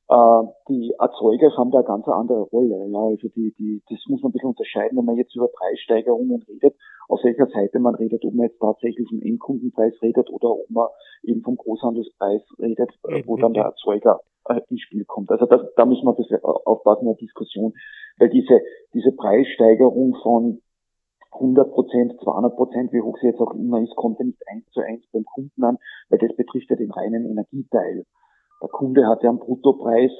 Äh, 0.10 0.44
die 0.68 0.92
Erzeuger 0.98 1.56
haben 1.56 1.70
da 1.70 1.80
eine 1.80 1.88
ganz 1.88 2.08
andere 2.08 2.42
Rolle. 2.42 2.88
Ja, 2.90 3.00
also 3.00 3.28
die, 3.30 3.54
die, 3.60 3.84
das 3.90 4.00
muss 4.08 4.22
man 4.24 4.30
ein 4.30 4.34
bisschen 4.34 4.50
unterscheiden, 4.50 4.98
wenn 4.98 5.06
man 5.06 5.18
jetzt 5.18 5.36
über 5.36 5.48
Preissteigerungen 5.48 6.42
redet, 6.50 6.76
auf 7.08 7.24
welcher 7.24 7.46
Seite 7.48 7.80
man 7.80 7.94
redet, 7.94 8.26
ob 8.26 8.34
man 8.34 8.48
jetzt 8.48 8.60
tatsächlich 8.60 9.08
vom 9.08 9.22
Endkundenpreis 9.22 9.94
redet 10.02 10.30
oder 10.32 10.50
ob 10.50 10.70
man 10.70 10.88
eben 11.22 11.42
vom 11.44 11.58
Großhandelspreis 11.58 12.42
redet, 12.60 12.90
äh, 13.08 13.22
wo 13.28 13.38
dann 13.38 13.54
der 13.54 13.66
Erzeuger 13.66 14.22
äh, 14.48 14.62
ins 14.70 14.82
Spiel 14.82 15.06
kommt. 15.06 15.30
Also 15.30 15.46
das, 15.46 15.62
da 15.76 15.86
muss 15.86 16.02
man 16.02 16.16
ein 16.16 16.18
bisschen 16.18 16.44
aufpassen 16.44 17.02
in 17.02 17.14
der 17.14 17.18
Diskussion, 17.18 17.74
weil 18.18 18.30
diese, 18.30 18.62
diese 18.96 19.12
Preissteigerung 19.12 20.16
von 20.24 20.62
100 21.34 21.72
Prozent, 21.72 22.20
200 22.24 22.56
Prozent, 22.56 22.94
wie 22.94 23.02
hoch 23.02 23.16
sie 23.22 23.28
jetzt 23.28 23.40
auch 23.40 23.54
immer 23.54 23.80
ist, 23.82 23.96
kommt 23.96 24.18
ja 24.18 24.26
nicht 24.26 24.42
eins 24.48 24.66
zu 24.72 24.82
eins 24.82 25.06
beim 25.14 25.24
Kunden 25.24 25.64
an, 25.64 25.78
weil 26.10 26.18
das 26.18 26.36
betrifft 26.36 26.72
ja 26.72 26.76
den 26.76 26.90
reinen 26.90 27.30
Energieteil. 27.30 28.06
Der 28.62 28.70
Kunde 28.70 29.08
hat 29.08 29.24
ja 29.24 29.30
einen 29.30 29.40
Bruttopreis, 29.40 30.12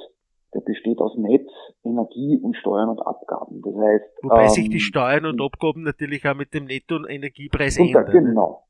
der 0.54 0.62
besteht 0.62 1.00
aus 1.00 1.16
Netz, 1.18 1.50
Energie 1.84 2.40
und 2.42 2.56
Steuern 2.56 2.90
und 2.90 3.02
Abgaben. 3.02 3.62
Das 3.62 3.76
heißt, 3.76 4.24
wobei 4.24 4.44
ähm, 4.44 4.50
sich 4.50 4.70
die 4.70 4.80
Steuern 4.80 5.26
und 5.26 5.42
Abgaben 5.42 5.84
natürlich 5.84 6.28
auch 6.28 6.36
mit 6.36 6.54
dem 6.54 6.66
Netto-Energiepreis 6.66 7.78
ändern. 7.78 8.06
Da, 8.06 8.12
genau. 8.12 8.64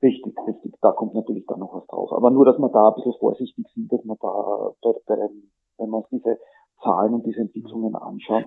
Richtig, 0.00 0.34
richtig. 0.46 0.74
Da 0.80 0.92
kommt 0.92 1.14
natürlich 1.14 1.44
dann 1.46 1.58
noch 1.58 1.74
was 1.74 1.86
drauf. 1.86 2.12
Aber 2.12 2.30
nur, 2.30 2.44
dass 2.44 2.58
man 2.58 2.72
da 2.72 2.88
ein 2.88 2.94
bisschen 2.94 3.14
vorsichtig 3.18 3.66
sind, 3.74 3.92
dass 3.92 4.04
man 4.04 4.16
da, 4.20 4.70
bei, 4.80 4.92
bei, 5.06 5.16
wenn 5.78 5.90
man 5.90 6.04
diese 6.10 6.38
Zahlen 6.82 7.14
und 7.14 7.26
diese 7.26 7.40
Entwicklungen 7.40 7.94
anschaut, 7.96 8.44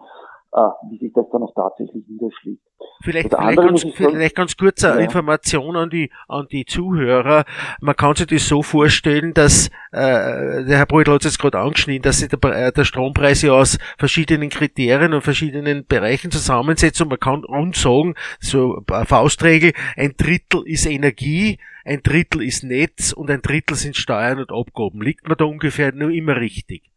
äh, 0.53 0.59
wie 0.89 0.97
sich 0.97 1.13
das 1.13 1.25
dann 1.31 1.43
auch 1.43 1.53
tatsächlich 1.55 2.03
niederschlägt. 2.07 2.61
Vielleicht, 3.03 3.29
vielleicht, 3.29 3.57
ganz, 3.57 3.85
vielleicht 3.95 4.35
ganz 4.35 4.57
kurze 4.57 4.87
ja. 4.87 4.95
Information 4.95 5.75
an 5.75 5.89
die, 5.89 6.11
an 6.27 6.47
die 6.51 6.65
Zuhörer. 6.65 7.45
Man 7.79 7.95
kann 7.95 8.15
sich 8.15 8.27
das 8.27 8.47
so 8.47 8.61
vorstellen, 8.61 9.33
dass, 9.33 9.67
äh, 9.91 10.65
der 10.65 10.77
Herr 10.77 10.85
Brüdel 10.85 11.13
hat 11.13 11.21
es 11.21 11.31
jetzt 11.31 11.39
gerade 11.39 11.59
angeschnitten, 11.59 12.03
dass 12.03 12.19
sich 12.19 12.29
der, 12.29 12.39
äh, 12.51 12.71
der 12.71 12.83
Strompreis 12.83 13.41
ja 13.41 13.53
aus 13.53 13.77
verschiedenen 13.97 14.49
Kriterien 14.49 15.13
und 15.13 15.21
verschiedenen 15.21 15.85
Bereichen 15.87 16.31
zusammensetzt 16.31 17.01
und 17.01 17.09
man 17.09 17.19
kann 17.19 17.43
rund 17.43 17.75
sagen, 17.75 18.15
so 18.39 18.83
Faustregel, 19.05 19.73
ein 19.95 20.15
Drittel 20.17 20.63
ist 20.65 20.85
Energie, 20.85 21.59
ein 21.85 22.03
Drittel 22.03 22.43
ist 22.43 22.63
Netz 22.63 23.13
und 23.13 23.31
ein 23.31 23.41
Drittel 23.41 23.75
sind 23.75 23.95
Steuern 23.95 24.39
und 24.39 24.51
Abgaben. 24.51 25.01
Liegt 25.01 25.27
man 25.27 25.37
da 25.37 25.45
ungefähr 25.45 25.91
nur 25.93 26.11
immer 26.11 26.35
richtig? 26.35 26.90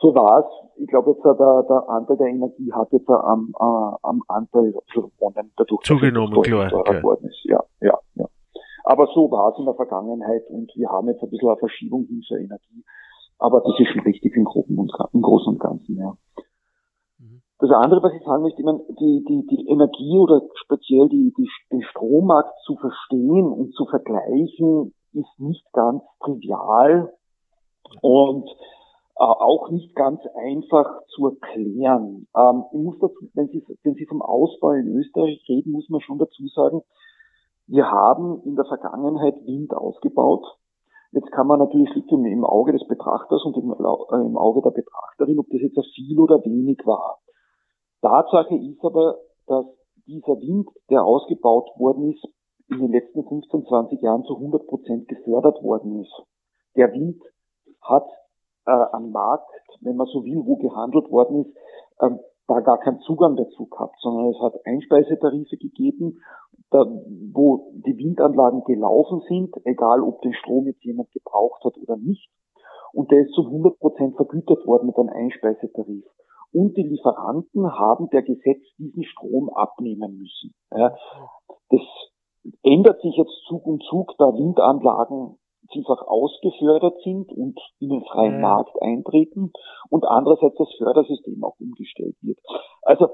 So 0.00 0.14
war 0.14 0.40
es 0.40 0.70
ich 0.80 0.86
glaube 0.86 1.10
jetzt, 1.10 1.24
der, 1.24 1.34
der 1.34 1.88
Anteil 1.88 2.16
der 2.16 2.28
Energie 2.28 2.72
hat 2.72 2.90
jetzt 2.92 3.08
am, 3.08 3.52
äh, 3.58 3.96
am 4.02 4.22
Anteil 4.28 4.72
gewonnen, 4.94 5.52
dadurch, 5.56 5.82
zugenommen, 5.84 6.40
klar, 6.42 6.68
klar. 6.68 7.02
Worden 7.02 7.28
ist. 7.28 7.44
Ja, 7.44 7.62
ja, 7.80 7.98
ja. 8.14 8.26
Aber 8.84 9.06
so 9.14 9.30
war 9.30 9.52
es 9.52 9.58
in 9.58 9.66
der 9.66 9.74
Vergangenheit 9.74 10.48
und 10.48 10.72
wir 10.74 10.88
haben 10.88 11.08
jetzt 11.08 11.22
ein 11.22 11.28
bisschen 11.28 11.48
eine 11.48 11.58
Verschiebung 11.58 12.06
hin 12.06 12.22
zur 12.26 12.38
Energie. 12.38 12.82
Aber 13.38 13.60
das 13.60 13.78
ist 13.78 13.88
schon 13.88 14.02
richtig 14.02 14.34
im, 14.36 14.44
Großen 14.44 14.76
und, 14.76 14.92
im 15.12 15.22
Großen 15.22 15.52
und 15.52 15.60
Ganzen, 15.60 15.96
ja. 15.98 16.14
Mhm. 17.18 17.42
Das 17.58 17.70
andere, 17.70 18.02
was 18.02 18.14
ich 18.14 18.24
sagen 18.24 18.42
möchte, 18.42 18.60
ich 18.60 18.64
meine, 18.64 18.80
die, 18.98 19.24
die, 19.28 19.46
die 19.48 19.68
Energie 19.68 20.18
oder 20.18 20.40
speziell 20.54 21.10
die, 21.10 21.34
die, 21.36 21.48
den 21.70 21.82
Strommarkt 21.82 22.58
zu 22.64 22.76
verstehen 22.76 23.52
und 23.52 23.74
zu 23.74 23.84
vergleichen, 23.84 24.94
ist 25.12 25.38
nicht 25.38 25.70
ganz 25.72 26.02
trivial 26.20 27.12
und 28.00 28.48
auch 29.20 29.70
nicht 29.70 29.94
ganz 29.94 30.20
einfach 30.34 31.02
zu 31.08 31.26
erklären. 31.26 32.26
Ähm, 32.34 32.64
ich 32.72 32.80
muss 32.80 32.98
dazu, 33.00 33.28
wenn 33.34 33.48
Sie, 33.48 33.64
wenn 33.82 33.94
Sie 33.94 34.06
vom 34.06 34.22
Ausbau 34.22 34.72
in 34.72 34.88
Österreich 34.88 35.44
reden, 35.48 35.72
muss 35.72 35.88
man 35.88 36.00
schon 36.00 36.18
dazu 36.18 36.46
sagen, 36.48 36.82
wir 37.66 37.90
haben 37.90 38.42
in 38.44 38.56
der 38.56 38.64
Vergangenheit 38.64 39.36
Wind 39.46 39.72
ausgebaut. 39.74 40.44
Jetzt 41.12 41.30
kann 41.32 41.46
man 41.46 41.58
natürlich 41.58 41.94
liegt 41.94 42.10
im 42.10 42.44
Auge 42.44 42.72
des 42.72 42.86
Betrachters 42.86 43.44
und 43.44 43.56
im, 43.56 43.70
äh, 43.72 44.26
im 44.26 44.38
Auge 44.38 44.62
der 44.62 44.70
Betrachterin, 44.70 45.38
ob 45.38 45.46
das 45.50 45.60
jetzt 45.60 45.94
viel 45.94 46.18
oder 46.18 46.42
wenig 46.44 46.78
war. 46.84 47.18
Tatsache 48.00 48.54
ist 48.56 48.82
aber, 48.84 49.18
dass 49.46 49.66
dieser 50.06 50.40
Wind, 50.40 50.68
der 50.88 51.04
ausgebaut 51.04 51.68
worden 51.76 52.12
ist, 52.12 52.26
in 52.68 52.78
den 52.78 52.92
letzten 52.92 53.24
15, 53.26 53.66
20 53.66 54.00
Jahren 54.00 54.24
zu 54.24 54.36
100 54.36 54.66
Prozent 54.66 55.08
gefördert 55.08 55.62
worden 55.62 56.00
ist. 56.00 56.22
Der 56.76 56.92
Wind 56.92 57.20
hat 57.82 58.08
äh, 58.66 58.70
am 58.70 59.10
Markt, 59.10 59.50
wenn 59.80 59.96
man 59.96 60.06
so 60.06 60.24
will, 60.24 60.42
wo 60.44 60.56
gehandelt 60.56 61.10
worden 61.10 61.44
ist, 61.44 61.56
äh, 61.98 62.10
da 62.46 62.60
gar 62.60 62.78
keinen 62.78 63.00
Zugang 63.00 63.36
dazu 63.36 63.66
gehabt, 63.66 63.96
sondern 64.00 64.30
es 64.30 64.40
hat 64.40 64.54
Einspeisetarife 64.64 65.56
gegeben, 65.56 66.20
da, 66.70 66.84
wo 67.32 67.72
die 67.86 67.96
Windanlagen 67.96 68.64
gelaufen 68.64 69.22
sind, 69.28 69.54
egal 69.64 70.02
ob 70.02 70.20
den 70.22 70.34
Strom 70.34 70.66
jetzt 70.66 70.84
jemand 70.84 71.10
gebraucht 71.12 71.64
hat 71.64 71.76
oder 71.78 71.96
nicht. 71.96 72.28
Und 72.92 73.10
der 73.10 73.20
ist 73.20 73.32
zu 73.34 73.42
100 73.42 73.78
Prozent 73.78 74.16
vergütet 74.16 74.66
worden 74.66 74.86
mit 74.86 74.96
einem 74.98 75.10
Einspeisetarif. 75.10 76.04
Und 76.52 76.76
die 76.76 76.82
Lieferanten 76.82 77.72
haben 77.78 78.10
der 78.10 78.22
Gesetz 78.22 78.62
diesen 78.78 79.04
Strom 79.04 79.50
abnehmen 79.50 80.18
müssen. 80.18 80.54
Ja, 80.72 80.96
das 81.68 81.80
ändert 82.64 83.00
sich 83.00 83.16
jetzt 83.16 83.44
Zug 83.46 83.66
um 83.66 83.78
Zug, 83.88 84.14
da 84.18 84.26
Windanlagen 84.34 85.38
vielfach 85.72 86.02
ausgefördert 86.06 87.00
sind 87.02 87.32
und 87.32 87.58
in 87.78 87.90
den 87.90 88.04
freien 88.04 88.34
ja. 88.34 88.40
Markt 88.40 88.80
eintreten 88.82 89.52
und 89.88 90.04
andererseits 90.04 90.56
das 90.56 90.72
Fördersystem 90.78 91.42
auch 91.44 91.58
umgestellt 91.58 92.16
wird. 92.22 92.38
Also 92.82 93.08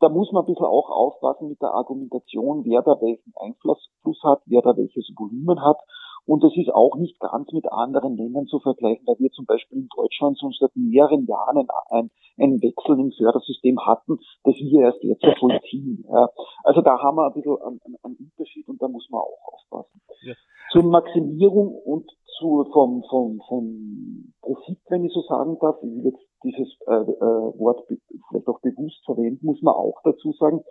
da 0.00 0.08
muss 0.08 0.30
man 0.32 0.44
ein 0.44 0.46
bisschen 0.46 0.66
auch 0.66 0.90
aufpassen 0.90 1.48
mit 1.48 1.60
der 1.60 1.74
Argumentation, 1.74 2.64
wer 2.64 2.82
da 2.82 3.00
welchen 3.00 3.32
Einfluss 3.36 3.90
hat, 4.22 4.42
wer 4.46 4.62
da 4.62 4.76
welches 4.76 5.10
Volumen 5.16 5.60
hat. 5.62 5.78
Und 6.26 6.44
das 6.44 6.52
ist 6.56 6.72
auch 6.72 6.96
nicht 6.96 7.18
ganz 7.20 7.52
mit 7.52 7.70
anderen 7.70 8.16
Ländern 8.16 8.46
zu 8.46 8.60
vergleichen, 8.60 9.06
weil 9.06 9.18
wir 9.18 9.30
zum 9.30 9.46
Beispiel 9.46 9.78
in 9.78 9.88
Deutschland 9.94 10.38
schon 10.38 10.52
seit 10.58 10.74
mehreren 10.74 11.26
Jahren 11.26 11.66
ein, 11.90 12.10
einen 12.38 12.62
Wechsel 12.62 12.98
im 12.98 13.10
Fördersystem 13.10 13.78
hatten, 13.84 14.18
das 14.44 14.54
wir 14.54 14.82
erst 14.86 15.02
jetzt 15.02 15.24
vollziehen. 15.38 16.04
Ja. 16.08 16.28
Also 16.64 16.80
da 16.80 16.98
haben 17.02 17.16
wir 17.16 17.26
ein 17.26 17.34
bisschen 17.34 17.56
einen, 17.62 17.80
einen 18.02 18.16
Unterschied 18.16 18.68
und 18.68 18.80
da 18.80 18.88
muss 18.88 19.08
man 19.10 19.20
auch 19.20 19.54
aufpassen. 19.54 20.00
Ja 20.22 20.34
zur 20.72 20.84
Maximierung 20.84 21.74
und 21.84 22.10
zu, 22.38 22.64
vom, 22.72 23.04
vom, 23.08 23.40
vom 23.46 24.32
Profit, 24.40 24.78
wenn 24.88 25.04
ich 25.04 25.12
so 25.12 25.20
sagen 25.22 25.58
darf, 25.60 25.76
ich 25.82 25.90
will 25.90 26.06
jetzt 26.06 26.26
dieses 26.42 26.68
äh, 26.86 26.94
äh, 26.94 27.60
Wort 27.60 27.86
vielleicht 27.86 28.48
auch 28.48 28.60
bewusst 28.60 29.04
verwenden, 29.04 29.44
muss 29.46 29.60
man 29.62 29.74
auch 29.74 30.00
dazu 30.02 30.32
sagen, 30.32 30.64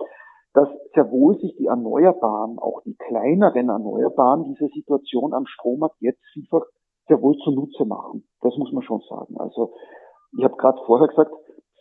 dass 0.53 0.67
sehr 0.93 1.09
wohl 1.11 1.39
sich 1.39 1.55
die 1.57 1.67
Erneuerbaren, 1.67 2.59
auch 2.59 2.81
die 2.83 2.95
kleineren 2.95 3.69
Erneuerbaren, 3.69 4.43
diese 4.43 4.67
Situation 4.67 5.33
am 5.33 5.45
Strommarkt 5.45 5.95
jetzt 5.99 6.21
vielfach 6.33 6.65
sehr 7.07 7.21
wohl 7.21 7.37
zunutze 7.43 7.85
machen. 7.85 8.27
Das 8.41 8.55
muss 8.57 8.71
man 8.71 8.83
schon 8.83 9.01
sagen. 9.09 9.35
Also 9.37 9.73
ich 10.37 10.43
habe 10.43 10.55
gerade 10.57 10.79
vorher 10.85 11.07
gesagt, 11.07 11.31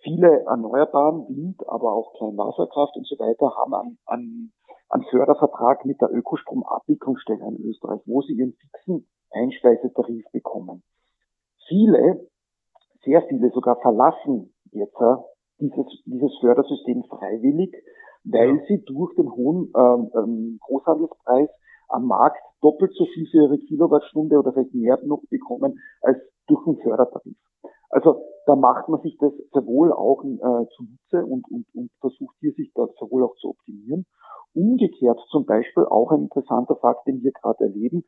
viele 0.02 0.44
Erneuerbaren, 0.44 1.26
Wind, 1.28 1.68
aber 1.68 1.92
auch 1.92 2.12
Kleinwasserkraft 2.14 2.96
und 2.96 3.06
so 3.06 3.16
weiter 3.18 3.54
haben 3.56 3.74
an, 3.74 3.98
an 4.06 4.52
einen 4.88 5.04
Fördervertrag 5.10 5.84
mit 5.84 6.00
der 6.00 6.12
Ökostromabwicklungsstelle 6.12 7.46
in 7.46 7.64
Österreich, 7.64 8.00
wo 8.06 8.22
sie 8.22 8.34
ihren 8.34 8.54
fixen 8.54 9.08
Einspeisetarif 9.30 10.24
bekommen. 10.32 10.82
Viele, 11.68 12.28
sehr 13.04 13.22
viele 13.28 13.50
sogar 13.50 13.76
verlassen 13.80 14.52
jetzt 14.72 15.00
äh, 15.00 15.16
dieses, 15.60 15.86
dieses 16.04 16.36
Fördersystem 16.40 17.04
freiwillig, 17.04 17.74
weil 18.24 18.56
ja. 18.56 18.62
sie 18.68 18.84
durch 18.84 19.14
den 19.16 19.30
hohen 19.30 19.72
ähm, 19.76 20.10
ähm, 20.14 20.58
Großhandelspreis 20.66 21.48
am 21.88 22.06
Markt 22.06 22.42
doppelt 22.60 22.92
so 22.94 23.06
viel 23.06 23.26
für 23.30 23.44
ihre 23.44 23.58
Kilowattstunde 23.58 24.38
oder 24.38 24.52
vielleicht 24.52 24.74
mehr 24.74 24.98
noch 25.04 25.22
bekommen 25.28 25.80
als 26.02 26.18
durch 26.46 26.64
den 26.64 26.78
Fördertarif. 26.78 27.36
Also 27.90 28.22
da 28.46 28.54
macht 28.54 28.88
man 28.88 29.00
sich 29.02 29.16
das 29.18 29.32
sehr 29.52 29.66
wohl 29.66 29.92
auch 29.92 30.22
äh, 30.24 30.66
zunutze 30.76 31.26
und, 31.26 31.44
und, 31.50 31.66
und 31.74 31.90
versucht 32.00 32.36
hier 32.40 32.52
sich 32.52 32.72
da 32.74 32.86
sehr 32.98 33.10
wohl 33.10 33.24
auch 33.24 33.34
zu 33.36 33.48
optimieren. 33.50 34.06
Umgekehrt 34.54 35.20
zum 35.30 35.44
Beispiel 35.44 35.84
auch 35.84 36.10
ein 36.12 36.22
interessanter 36.22 36.76
Fakt, 36.76 37.06
den 37.06 37.22
wir 37.22 37.32
gerade 37.32 37.64
erleben. 37.64 38.04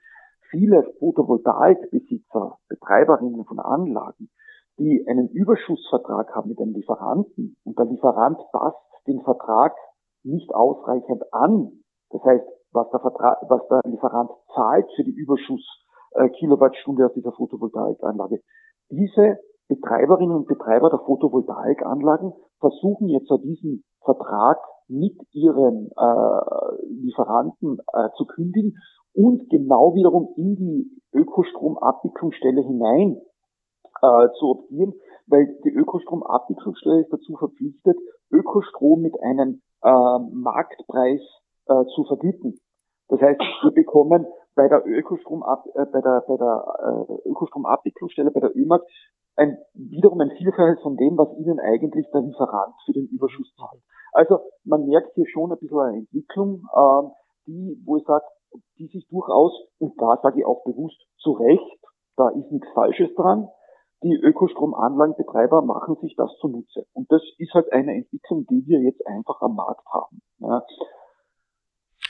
Viele 0.50 0.84
Photovoltaikbesitzer, 0.98 2.58
Betreiberinnen 2.68 3.44
von 3.44 3.58
Anlagen, 3.58 4.30
die 4.78 5.04
einen 5.08 5.28
Überschussvertrag 5.28 6.34
haben 6.34 6.50
mit 6.50 6.60
einem 6.60 6.74
Lieferanten 6.74 7.56
und 7.64 7.78
der 7.78 7.86
Lieferant 7.86 8.38
passt 8.52 8.78
den 9.06 9.20
Vertrag 9.22 9.74
nicht 10.24 10.54
ausreichend 10.54 11.22
an. 11.32 11.72
Das 12.10 12.22
heißt, 12.22 12.44
was 12.72 12.90
der, 12.90 13.00
Vertrag, 13.00 13.38
was 13.48 13.66
der 13.68 13.80
Lieferant 13.90 14.30
zahlt 14.54 14.86
für 14.96 15.04
die 15.04 15.14
Überschuss 15.14 15.64
äh, 16.14 16.28
Kilowattstunde 16.30 17.06
aus 17.06 17.12
dieser 17.14 17.32
Photovoltaikanlage. 17.32 18.40
Diese 18.90 19.38
Betreiberinnen 19.68 20.36
und 20.36 20.48
Betreiber 20.48 20.90
der 20.90 21.00
Photovoltaikanlagen 21.00 22.32
versuchen 22.60 23.08
jetzt 23.08 23.30
diesen 23.42 23.84
Vertrag 24.04 24.58
mit 24.88 25.16
ihren 25.32 25.90
äh, 25.96 26.84
Lieferanten 26.88 27.78
äh, 27.92 28.08
zu 28.16 28.26
kündigen 28.26 28.76
und 29.14 29.48
genau 29.50 29.94
wiederum 29.94 30.32
in 30.36 30.56
die 30.56 30.90
Ökostromabwicklungsstelle 31.12 32.62
hinein 32.62 33.20
äh, 34.02 34.28
zu 34.38 34.50
optieren, 34.50 34.94
weil 35.26 35.58
die 35.64 35.70
Ökostromabwicklungsstelle 35.70 37.02
ist 37.02 37.12
dazu 37.12 37.36
verpflichtet, 37.36 37.96
Ökostrom 38.30 39.00
mit 39.00 39.14
einem 39.22 39.62
äh, 39.82 40.18
Marktpreis 40.32 41.20
äh, 41.66 41.84
zu 41.94 42.04
vergüten. 42.04 42.58
Das 43.08 43.20
heißt, 43.20 43.40
wir 43.62 43.70
bekommen 43.72 44.26
bei 44.54 44.68
der 44.68 44.86
Ökostromab, 44.86 45.66
äh, 45.74 45.86
bei 45.86 46.00
der, 46.00 46.24
bei 46.26 46.36
der 46.36 47.06
äh, 47.08 47.28
Ökostromabwicklungsstelle, 47.28 48.30
bei 48.30 48.40
der 48.40 48.56
ÖMAG, 48.56 48.82
ein, 49.36 49.58
wiederum 49.74 50.20
ein 50.20 50.30
Vielfalt 50.36 50.80
von 50.80 50.96
dem, 50.96 51.16
was 51.16 51.32
ihnen 51.38 51.58
eigentlich 51.58 52.06
der 52.12 52.20
Lieferant 52.20 52.74
für 52.84 52.92
den 52.92 53.06
Überschuss 53.06 53.54
zahlt. 53.56 53.82
Also 54.12 54.40
man 54.64 54.86
merkt 54.86 55.14
hier 55.14 55.26
schon 55.26 55.52
ein 55.52 55.58
bisschen 55.58 55.80
eine 55.80 55.98
Entwicklung, 55.98 56.64
äh, 56.74 57.08
die, 57.46 57.82
wo 57.84 57.96
ich 57.96 58.04
sage, 58.04 58.24
die 58.78 58.86
sich 58.88 59.08
durchaus, 59.08 59.52
und 59.78 59.94
da 60.00 60.18
sage 60.22 60.40
ich 60.40 60.46
auch 60.46 60.62
bewusst 60.64 61.00
zu 61.18 61.32
Recht, 61.32 61.80
da 62.16 62.28
ist 62.28 62.50
nichts 62.50 62.68
Falsches 62.74 63.14
dran, 63.14 63.48
die 64.02 64.14
Ökostromanlagenbetreiber 64.14 65.62
machen 65.62 65.96
sich 66.00 66.14
das 66.16 66.30
zunutze. 66.40 66.86
Und 66.92 67.10
das 67.10 67.22
ist 67.38 67.54
halt 67.54 67.72
eine 67.72 67.94
Entwicklung, 67.94 68.46
die 68.46 68.64
wir 68.66 68.80
jetzt 68.80 69.06
einfach 69.06 69.40
am 69.40 69.54
Markt 69.54 69.86
haben. 69.92 70.22
Ja. 70.38 70.64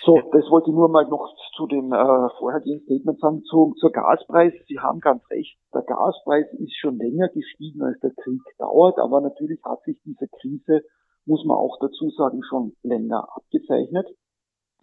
So, 0.05 0.19
das 0.33 0.51
wollte 0.51 0.71
ich 0.71 0.75
nur 0.75 0.89
mal 0.89 1.07
noch 1.07 1.33
zu 1.55 1.67
dem 1.69 1.93
äh, 1.93 2.29
vorhergehenden 2.39 2.85
Statement 2.85 3.21
sagen. 3.21 3.43
Zu, 3.45 3.75
zur 3.79 3.93
Gaspreis, 3.93 4.53
Sie 4.67 4.81
haben 4.81 4.99
ganz 4.99 5.23
recht, 5.31 5.57
der 5.73 5.83
Gaspreis 5.83 6.47
ist 6.59 6.77
schon 6.77 6.99
länger 6.99 7.29
gestiegen, 7.29 7.83
als 7.83 8.01
der 8.01 8.11
Krieg 8.11 8.43
dauert, 8.59 8.99
aber 8.99 9.21
natürlich 9.21 9.61
hat 9.65 9.83
sich 9.85 10.01
diese 10.05 10.27
Krise 10.41 10.83
muss 11.27 11.45
man 11.45 11.57
auch 11.57 11.79
dazu 11.81 12.11
sagen, 12.11 12.43
schon 12.43 12.75
länger 12.83 13.29
abgezeichnet. 13.35 14.07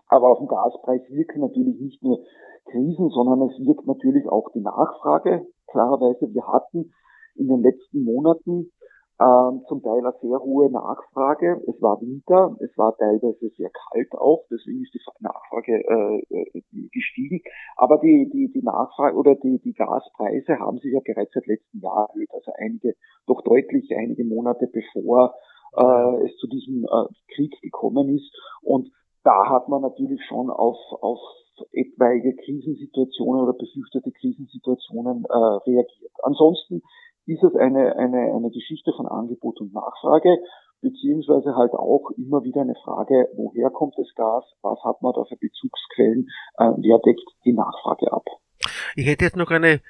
Aber 0.07 0.29
auf 0.29 0.39
den 0.39 0.47
Gaspreis 0.47 1.01
wirken 1.09 1.41
natürlich 1.41 1.79
nicht 1.79 2.01
nur 2.01 2.23
Krisen, 2.65 3.09
sondern 3.09 3.41
es 3.49 3.59
wirkt 3.65 3.85
natürlich 3.85 4.27
auch 4.27 4.49
die 4.53 4.61
Nachfrage. 4.61 5.45
Klarerweise, 5.67 6.33
wir 6.33 6.47
hatten 6.47 6.93
in 7.39 7.47
den 7.47 7.63
letzten 7.63 8.03
Monaten 8.03 8.71
ähm, 9.19 9.63
zum 9.67 9.83
Teil 9.83 9.99
eine 9.99 10.13
sehr 10.21 10.39
hohe 10.39 10.71
Nachfrage. 10.71 11.61
Es 11.67 11.81
war 11.81 11.99
Winter, 12.01 12.55
es 12.61 12.71
war 12.77 12.95
teilweise 12.97 13.49
sehr 13.57 13.69
kalt 13.69 14.13
auch, 14.13 14.45
deswegen 14.49 14.81
ist 14.83 14.93
die 14.93 15.01
Nachfrage 15.19 15.73
äh, 15.73 16.61
gestiegen. 16.93 17.41
Aber 17.75 17.97
die, 17.97 18.29
die, 18.31 18.51
die 18.53 18.63
Nachfrage 18.63 19.17
oder 19.17 19.35
die, 19.35 19.59
die 19.59 19.73
Gaspreise 19.73 20.59
haben 20.59 20.77
sich 20.79 20.93
ja 20.93 21.01
bereits 21.03 21.33
seit 21.33 21.47
letztem 21.47 21.81
Jahr 21.81 22.09
erhöht, 22.09 22.29
also 22.31 22.51
einige, 22.57 22.95
doch 23.27 23.41
deutlich 23.43 23.91
einige 23.95 24.23
Monate 24.23 24.67
bevor 24.71 25.33
äh, 25.75 26.25
es 26.25 26.37
zu 26.37 26.47
diesem 26.47 26.85
äh, 26.85 27.33
Krieg 27.35 27.59
gekommen 27.61 28.15
ist. 28.15 28.31
Und 28.61 28.89
da 29.23 29.49
hat 29.49 29.67
man 29.67 29.81
natürlich 29.81 30.23
schon 30.29 30.49
auf, 30.49 30.77
auf 31.01 31.19
etwaige 31.73 32.35
Krisensituationen 32.37 33.43
oder 33.43 33.53
befürchtete 33.53 34.11
Krisensituationen 34.11 35.25
äh, 35.25 35.35
reagiert. 35.35 36.13
Ansonsten 36.23 36.81
ist 37.25 37.43
es 37.43 37.55
eine, 37.55 37.95
eine, 37.95 38.33
eine 38.33 38.49
Geschichte 38.49 38.91
von 38.95 39.07
Angebot 39.07 39.59
und 39.61 39.73
Nachfrage, 39.73 40.37
beziehungsweise 40.81 41.55
halt 41.55 41.73
auch 41.73 42.09
immer 42.17 42.43
wieder 42.43 42.61
eine 42.61 42.75
Frage, 42.83 43.27
woher 43.35 43.69
kommt 43.69 43.95
das 43.97 44.13
Gas, 44.15 44.43
was 44.61 44.79
hat 44.83 45.01
man 45.01 45.13
da 45.13 45.23
für 45.25 45.37
Bezugsquellen, 45.37 46.27
äh, 46.57 46.71
wer 46.77 46.99
deckt 46.99 47.27
die 47.45 47.53
Nachfrage 47.53 48.11
ab. 48.11 48.25
Ich 48.95 49.05
hätte 49.05 49.25
jetzt 49.25 49.37
noch 49.37 49.51
eine, 49.51 49.81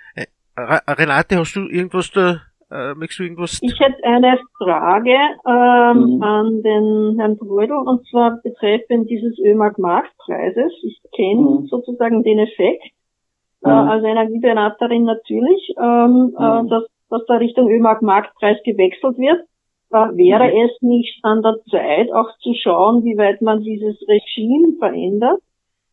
Renate, 0.58 1.38
hast 1.38 1.56
du 1.56 1.68
irgendwas 1.68 2.12
da, 2.12 2.42
äh, 2.72 2.94
möchtest 2.96 3.20
du 3.20 3.24
irgendwas? 3.24 3.60
Ich 3.62 3.80
hätte 3.80 4.04
eine 4.04 4.38
Frage 4.58 5.18
ähm, 5.48 6.18
mhm. 6.18 6.24
an 6.24 6.62
den 6.62 7.20
Herrn 7.20 7.38
Brödel 7.38 7.78
und 7.78 8.06
zwar 8.10 8.40
betreffend 8.44 9.10
dieses 9.10 9.38
ÖMAG-Marktpreises. 9.40 10.72
Ich 10.84 11.02
kenne 11.16 11.62
mhm. 11.62 11.68
sozusagen 11.68 12.24
den 12.24 12.40
Effekt 12.40 12.84
äh, 13.64 13.70
mhm. 13.70 13.88
äh, 13.88 13.92
als 13.92 14.04
Energieberaterin 14.04 15.04
natürlich, 15.04 15.74
ähm, 15.78 16.36
äh, 16.38 16.62
mhm. 16.62 16.70
dass, 16.70 16.84
dass 17.10 17.26
da 17.28 17.38
Richtung 17.38 17.70
ÖMAG-Marktpreis 17.70 18.58
gewechselt 18.64 19.18
wird. 19.18 19.42
Äh, 19.92 20.16
wäre 20.18 20.54
mhm. 20.54 20.66
es 20.66 20.82
nicht 20.82 21.20
an 21.24 21.42
der 21.42 21.58
Zeit, 21.70 22.12
auch 22.14 22.30
zu 22.40 22.54
schauen, 22.54 23.04
wie 23.04 23.18
weit 23.18 23.42
man 23.42 23.62
dieses 23.62 23.98
Regime 24.08 24.78
verändert? 24.80 25.40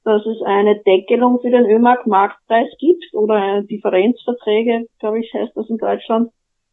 dass 0.06 0.24
es 0.24 0.40
eine 0.42 0.76
Deckelung 0.86 1.40
für 1.40 1.50
den 1.50 1.66
ÖMAG-Marktpreis 1.66 2.68
gibt 2.78 3.12
oder 3.12 3.62
Differenzverträge, 3.62 4.86
glaube 5.00 5.18
ich, 5.18 5.34
heißt 5.34 5.56
das 5.56 5.68
in 5.68 5.78
Deutschland. 5.78 6.30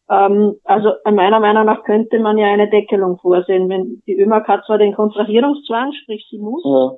Ähm, 0.08 0.58
also 0.64 0.92
meiner 1.04 1.40
Meinung 1.40 1.66
nach 1.66 1.84
könnte 1.84 2.20
man 2.20 2.38
ja 2.38 2.46
eine 2.46 2.70
Deckelung 2.70 3.18
vorsehen, 3.18 3.70
wenn 3.70 4.04
die 4.06 4.20
ÖMAG 4.20 4.48
hat 4.48 4.66
zwar 4.66 4.78
den 4.78 4.94
Kontrahierungszwang, 4.94 5.94
sprich 5.94 6.28
sie 6.30 6.38
muss 6.38 6.64
ja. 6.64 6.92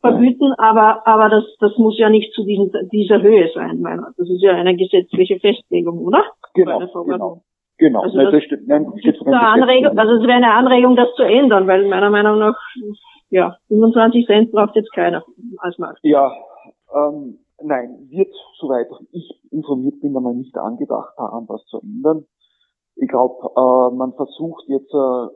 Verbieten, 0.00 0.52
aber 0.58 1.06
aber 1.06 1.28
das 1.28 1.44
das 1.60 1.76
muss 1.78 1.98
ja 1.98 2.08
nicht 2.10 2.32
zu 2.34 2.44
diesen, 2.44 2.72
dieser 2.92 3.22
Höhe 3.22 3.50
sein, 3.54 3.80
meiner. 3.80 4.12
Das 4.16 4.28
ist 4.28 4.42
ja 4.42 4.52
eine 4.52 4.76
gesetzliche 4.76 5.38
Festlegung, 5.38 5.98
oder? 5.98 6.24
Genau, 6.54 6.78
genau. 7.04 7.42
Genau, 7.78 8.02
also 8.02 8.18
das, 8.18 8.42
das. 8.50 8.60
Nein, 8.66 8.92
das 9.02 9.26
Anregung, 9.26 9.98
also 9.98 10.12
es 10.14 10.22
wäre 10.22 10.34
eine 10.34 10.52
Anregung, 10.52 10.96
das 10.96 11.14
zu 11.16 11.22
ändern, 11.22 11.66
weil 11.66 11.88
meiner 11.88 12.10
Meinung 12.10 12.38
nach 12.38 12.56
ja, 13.30 13.56
25 13.68 14.26
Cent 14.26 14.52
braucht 14.52 14.76
jetzt 14.76 14.92
keiner 14.92 15.24
als 15.58 15.78
Markt. 15.78 16.00
Ja, 16.02 16.30
ähm, 16.94 17.38
nein, 17.62 18.08
wird, 18.10 18.34
soweit 18.58 18.88
ich 19.12 19.40
informiert 19.50 20.00
bin, 20.00 20.16
einmal 20.16 20.34
nicht 20.34 20.56
angedacht, 20.58 21.14
daran 21.16 21.48
was 21.48 21.64
zu 21.66 21.80
ändern. 21.80 22.26
Ich 22.96 23.08
glaube, 23.08 23.48
äh, 23.56 23.96
man 23.96 24.12
versucht 24.12 24.64
jetzt, 24.68 24.92
äh, 24.92 25.28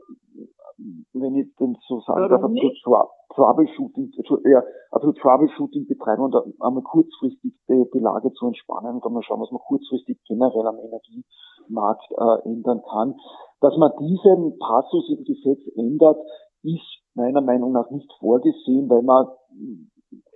wenn 1.14 1.36
ich 1.36 1.54
denn 1.56 1.76
so 1.86 2.00
sagen 2.00 2.28
darf, 2.28 2.44
ein 2.44 2.52
bisschen 2.52 2.92
Troubleshooting, 3.34 4.12
ja, 4.44 4.60
ein 4.60 5.00
bisschen 5.00 5.14
Troubleshooting 5.16 5.86
betreiben 5.86 6.22
und 6.22 6.34
einmal 6.60 6.82
kurzfristig 6.82 7.52
die, 7.68 7.90
die 7.92 7.98
Lage 7.98 8.32
zu 8.32 8.46
entspannen 8.46 8.96
und 8.96 9.04
einmal 9.04 9.22
schauen, 9.22 9.40
was 9.40 9.50
man 9.50 9.60
kurzfristig 9.60 10.18
generell 10.26 10.66
am 10.66 10.78
Energiemarkt 10.78 12.10
äh, 12.10 12.48
ändern 12.48 12.82
kann. 12.88 13.16
Dass 13.60 13.76
man 13.76 13.92
diesen 13.98 14.58
Passus 14.58 15.10
im 15.10 15.24
Gesetz 15.24 15.60
ändert, 15.76 16.18
ist 16.62 17.02
meiner 17.14 17.40
Meinung 17.40 17.72
nach 17.72 17.90
nicht 17.90 18.12
vorgesehen, 18.18 18.88
weil 18.88 19.02
man 19.02 19.28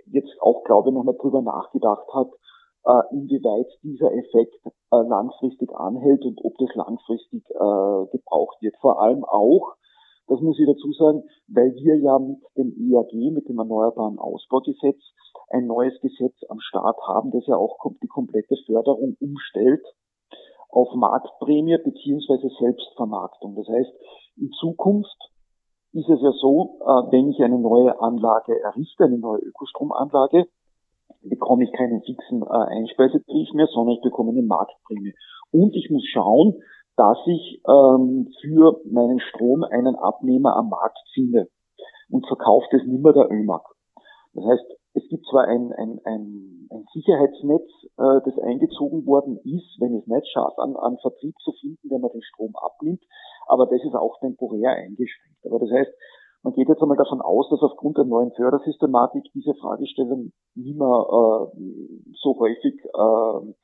jetzt 0.06 0.34
auch, 0.40 0.64
glaube 0.64 0.88
ich, 0.88 0.94
noch 0.94 1.04
nicht 1.04 1.22
drüber 1.22 1.42
nachgedacht 1.42 2.06
hat, 2.12 2.28
äh, 2.84 3.14
inwieweit 3.14 3.66
dieser 3.82 4.12
Effekt 4.12 4.54
äh, 4.64 5.02
langfristig 5.02 5.70
anhält 5.74 6.24
und 6.24 6.40
ob 6.44 6.56
das 6.58 6.74
langfristig 6.74 7.44
äh, 7.50 8.06
gebraucht 8.10 8.56
wird. 8.60 8.76
Vor 8.80 9.00
allem 9.02 9.24
auch, 9.24 9.74
das 10.28 10.40
muss 10.40 10.58
ich 10.58 10.66
dazu 10.66 10.92
sagen, 10.92 11.22
weil 11.48 11.74
wir 11.74 11.96
ja 11.96 12.18
mit 12.18 12.38
dem 12.56 12.72
EAG, 12.76 13.32
mit 13.32 13.48
dem 13.48 13.58
Erneuerbaren 13.58 14.18
Ausbaugesetz, 14.18 15.00
ein 15.50 15.66
neues 15.66 15.98
Gesetz 16.00 16.36
am 16.48 16.60
Start 16.60 16.98
haben, 17.06 17.30
das 17.30 17.46
ja 17.46 17.56
auch 17.56 17.78
die 18.02 18.08
komplette 18.08 18.56
Förderung 18.66 19.16
umstellt 19.20 19.84
auf 20.70 20.94
Marktprämie 20.94 21.78
beziehungsweise 21.82 22.48
Selbstvermarktung. 22.60 23.54
Das 23.56 23.66
heißt, 23.68 23.92
in 24.36 24.50
Zukunft 24.60 25.16
ist 25.92 26.08
es 26.08 26.20
ja 26.20 26.32
so, 26.32 26.78
äh, 26.80 27.12
wenn 27.12 27.30
ich 27.30 27.42
eine 27.42 27.58
neue 27.58 27.98
Anlage 28.00 28.60
errichte, 28.62 29.04
eine 29.04 29.18
neue 29.18 29.40
Ökostromanlage, 29.40 30.46
bekomme 31.22 31.64
ich 31.64 31.72
keinen 31.72 32.02
fixen 32.02 32.42
äh, 32.42 32.46
Einspeisetarif 32.46 33.52
mehr, 33.54 33.66
sondern 33.72 33.96
ich 33.96 34.02
bekomme 34.02 34.30
eine 34.30 34.42
Marktprämie. 34.42 35.14
Und 35.50 35.74
ich 35.74 35.90
muss 35.90 36.04
schauen, 36.12 36.60
dass 36.98 37.18
ich 37.26 37.62
ähm, 37.68 38.28
für 38.42 38.80
meinen 38.90 39.20
Strom 39.20 39.62
einen 39.62 39.94
Abnehmer 39.94 40.56
am 40.56 40.68
Markt 40.68 40.98
finde 41.14 41.48
und 42.10 42.26
verkauft 42.26 42.72
es 42.72 42.82
nimmer 42.84 43.12
der 43.12 43.30
ÖMAG. 43.30 43.62
Das 44.34 44.44
heißt, 44.44 44.66
es 44.94 45.08
gibt 45.08 45.24
zwar 45.30 45.44
ein, 45.44 45.72
ein, 45.78 46.00
ein, 46.04 46.68
ein 46.70 46.84
Sicherheitsnetz, 46.92 47.70
äh, 47.98 48.20
das 48.26 48.36
eingezogen 48.42 49.06
worden 49.06 49.38
ist, 49.44 49.78
wenn 49.78 49.94
es 49.94 50.06
nicht 50.08 50.26
schafft, 50.32 50.58
an, 50.58 50.74
an 50.74 50.98
Vertrieb 50.98 51.36
zu 51.44 51.52
finden, 51.60 51.88
wenn 51.88 52.00
man 52.00 52.10
den 52.10 52.22
Strom 52.22 52.52
abnimmt, 52.56 53.04
aber 53.46 53.66
das 53.66 53.80
ist 53.84 53.94
auch 53.94 54.18
temporär 54.18 54.72
eingeschränkt. 54.72 55.46
Aber 55.46 55.60
das 55.60 55.70
heißt, 55.70 55.92
man 56.42 56.54
geht 56.54 56.68
jetzt 56.68 56.82
einmal 56.82 56.96
davon 56.96 57.20
aus, 57.20 57.48
dass 57.50 57.62
aufgrund 57.62 57.96
der 57.96 58.06
neuen 58.06 58.32
Fördersystematik 58.32 59.22
diese 59.34 59.54
Fragestellung 59.54 60.32
nicht 60.56 60.76
mehr 60.76 61.06
äh, 61.06 61.58
so 62.20 62.38
häufig 62.40 62.74
äh, 62.74 63.54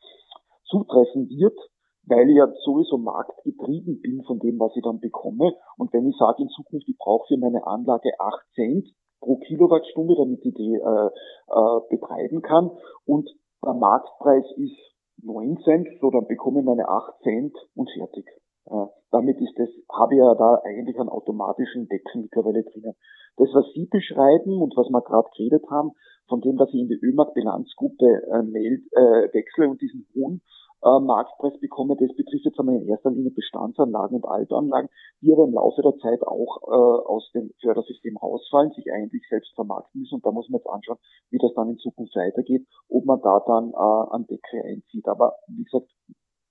zutreffen 0.66 1.28
wird, 1.30 1.58
weil 2.06 2.28
ich 2.30 2.36
ja 2.36 2.46
sowieso 2.64 2.98
marktgetrieben 2.98 4.00
bin 4.00 4.22
von 4.24 4.38
dem, 4.38 4.58
was 4.58 4.76
ich 4.76 4.82
dann 4.82 5.00
bekomme. 5.00 5.54
Und 5.76 5.92
wenn 5.92 6.06
ich 6.06 6.16
sage 6.18 6.42
in 6.42 6.48
Zukunft, 6.48 6.88
ich 6.88 6.98
brauche 6.98 7.26
für 7.28 7.38
meine 7.38 7.66
Anlage 7.66 8.10
8 8.18 8.46
Cent 8.54 8.88
pro 9.20 9.36
Kilowattstunde, 9.36 10.14
damit 10.16 10.44
ich 10.44 10.54
die 10.54 10.74
äh, 10.74 11.06
äh, 11.08 11.80
betreiben 11.88 12.42
kann 12.42 12.70
und 13.06 13.28
der 13.64 13.74
Marktpreis 13.74 14.44
ist 14.56 14.76
9 15.22 15.58
Cent, 15.64 15.88
so 16.00 16.10
dann 16.10 16.26
bekomme 16.26 16.60
ich 16.60 16.66
meine 16.66 16.88
8 16.88 17.22
Cent 17.22 17.56
und 17.74 17.90
fertig. 17.90 18.26
Äh, 18.66 18.86
damit 19.10 19.40
ist 19.40 19.56
das, 19.56 19.68
habe 19.92 20.14
ich 20.14 20.18
ja 20.18 20.34
da 20.34 20.60
eigentlich 20.64 20.98
einen 20.98 21.08
automatischen 21.08 21.88
Deckel 21.88 22.22
mittlerweile 22.22 22.64
drinnen. 22.64 22.94
Das, 23.36 23.48
was 23.52 23.66
Sie 23.74 23.86
beschreiben 23.86 24.60
und 24.60 24.76
was 24.76 24.88
wir 24.88 25.02
gerade 25.02 25.28
geredet 25.36 25.64
haben, 25.70 25.92
von 26.28 26.40
dem, 26.40 26.56
dass 26.56 26.68
ich 26.68 26.80
in 26.80 26.88
die 26.88 27.00
ÖMAG-Bilanzgruppe 27.02 28.06
äh, 28.06 28.38
äh, 28.38 29.34
wechsle 29.34 29.68
und 29.68 29.80
diesen 29.80 30.06
hohen 30.14 30.40
äh, 30.84 31.00
Marktpreis 31.00 31.58
bekomme, 31.60 31.96
das 31.96 32.14
betrifft 32.14 32.44
jetzt 32.44 32.60
einmal 32.60 32.76
in 32.76 32.86
erster 32.88 33.10
Linie 33.10 33.30
Bestandsanlagen 33.30 34.16
und 34.16 34.28
Altanlagen, 34.28 34.90
die 35.22 35.32
aber 35.32 35.44
im 35.44 35.54
Laufe 35.54 35.82
der 35.82 35.96
Zeit 35.96 36.22
auch 36.22 36.60
äh, 36.68 37.08
aus 37.08 37.30
dem 37.34 37.50
Fördersystem 37.60 38.16
rausfallen, 38.16 38.72
sich 38.72 38.92
eigentlich 38.92 39.22
selbst 39.28 39.54
vermarkten 39.54 40.02
müssen. 40.02 40.16
Und 40.16 40.26
da 40.26 40.30
muss 40.30 40.48
man 40.48 40.58
jetzt 40.60 40.68
anschauen, 40.68 40.98
wie 41.30 41.38
das 41.38 41.54
dann 41.54 41.70
in 41.70 41.78
Zukunft 41.78 42.14
weitergeht, 42.16 42.66
ob 42.88 43.04
man 43.06 43.20
da 43.22 43.40
dann 43.46 43.70
äh, 43.70 44.14
an 44.14 44.26
Deckel 44.26 44.62
einzieht. 44.62 45.08
Aber 45.08 45.34
wie 45.48 45.64
gesagt, 45.64 45.88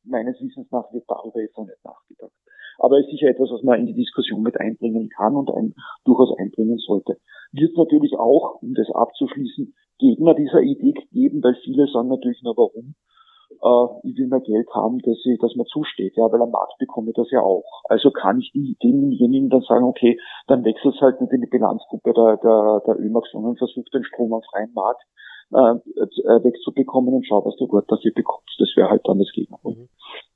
meines 0.03 0.41
Wissens 0.41 0.69
nach 0.71 0.91
wird 0.91 1.05
darüber 1.07 1.39
jetzt 1.39 1.57
noch 1.57 1.65
nicht 1.65 1.83
nachgedacht. 1.83 2.33
Aber 2.79 2.99
ist 2.99 3.11
sicher 3.11 3.27
etwas, 3.27 3.51
was 3.51 3.61
man 3.61 3.79
in 3.79 3.85
die 3.85 3.93
Diskussion 3.93 4.41
mit 4.41 4.59
einbringen 4.59 5.09
kann 5.09 5.35
und 5.35 5.51
ein, 5.51 5.75
durchaus 6.05 6.35
einbringen 6.39 6.79
sollte. 6.79 7.19
Wird 7.51 7.77
natürlich 7.77 8.17
auch, 8.17 8.61
um 8.61 8.73
das 8.73 8.89
abzuschließen, 8.89 9.75
Gegner 9.99 10.33
dieser 10.33 10.61
Idee 10.61 10.93
geben, 11.11 11.43
weil 11.43 11.55
viele 11.63 11.87
sagen 11.87 12.09
natürlich, 12.09 12.41
na 12.43 12.51
warum? 12.57 12.95
Äh, 13.61 14.07
ich 14.07 14.17
will 14.17 14.27
mehr 14.27 14.41
Geld 14.41 14.67
haben, 14.73 14.99
dass, 14.99 15.17
ich, 15.25 15.39
dass 15.39 15.55
mir 15.55 15.65
zusteht, 15.65 16.15
ja, 16.15 16.31
weil 16.31 16.41
am 16.41 16.51
Markt 16.51 16.77
bekomme 16.79 17.09
ich 17.09 17.15
das 17.15 17.29
ja 17.31 17.41
auch. 17.41 17.63
Also 17.89 18.11
kann 18.11 18.39
ich 18.39 18.51
denjenigen 18.81 19.49
dann 19.49 19.61
sagen, 19.61 19.85
okay, 19.85 20.19
dann 20.47 20.63
wechselt 20.63 20.99
halt 21.01 21.21
nicht 21.21 21.33
in 21.33 21.41
die 21.41 21.49
Bilanzgruppe 21.49 22.13
der, 22.13 22.37
der, 22.37 22.81
der 22.85 22.99
ÖMAG, 22.99 23.25
sondern 23.31 23.55
versucht 23.55 23.93
den 23.93 24.03
Strom 24.03 24.33
am 24.33 24.41
freien 24.51 24.73
Markt 24.73 25.03
äh, 25.53 25.75
äh, 25.77 26.43
wegzubekommen 26.43 27.13
und 27.13 27.27
schau, 27.27 27.45
was 27.45 27.55
du 27.57 27.67
dort 27.67 27.91
dafür 27.91 28.11
bekommst. 28.13 28.55
Das 28.59 28.69
wäre 28.75 28.89
halt 28.89 29.01
dann 29.05 29.19
das 29.19 29.31
Gegenteil. 29.33 29.87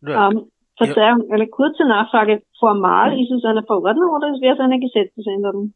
Mhm. 0.02 0.08
Ähm, 0.08 0.52
Verzeihung, 0.78 1.26
ja. 1.28 1.36
eine 1.36 1.48
kurze 1.48 1.86
Nachfrage. 1.88 2.44
Formal 2.60 3.16
mhm. 3.16 3.24
ist 3.24 3.32
es 3.32 3.44
eine 3.44 3.64
Verordnung 3.64 4.14
oder 4.14 4.28
wäre 4.40 4.54
es 4.54 4.60
eine 4.60 4.80
Gesetzesänderung? 4.80 5.74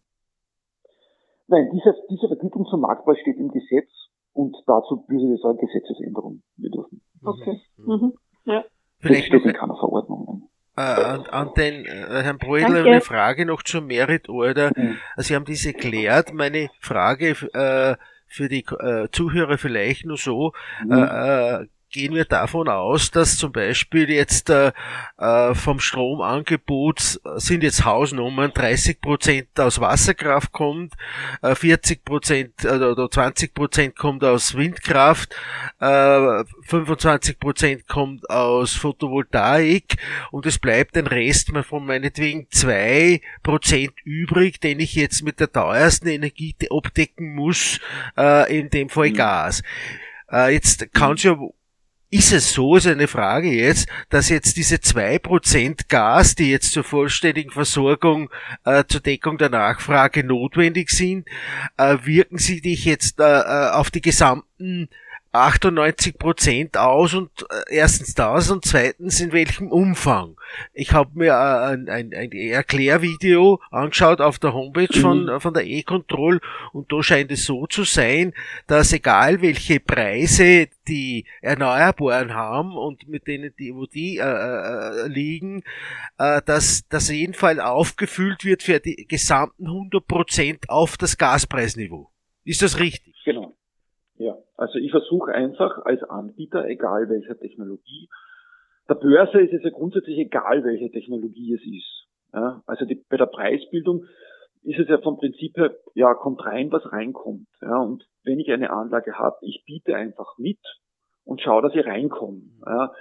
Nein, 1.48 1.70
diese, 1.74 1.96
diese 2.10 2.28
Vergütung 2.28 2.66
zum 2.66 2.82
Marktpreis 2.82 3.18
steht 3.20 3.38
im 3.38 3.50
Gesetz 3.50 3.90
und 4.34 4.56
dazu 4.66 5.06
würde 5.08 5.34
es 5.34 5.44
eine 5.44 5.58
Gesetzesänderung 5.58 6.42
bedürfen. 6.58 7.02
Okay. 7.24 7.62
Mhm. 7.78 7.94
mhm. 7.94 8.14
Ja. 8.46 8.64
Vielleicht 9.00 9.28
steht 9.28 9.46
in 9.46 9.54
keiner 9.54 9.76
Verordnung. 9.76 10.50
Äh, 10.78 10.82
an, 10.82 11.26
an, 11.26 11.54
den 11.56 11.86
äh, 11.86 12.24
Herrn 12.24 12.38
Brödler 12.38 12.86
eine 12.86 13.02
Frage 13.02 13.46
noch 13.46 13.62
zur 13.64 13.82
Merit 13.82 14.30
Order. 14.30 14.72
Mhm. 14.76 14.98
Sie 15.18 15.36
haben 15.36 15.46
dies 15.46 15.66
erklärt. 15.66 16.34
Meine 16.34 16.70
Frage 16.80 17.32
äh, 17.54 17.96
für 18.28 18.48
die 18.48 18.64
äh, 18.80 19.10
Zuhörer 19.12 19.58
vielleicht 19.58 20.06
nur 20.06 20.18
so, 20.18 20.54
mhm. 20.86 20.92
äh, 20.92 21.66
gehen 21.92 22.16
wir 22.16 22.26
davon 22.26 22.68
aus, 22.70 23.12
dass 23.12 23.38
zum 23.38 23.52
Beispiel 23.52 24.10
jetzt 24.10 24.50
äh, 24.50 24.72
äh 25.18 25.54
vom 25.54 25.80
Stromangebot 25.80 27.20
sind 27.36 27.64
jetzt 27.64 27.86
Hausnummern 27.86 28.52
30 28.54 29.02
Prozent 29.02 29.48
aus 29.60 29.80
Wasserkraft 29.80 30.52
kommt, 30.52 30.94
äh, 31.42 31.56
40 31.56 32.06
Prozent 32.06 32.64
äh, 32.64 32.70
oder 32.70 33.10
20 33.10 33.54
Prozent 33.54 33.96
kommt 33.96 34.24
aus 34.24 34.56
Windkraft, 34.56 35.36
äh, 35.80 36.44
25 36.68 37.40
Prozent 37.40 37.88
kommt 37.88 38.30
aus 38.30 38.74
Photovoltaik 38.74 39.98
und 40.32 40.46
es 40.46 40.60
bleibt 40.60 40.98
ein 40.98 41.08
Rest 41.08 41.52
von 41.68 41.86
meinetwegen 41.86 42.48
zwei 42.52 43.22
Prozent 43.44 43.94
übrig, 44.04 44.62
den 44.62 44.80
ich 44.80 44.96
jetzt 44.96 45.24
mit 45.24 45.40
der 45.40 45.52
teuersten 45.52 46.08
Energie 46.08 46.56
abdecken 46.70 47.36
muss, 47.36 47.80
äh, 48.18 48.60
in 48.60 48.70
dem 48.70 48.90
Fall 48.90 49.10
mhm. 49.10 49.16
Gas. 49.16 49.64
Äh, 50.32 50.54
jetzt 50.54 50.94
kann 50.94 51.14
es 51.14 51.24
ja 51.24 51.38
ist 52.12 52.34
es 52.34 52.54
so, 52.54 52.76
ist 52.76 52.88
eine 52.88 53.08
Frage 53.08 53.50
jetzt, 53.50 53.88
dass 54.10 54.28
jetzt 54.28 54.58
diese 54.58 54.82
zwei 54.82 55.18
Prozent 55.18 55.88
Gas, 55.88 56.36
die 56.36 56.52
jetzt 56.52 56.74
zur 56.74 56.84
vollständigen 56.84 57.52
Versorgung, 57.52 58.30
äh, 58.66 58.84
zur 58.86 59.00
Deckung 59.00 59.38
der 59.38 59.50
Nachfrage 59.50 60.24
notwendig 60.26 60.90
sind, 60.90 61.26
äh, 61.78 61.98
wirken 62.04 62.38
sie 62.38 62.60
dich 62.60 62.84
jetzt 62.84 63.20
äh, 63.20 63.24
äh 63.24 63.70
auf 63.72 63.92
die 63.92 64.02
gesamten 64.02 64.90
98 65.34 66.18
Prozent 66.18 66.78
aus 66.78 67.14
und 67.14 67.30
äh, 67.50 67.76
erstens 67.76 68.14
das 68.16 68.52
und 68.52 68.66
zweitens 68.66 69.20
in 69.22 69.32
welchem 69.32 69.72
Umfang. 69.72 70.36
Ich 70.74 70.92
habe 70.92 71.12
mir 71.14 71.32
äh, 71.32 71.74
ein, 71.74 71.90
ein, 71.90 72.14
ein 72.14 72.32
Erklärvideo 72.32 73.62
angeschaut 73.72 74.20
auf 74.20 74.40
der 74.40 74.54
Homepage 74.54 75.00
von, 75.00 75.26
mhm. 75.26 75.40
von 75.40 75.54
der 75.54 75.66
E-Control 75.66 76.42
und 76.74 76.92
da 76.92 77.02
scheint 77.02 77.32
es 77.32 77.46
so 77.46 77.66
zu 77.68 77.84
sein, 77.84 78.34
dass 78.68 78.92
egal 78.92 79.42
welche 79.42 79.80
Preise 79.80 80.68
die 80.88 81.26
Erneuerbaren 81.42 82.34
haben 82.34 82.76
und 82.76 83.08
mit 83.08 83.28
denen 83.28 83.54
die, 83.58 83.74
wo 83.74 83.86
die 83.86 84.18
äh, 84.18 84.24
äh, 84.24 85.08
liegen, 85.08 85.64
äh, 86.18 86.42
dass 86.46 86.88
das 86.90 87.10
jeden 87.10 87.34
Fall 87.34 87.62
aufgefüllt 87.62 88.44
wird 88.44 88.64
für 88.64 88.80
die 88.80 89.06
gesamten 89.08 89.68
100 89.68 90.06
Prozent 90.06 90.70
auf 90.70 90.98
das 90.98 91.18
Gaspreisniveau. 91.18 92.12
Ist 92.44 92.62
das 92.62 92.80
richtig? 92.80 93.16
Genau. 93.24 93.56
Ja, 94.22 94.38
also 94.56 94.78
ich 94.78 94.92
versuche 94.92 95.32
einfach 95.32 95.84
als 95.84 96.04
Anbieter, 96.04 96.68
egal 96.68 97.10
welcher 97.10 97.40
Technologie, 97.40 98.08
der 98.88 98.94
Börse 98.94 99.42
ist 99.42 99.52
es 99.52 99.64
ja 99.64 99.72
grundsätzlich 99.72 100.20
egal, 100.20 100.64
welche 100.64 100.92
Technologie 100.92 101.56
es 101.56 101.62
ist. 101.62 102.08
Ja, 102.32 102.62
also 102.68 102.86
die, 102.86 103.04
bei 103.10 103.18
der 103.18 103.26
Preisbildung 103.26 104.06
ist 104.62 104.80
es 104.80 104.88
ja 104.90 105.00
vom 105.00 105.18
Prinzip 105.18 105.58
her, 105.58 105.76
ja, 105.96 106.14
kommt 106.14 106.46
rein, 106.46 106.72
was 106.72 106.92
reinkommt. 106.92 107.48
Ja, 107.62 107.80
und 107.80 108.06
wenn 108.24 108.40
ich 108.40 108.52
eine 108.52 108.70
Anlage 108.70 109.18
habe, 109.18 109.38
ich 109.42 109.64
biete 109.66 109.96
einfach 109.96 110.38
mit 110.38 110.60
und 111.26 111.42
schaue, 111.42 111.64
dass 111.64 111.74
ich 111.74 111.84
reinkomme. 111.84 112.44
Ja, 112.68 112.94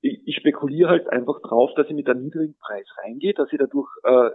ich 0.00 0.36
spekuliere 0.36 0.90
halt 0.90 1.08
einfach 1.08 1.40
drauf, 1.40 1.70
dass 1.76 1.88
ich 1.88 1.94
mit 1.94 2.08
einem 2.08 2.24
niedrigen 2.24 2.54
Preis 2.58 2.86
reingehe, 3.02 3.34
dass 3.34 3.52
ich 3.52 3.58
dadurch 3.58 3.88
äh, 4.04 4.30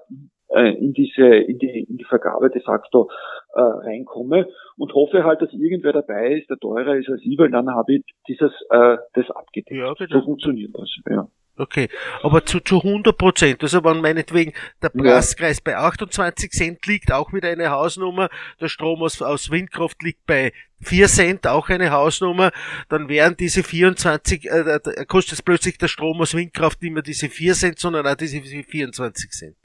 äh, 0.50 0.76
in 0.78 0.94
diese 0.94 1.26
in 1.26 1.60
die, 1.60 1.86
in 1.90 1.98
die 1.98 2.06
Vergabe 2.06 2.50
de 2.50 2.62
facto 2.62 3.10
äh, 3.54 3.62
reinkomme 3.62 4.48
und 4.78 4.94
hoffe 4.94 5.24
halt, 5.24 5.42
dass 5.42 5.54
irgendwer 5.54 5.94
dabei 5.94 6.38
ist, 6.38 6.50
der 6.50 6.58
teurer 6.58 6.96
ist 6.96 7.10
als 7.10 7.22
ich, 7.24 7.38
weil 7.38 7.52
dann 7.52 7.70
habe 7.70 7.96
ich 7.96 8.04
dieses 8.28 8.52
äh, 8.70 8.98
das 9.14 9.30
abgedeckt. 9.32 9.72
Ja, 9.72 9.94
genau. 9.94 10.20
So 10.20 10.26
funktioniert 10.26 10.72
das. 10.74 10.90
Ja. 11.10 11.28
Okay, 11.60 11.90
aber 12.24 12.46
zu, 12.46 12.62
zu 12.62 12.78
100 12.78 13.18
Prozent, 13.18 13.62
also 13.62 13.84
wenn 13.84 14.00
meinetwegen 14.00 14.54
der 14.82 14.88
Preiskreis 14.88 15.58
ja. 15.58 15.64
bei 15.66 15.76
28 15.76 16.52
Cent 16.52 16.86
liegt, 16.88 17.12
auch 17.12 17.34
wieder 17.34 17.50
eine 17.50 17.70
Hausnummer, 17.70 18.30
der 18.62 18.70
Strom 18.70 19.04
aus, 19.04 19.22
aus 19.22 19.52
Windkraft 19.52 20.02
liegt 20.02 20.26
bei 20.26 20.54
4 20.80 21.08
Cent, 21.08 21.48
auch 21.48 21.68
eine 21.68 21.92
Hausnummer, 21.92 22.52
dann 22.88 23.10
wären 23.10 23.36
diese 23.36 23.64
24, 23.64 24.46
äh, 24.46 24.80
kostet 25.06 25.44
plötzlich 25.44 25.78
der 25.78 25.90
Strom 25.90 26.22
aus 26.22 26.34
Windkraft 26.34 26.82
nicht 26.82 26.94
mehr 26.94 27.04
diese 27.04 27.28
4 27.28 27.54
Cent, 27.54 27.80
sondern 27.80 28.08
auch 28.08 28.16
diese 28.16 28.40
24 28.42 29.30
Cent. 29.30 29.58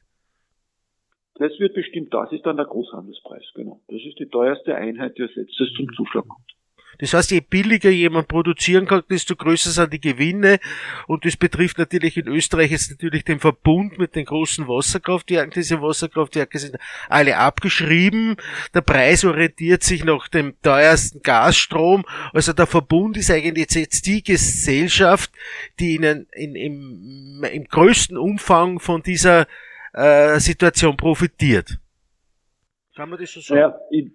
Das 1.36 1.52
wird 1.60 1.74
bestimmt, 1.74 2.12
das 2.12 2.32
ist 2.32 2.44
dann 2.44 2.56
der 2.56 2.66
Großhandelspreis, 2.66 3.44
genau. 3.54 3.80
Das 3.86 4.00
ist 4.04 4.18
die 4.18 4.26
teuerste 4.26 4.74
Einheit, 4.74 5.16
die 5.16 5.22
als 5.22 5.34
letztes 5.36 5.72
zum 5.76 5.86
Zuschlag 5.94 6.26
kommt. 6.26 6.54
Das 6.98 7.14
heißt, 7.14 7.30
je 7.30 7.40
billiger 7.40 7.90
jemand 7.90 8.28
produzieren 8.28 8.86
kann, 8.86 9.02
desto 9.08 9.36
größer 9.36 9.70
sind 9.70 9.92
die 9.92 10.00
Gewinne. 10.00 10.58
Und 11.06 11.24
das 11.24 11.36
betrifft 11.36 11.78
natürlich 11.78 12.16
in 12.16 12.28
Österreich 12.28 12.70
jetzt 12.70 12.90
natürlich 12.90 13.24
den 13.24 13.40
Verbund 13.40 13.98
mit 13.98 14.14
den 14.14 14.24
großen 14.24 14.68
Wasserkraftwerken. 14.68 15.52
Diese 15.52 15.80
Wasserkraftwerke 15.80 16.58
sind 16.58 16.76
alle 17.08 17.36
abgeschrieben. 17.36 18.36
Der 18.74 18.82
Preis 18.82 19.24
orientiert 19.24 19.82
sich 19.82 20.04
nach 20.04 20.28
dem 20.28 20.54
teuersten 20.62 21.22
Gasstrom. 21.22 22.04
Also 22.32 22.52
der 22.52 22.66
Verbund 22.66 23.16
ist 23.16 23.30
eigentlich 23.30 23.70
jetzt 23.74 24.06
die 24.06 24.22
Gesellschaft, 24.22 25.30
die 25.80 25.96
in, 25.96 26.26
in, 26.32 26.54
im, 26.54 27.44
im 27.44 27.64
größten 27.64 28.16
Umfang 28.16 28.78
von 28.80 29.02
dieser 29.02 29.46
äh, 29.92 30.38
Situation 30.40 30.96
profitiert. 30.96 31.78
Kann 32.96 33.10
man 33.10 33.18
das 33.18 33.32
so 33.32 33.40
sagen? 33.40 33.60
Ja, 33.60 33.78
ich, 33.90 34.12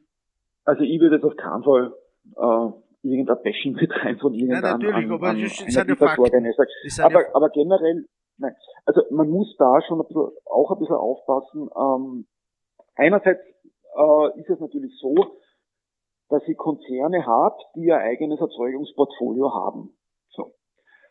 also 0.63 0.83
ich 0.83 0.99
würde 0.99 1.15
jetzt 1.15 1.25
auf 1.25 1.35
keinen 1.35 1.63
Fall 1.63 1.93
äh, 2.35 3.07
irgendein 3.07 3.41
Bashing 3.43 3.73
mit 3.73 3.91
rein 3.91 4.17
von 4.17 4.33
irgendeinem 4.33 4.63
ja, 4.63 4.71
natürlich, 4.71 5.09
an, 5.09 5.11
aber 5.11 5.29
an, 5.29 5.41
das 5.41 5.61
ist 5.61 5.77
eine 5.77 5.95
Fakten. 5.95 6.53
Aber, 7.01 7.35
aber 7.35 7.49
generell, 7.49 8.05
nein, 8.37 8.55
also 8.85 9.01
man 9.11 9.29
muss 9.29 9.55
da 9.57 9.81
schon 9.87 10.01
ein 10.01 10.07
bisschen, 10.07 10.29
auch 10.45 10.71
ein 10.71 10.79
bisschen 10.79 10.95
aufpassen. 10.95 11.69
Ähm, 11.75 12.27
einerseits 12.95 13.41
äh, 13.95 14.39
ist 14.39 14.49
es 14.49 14.59
natürlich 14.59 14.93
so, 14.99 15.15
dass 16.29 16.43
sie 16.45 16.55
Konzerne 16.55 17.25
hat, 17.25 17.57
die 17.75 17.85
ihr 17.85 17.97
eigenes 17.97 18.39
Erzeugungsportfolio 18.39 19.53
haben. 19.53 19.97
So. 20.29 20.53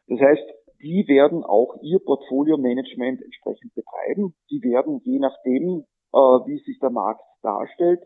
Das 0.07 0.20
heißt, 0.20 0.44
die 0.81 1.04
werden 1.09 1.42
auch 1.42 1.74
ihr 1.83 1.98
Portfolio-Management 1.98 3.20
entsprechend 3.22 3.74
betreiben. 3.74 4.35
Die 4.50 4.62
werden 4.62 5.00
je 5.02 5.18
nachdem, 5.18 5.85
äh, 6.12 6.18
wie 6.46 6.59
sich 6.64 6.78
der 6.78 6.90
Markt 6.90 7.22
darstellt, 7.42 8.00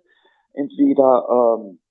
entweder 0.55 1.59
ähm, 1.61 1.82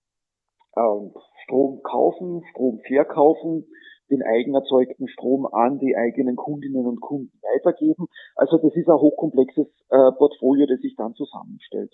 ähm, 0.78 1.14
Strom 1.44 1.82
kaufen, 1.84 2.44
Strom 2.52 2.80
verkaufen, 2.88 3.66
den 4.10 4.22
eigen 4.24 4.54
erzeugten 4.54 5.08
Strom 5.08 5.48
an 5.48 5.80
die 5.80 5.96
eigenen 5.96 6.36
Kundinnen 6.36 6.86
und 6.86 7.00
Kunden 7.00 7.32
weitergeben. 7.42 8.08
Also 8.36 8.58
das 8.58 8.76
ist 8.76 8.88
ein 8.88 9.00
hochkomplexes 9.00 9.68
äh, 9.90 10.12
Portfolio, 10.18 10.66
das 10.68 10.80
sich 10.82 10.96
dann 10.98 11.14
zusammenstellt. 11.14 11.94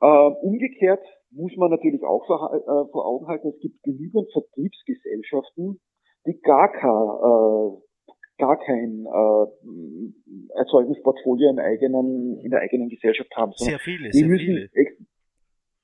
Äh, 0.00 0.06
umgekehrt 0.06 1.04
muss 1.30 1.52
man 1.56 1.70
natürlich 1.70 2.02
auch 2.02 2.24
vor, 2.26 2.52
äh, 2.54 2.90
vor 2.90 3.06
Augen 3.06 3.26
halten, 3.28 3.48
es 3.48 3.60
gibt 3.60 3.82
genügend 3.82 4.32
Vertriebsgesellschaften, 4.32 5.78
die 6.26 6.40
gar 6.40 6.72
kein, 6.72 6.88
äh, 6.88 7.76
gar 8.38 8.58
kein 8.58 9.04
äh, 9.06 10.58
Erzeugungsportfolio 10.58 11.50
im 11.50 11.58
eigenen, 11.58 12.40
in 12.40 12.50
der 12.50 12.60
eigenen 12.60 12.88
Gesellschaft 12.88 13.30
haben. 13.36 13.52
Sehr 13.56 13.78
viele, 13.78 14.10
sehr 14.10 14.26
viele. 14.26 14.70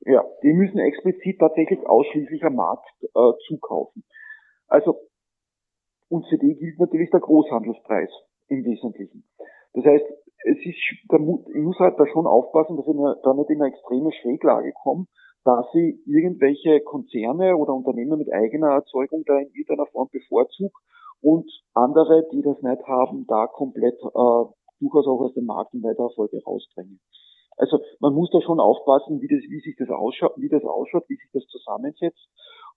Ja, 0.06 0.24
die 0.42 0.52
müssen 0.52 0.78
explizit 0.78 1.40
tatsächlich 1.40 1.84
ausschließlich 1.84 2.44
am 2.44 2.54
Markt 2.54 2.86
äh, 3.02 3.32
zukaufen. 3.48 4.04
Also, 4.68 5.00
und 6.08 6.24
für 6.28 6.38
die 6.38 6.54
gilt 6.54 6.78
natürlich 6.78 7.10
der 7.10 7.20
Großhandelspreis 7.20 8.10
im 8.46 8.64
Wesentlichen. 8.64 9.24
Das 9.72 9.84
heißt, 9.84 10.04
es 10.44 10.58
ist, 10.58 10.78
ich 10.78 11.62
muss 11.62 11.78
halt 11.80 11.98
da 11.98 12.06
schon 12.06 12.26
aufpassen, 12.28 12.76
dass 12.76 12.86
ich 12.86 12.94
da 12.94 13.34
nicht 13.34 13.50
in 13.50 13.60
eine 13.60 13.72
extreme 13.72 14.12
Schräglage 14.12 14.72
komme, 14.80 15.06
dass 15.44 15.66
sie 15.72 16.00
irgendwelche 16.06 16.80
Konzerne 16.82 17.56
oder 17.56 17.74
Unternehmen 17.74 18.18
mit 18.18 18.32
eigener 18.32 18.74
Erzeugung 18.74 19.24
da 19.26 19.38
in 19.38 19.48
irgendeiner 19.48 19.86
Form 19.86 20.08
bevorzugt 20.12 20.76
und 21.20 21.50
andere, 21.74 22.28
die 22.30 22.42
das 22.42 22.62
nicht 22.62 22.86
haben, 22.86 23.26
da 23.26 23.48
komplett 23.48 23.98
äh, 24.02 24.44
durchaus 24.78 25.06
auch 25.06 25.20
aus 25.20 25.34
dem 25.34 25.46
Markt 25.46 25.74
in 25.74 25.82
weiter 25.82 26.04
Erfolge 26.04 26.40
rausdrängen. 26.46 27.00
Also 27.56 27.80
man 28.00 28.14
muss 28.14 28.30
da 28.30 28.40
schon 28.40 28.60
aufpassen, 28.60 29.20
wie, 29.20 29.28
das, 29.28 29.40
wie 29.48 29.60
sich 29.60 29.76
das 29.78 29.88
ausschaut, 29.90 30.32
wie 30.36 30.48
das 30.48 30.64
ausschaut, 30.64 31.04
wie 31.08 31.16
sich 31.16 31.30
das 31.32 31.46
zusammensetzt. 31.46 32.28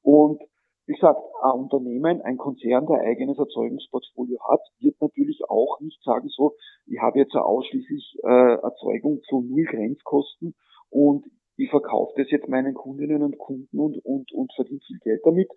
Und 0.02 0.42
wie 0.90 0.94
gesagt, 0.94 1.22
ein 1.44 1.52
Unternehmen, 1.52 2.22
ein 2.22 2.38
Konzern, 2.38 2.88
der 2.88 3.02
eigenes 3.02 3.38
Erzeugungsportfolio 3.38 4.40
hat, 4.50 4.62
wird 4.80 5.00
natürlich 5.02 5.40
auch 5.48 5.80
nicht 5.82 6.02
sagen 6.04 6.30
so, 6.30 6.56
ich 6.88 7.00
habe 7.00 7.20
jetzt 7.20 7.36
ausschließlich 7.36 8.18
äh, 8.24 8.56
Erzeugung 8.56 9.22
zu 9.30 9.42
null 9.42 9.66
Grenzkosten 9.66 10.56
und 10.90 11.26
ich 11.58 11.70
verkaufe 11.70 12.14
das 12.16 12.32
jetzt 12.32 12.48
meinen 12.48 12.74
Kundinnen 12.74 13.22
und 13.22 13.38
Kunden 13.38 13.80
und, 13.80 14.04
und, 14.04 14.32
und 14.32 14.52
verdiene 14.56 14.80
viel 14.88 14.98
Geld 15.04 15.22
damit, 15.26 15.52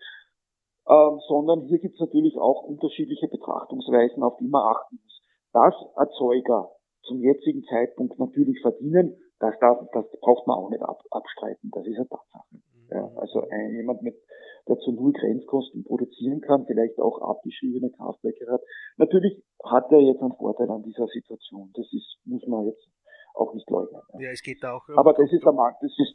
ähm, 0.87 1.21
sondern 1.29 1.63
hier 1.63 1.79
gibt 1.79 1.95
es 1.95 2.01
natürlich 2.01 2.37
auch 2.37 2.65
unterschiedliche 2.65 3.29
Betrachtungsweisen, 3.29 4.23
auf 4.23 4.37
die 4.37 4.49
man 4.49 4.63
achten 4.63 4.99
muss. 5.03 5.23
Dass 5.53 5.75
Erzeuger 5.97 6.71
zum 7.03 7.21
jetzigen 7.21 7.63
Zeitpunkt 7.65 8.19
natürlich 8.19 8.61
verdienen, 8.61 9.17
das, 9.39 9.59
darf, 9.61 9.79
das 9.93 10.07
braucht 10.21 10.47
man 10.47 10.57
auch 10.57 10.71
nicht 10.71 10.83
ab, 10.83 11.03
abstreiten. 11.11 11.71
Das 11.73 11.87
ist 11.87 11.97
eine 11.97 12.09
Tatsache. 12.09 12.63
Ja, 12.91 13.11
also 13.17 13.49
ein, 13.49 13.75
jemand 13.75 14.03
mit, 14.03 14.15
der 14.69 14.79
zu 14.79 14.93
null 14.93 15.13
Grenzkosten 15.13 15.83
produzieren 15.83 16.41
kann, 16.41 16.67
vielleicht 16.67 17.01
auch 17.01 17.21
abgeschriebene 17.21 17.91
Kraftwerke 17.91 18.47
hat. 18.53 18.61
Natürlich 18.99 19.43
hat 19.65 19.91
er 19.91 20.01
jetzt 20.01 20.21
einen 20.21 20.37
Vorteil 20.37 20.71
an 20.71 20.83
dieser 20.83 21.07
Situation. 21.09 21.71
Das 21.75 21.87
ist, 21.93 22.19
muss 22.25 22.47
man 22.47 22.67
jetzt 22.67 22.87
auch 23.35 23.55
nicht 23.55 23.69
leugnen. 23.71 24.03
Ja, 24.19 24.31
es 24.31 24.43
geht 24.43 24.65
auch. 24.65 24.87
Um, 24.89 24.99
Aber 24.99 25.15
das 25.15 25.33
ist 25.33 25.45
der 25.45 25.53
Markt, 25.53 25.83
das 25.83 25.93
ist 25.99 26.15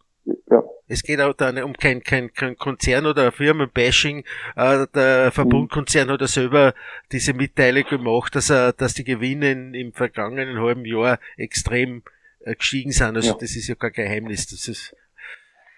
ja. 0.49 0.63
Es 0.88 1.03
geht 1.03 1.19
auch 1.19 1.34
dann 1.34 1.61
um 1.63 1.73
kein, 1.73 2.01
kein, 2.01 2.34
kein 2.34 2.55
Konzern 2.55 3.05
oder 3.05 3.32
Firmenbashing. 3.32 4.23
Äh, 4.55 4.88
der 4.93 5.32
Verbundkonzern 5.32 6.09
hat 6.09 6.21
ja 6.21 6.28
selber 6.28 6.73
diese 7.11 7.34
Mitteilung 7.34 7.84
gemacht, 7.84 8.36
dass 8.36 8.49
er, 8.49 8.71
dass 8.73 8.93
die 8.93 9.03
Gewinne 9.03 9.51
im 9.78 9.91
vergangenen 9.91 10.59
halben 10.61 10.86
Jahr 10.86 11.19
extrem 11.36 12.03
äh, 12.39 12.55
gestiegen 12.55 12.91
sind. 12.91 13.15
Also 13.15 13.32
ja. 13.32 13.38
das 13.39 13.55
ist 13.55 13.67
ja 13.67 13.75
kein 13.75 13.91
Geheimnis. 13.91 14.47
Das 14.47 14.67
ist 14.67 14.95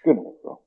genau, 0.03 0.35
ja 0.43 0.57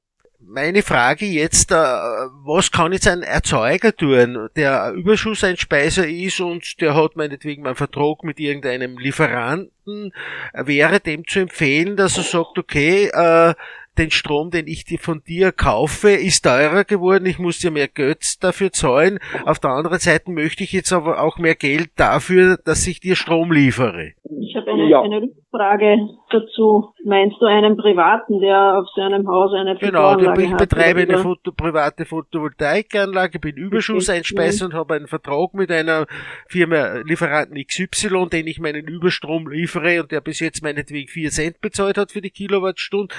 meine 0.47 0.83
Frage 0.83 1.27
jetzt, 1.27 1.71
äh, 1.73 1.75
was 1.75 2.71
kann 2.71 2.93
jetzt 2.93 3.09
ein 3.09 3.23
Erzeuger 3.23 3.95
tun, 3.95 4.49
der 4.57 4.93
Überschusseinspeiser 4.93 6.07
ist 6.07 6.41
und 6.41 6.81
der 6.81 6.95
hat 6.95 7.17
meinetwegen 7.17 7.67
einen 7.67 7.77
Vertrag 7.77 8.23
mit 8.25 8.39
irgendeinem 8.41 8.99
Lieferanten, 8.99 10.13
wäre 10.55 11.01
dem 11.01 11.27
zu 11.27 11.41
empfehlen, 11.41 11.97
dass 11.97 12.17
er 12.19 12.25
sagt, 12.25 12.59
okay, 12.59 13.07
äh, 13.13 13.55
den 13.99 14.11
Strom, 14.11 14.51
den 14.51 14.67
ich 14.67 14.85
dir 14.85 14.99
von 14.99 15.23
dir 15.23 15.53
kaufe, 15.53 16.11
ist 16.11 16.43
teurer 16.43 16.85
geworden, 16.85 17.27
ich 17.27 17.39
muss 17.39 17.59
dir 17.59 17.71
mehr 17.71 17.89
Geld 17.89 18.43
dafür 18.43 18.73
zahlen. 18.73 19.19
Auf 19.45 19.59
der 19.59 19.71
anderen 19.71 19.99
Seite 19.99 20.31
möchte 20.31 20.65
ich 20.65 20.73
jetzt 20.73 20.93
aber 20.93 21.23
auch 21.23 21.39
mehr 21.39 21.55
Geld 21.55 21.91
dafür, 21.97 22.59
dass 22.65 22.87
ich 22.87 23.01
dir 23.01 23.17
Strom 23.17 23.53
liefere. 23.53 24.13
Ich 24.41 24.57
habe 24.57 24.73
eine, 24.73 24.89
ja. 24.89 25.03
eine 25.03 25.29
Frage 25.53 26.09
dazu. 26.31 26.95
Meinst 27.05 27.37
du 27.41 27.47
einen 27.47 27.77
privaten, 27.77 28.41
der 28.41 28.79
auf 28.79 28.89
seinem 28.97 29.29
Haus 29.29 29.53
eine 29.53 29.77
Genau, 29.77 30.19
ich 30.19 30.57
betreibe 30.57 31.03
eine 31.03 31.19
Foto, 31.19 31.53
private 31.53 32.07
Photovoltaikanlage, 32.07 33.39
bin 33.39 33.57
Überschusseinspeiser 33.57 34.67
und 34.67 34.75
habe 34.75 34.95
einen 34.95 35.09
Vertrag 35.09 35.53
mit 35.53 35.71
einer 35.71 36.07
Firma 36.49 37.03
Lieferanten 37.05 37.63
XY, 37.63 38.29
den 38.33 38.47
ich 38.47 38.61
meinen 38.61 38.89
Überstrom 38.89 39.47
liefere 39.47 40.03
und 40.03 40.11
der 40.11 40.23
bis 40.23 40.41
jetzt 40.41 40.63
meinetwegen 40.63 41.09
4 41.09 41.31
Cent 41.31 41.61
bezahlt 41.61 41.99
hat 41.99 42.13
für 42.13 42.23
die 42.23 42.31
Kilowattstunde. 42.31 43.15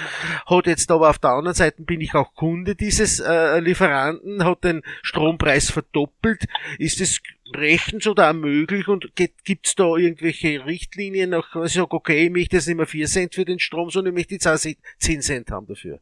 Hat 0.48 0.66
jetzt 0.66 0.90
aber 0.92 1.12
auf 1.12 1.20
der 1.20 1.32
anderen 1.32 1.56
Seite 1.56 1.84
bin 1.84 2.02
ich 2.02 2.16
auch 2.16 2.34
Kunde 2.34 2.76
dieses 2.76 3.20
äh, 3.20 3.60
Lieferanten, 3.60 4.44
hat 4.44 4.64
den 4.64 4.82
Strompreis 5.04 5.70
verdoppelt. 5.70 6.46
Ist 6.80 7.00
es 7.00 7.22
rechtens 7.56 8.08
oder 8.08 8.30
auch 8.30 8.34
möglich 8.34 8.88
und 8.88 9.16
gibt 9.16 9.68
es 9.68 9.76
da 9.76 9.96
irgendwelche 9.96 10.66
Richtlinien, 10.66 11.32
nach 11.32 11.56
was 11.56 11.76
ich 11.76 11.82
sage, 11.82 11.96
okay, 11.96 12.26
ich 12.26 12.32
möchte 12.32 12.56
jetzt 12.56 12.68
nicht 12.68 12.78
mehr 12.78 12.86
4 12.86 13.06
Cent 13.06 13.36
für 13.36 13.46
den 13.46 13.60
Strom, 13.60 13.90
sondern 13.90 14.14
ich 14.14 14.20
möchte 14.20 14.36
jetzt 14.36 14.78
10 15.00 15.22
Cent 15.22 15.52
haben 15.52 15.68
dafür? 15.68 16.00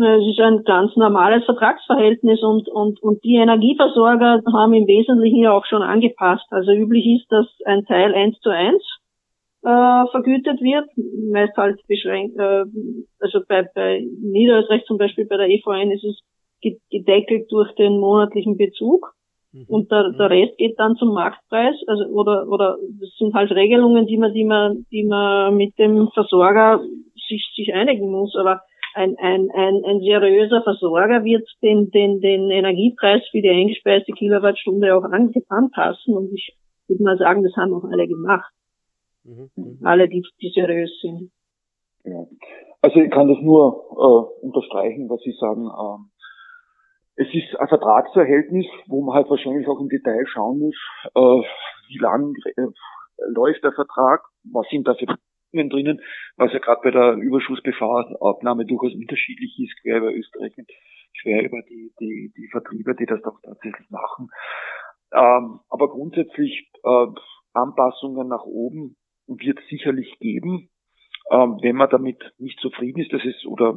Es 0.00 0.26
ist 0.30 0.38
ein 0.38 0.62
ganz 0.62 0.94
normales 0.94 1.44
Vertragsverhältnis 1.44 2.40
und, 2.42 2.68
und, 2.68 3.02
und 3.02 3.24
die 3.24 3.34
Energieversorger 3.34 4.42
haben 4.52 4.72
im 4.72 4.86
Wesentlichen 4.86 5.38
ja 5.38 5.52
auch 5.52 5.66
schon 5.66 5.82
angepasst. 5.82 6.46
Also 6.50 6.70
üblich 6.70 7.04
ist, 7.04 7.26
dass 7.32 7.46
ein 7.64 7.84
Teil 7.84 8.14
eins 8.14 8.38
zu 8.38 8.50
eins 8.50 8.80
äh, 9.64 10.06
vergütet 10.12 10.60
wird, 10.62 10.88
meist 11.32 11.56
halt 11.56 11.80
beschränkt, 11.88 12.38
äh, 12.38 12.64
also 13.18 13.40
bei, 13.48 13.68
bei 13.74 14.06
Niederösterreich 14.22 14.84
zum 14.84 14.98
Beispiel 14.98 15.26
bei 15.26 15.36
der 15.36 15.48
EVN 15.48 15.90
ist 15.90 16.04
es 16.04 16.20
gedeckelt 16.90 17.50
durch 17.50 17.74
den 17.74 17.98
monatlichen 17.98 18.56
Bezug. 18.56 19.14
Mhm. 19.52 19.64
Und 19.68 19.90
der, 19.90 20.12
der 20.12 20.30
Rest 20.30 20.58
geht 20.58 20.78
dann 20.78 20.96
zum 20.96 21.14
Marktpreis, 21.14 21.76
also 21.86 22.04
oder 22.12 22.48
oder 22.48 22.76
das 23.00 23.10
sind 23.18 23.34
halt 23.34 23.50
Regelungen, 23.52 24.06
die 24.06 24.18
man, 24.18 24.32
die 24.34 24.44
man, 24.44 24.86
die 24.90 25.04
man 25.04 25.56
mit 25.56 25.78
dem 25.78 26.08
Versorger 26.12 26.80
sich, 27.28 27.50
sich 27.56 27.72
einigen 27.72 28.10
muss. 28.10 28.34
Aber 28.36 28.60
ein, 28.94 29.16
ein, 29.18 29.50
ein, 29.54 29.84
ein 29.84 30.00
seriöser 30.00 30.62
Versorger 30.62 31.24
wird 31.24 31.48
den, 31.62 31.90
den, 31.90 32.20
den 32.20 32.50
Energiepreis 32.50 33.22
für 33.30 33.40
die 33.40 33.48
eingespeiste 33.48 34.12
Kilowattstunde 34.12 34.94
auch 34.94 35.04
anpassen. 35.04 36.16
Und 36.16 36.32
ich 36.32 36.54
würde 36.88 37.04
mal 37.04 37.18
sagen, 37.18 37.42
das 37.42 37.56
haben 37.56 37.74
auch 37.74 37.84
alle 37.84 38.06
gemacht. 38.06 38.52
Mhm. 39.24 39.50
mhm. 39.56 39.78
Alle, 39.82 40.08
die, 40.08 40.22
die 40.40 40.50
seriös 40.50 40.90
sind. 41.00 41.30
Ja. 42.04 42.26
Also 42.80 43.00
ich 43.00 43.10
kann 43.10 43.28
das 43.28 43.38
nur 43.40 43.84
äh, 43.92 44.44
unterstreichen, 44.44 45.08
was 45.08 45.20
Sie 45.20 45.32
sagen. 45.32 45.62
Ähm, 45.62 46.10
es 47.18 47.26
ist 47.34 47.58
ein 47.58 47.68
Vertragsverhältnis, 47.68 48.66
wo 48.86 49.02
man 49.02 49.16
halt 49.16 49.28
wahrscheinlich 49.28 49.66
auch 49.66 49.80
im 49.80 49.88
Detail 49.88 50.24
schauen 50.26 50.60
muss, 50.60 50.76
äh, 51.14 51.42
wie 51.88 51.98
lang 51.98 52.32
äh, 52.56 52.66
läuft 53.34 53.64
der 53.64 53.72
Vertrag, 53.72 54.22
was 54.44 54.68
sind 54.70 54.86
da 54.86 54.94
für 54.94 55.06
Bedingungen 55.06 55.70
drinnen, 55.70 56.00
was 56.36 56.52
ja 56.52 56.60
gerade 56.60 56.80
bei 56.84 56.90
der 56.92 57.14
Überschuss-BV-Abnahme 57.14 58.66
durchaus 58.66 58.94
unterschiedlich 58.94 59.58
ist, 59.58 59.82
quer 59.82 59.98
über 59.98 60.14
Österreich 60.14 60.56
und 60.58 60.70
quer 61.20 61.42
über 61.42 61.60
die, 61.68 61.92
die, 61.98 62.32
die 62.36 62.48
Vertriebe, 62.52 62.94
die 62.94 63.06
das 63.06 63.20
doch 63.22 63.40
tatsächlich 63.42 63.90
machen. 63.90 64.28
Ähm, 65.12 65.58
aber 65.70 65.88
grundsätzlich 65.88 66.70
äh, 66.84 67.06
Anpassungen 67.52 68.28
nach 68.28 68.44
oben 68.44 68.96
wird 69.26 69.58
es 69.58 69.68
sicherlich 69.68 70.18
geben. 70.20 70.70
Ähm, 71.30 71.58
wenn 71.60 71.76
man 71.76 71.90
damit 71.90 72.22
nicht 72.38 72.58
zufrieden 72.60 73.00
ist, 73.00 73.12
das 73.12 73.24
ist, 73.24 73.44
oder 73.46 73.74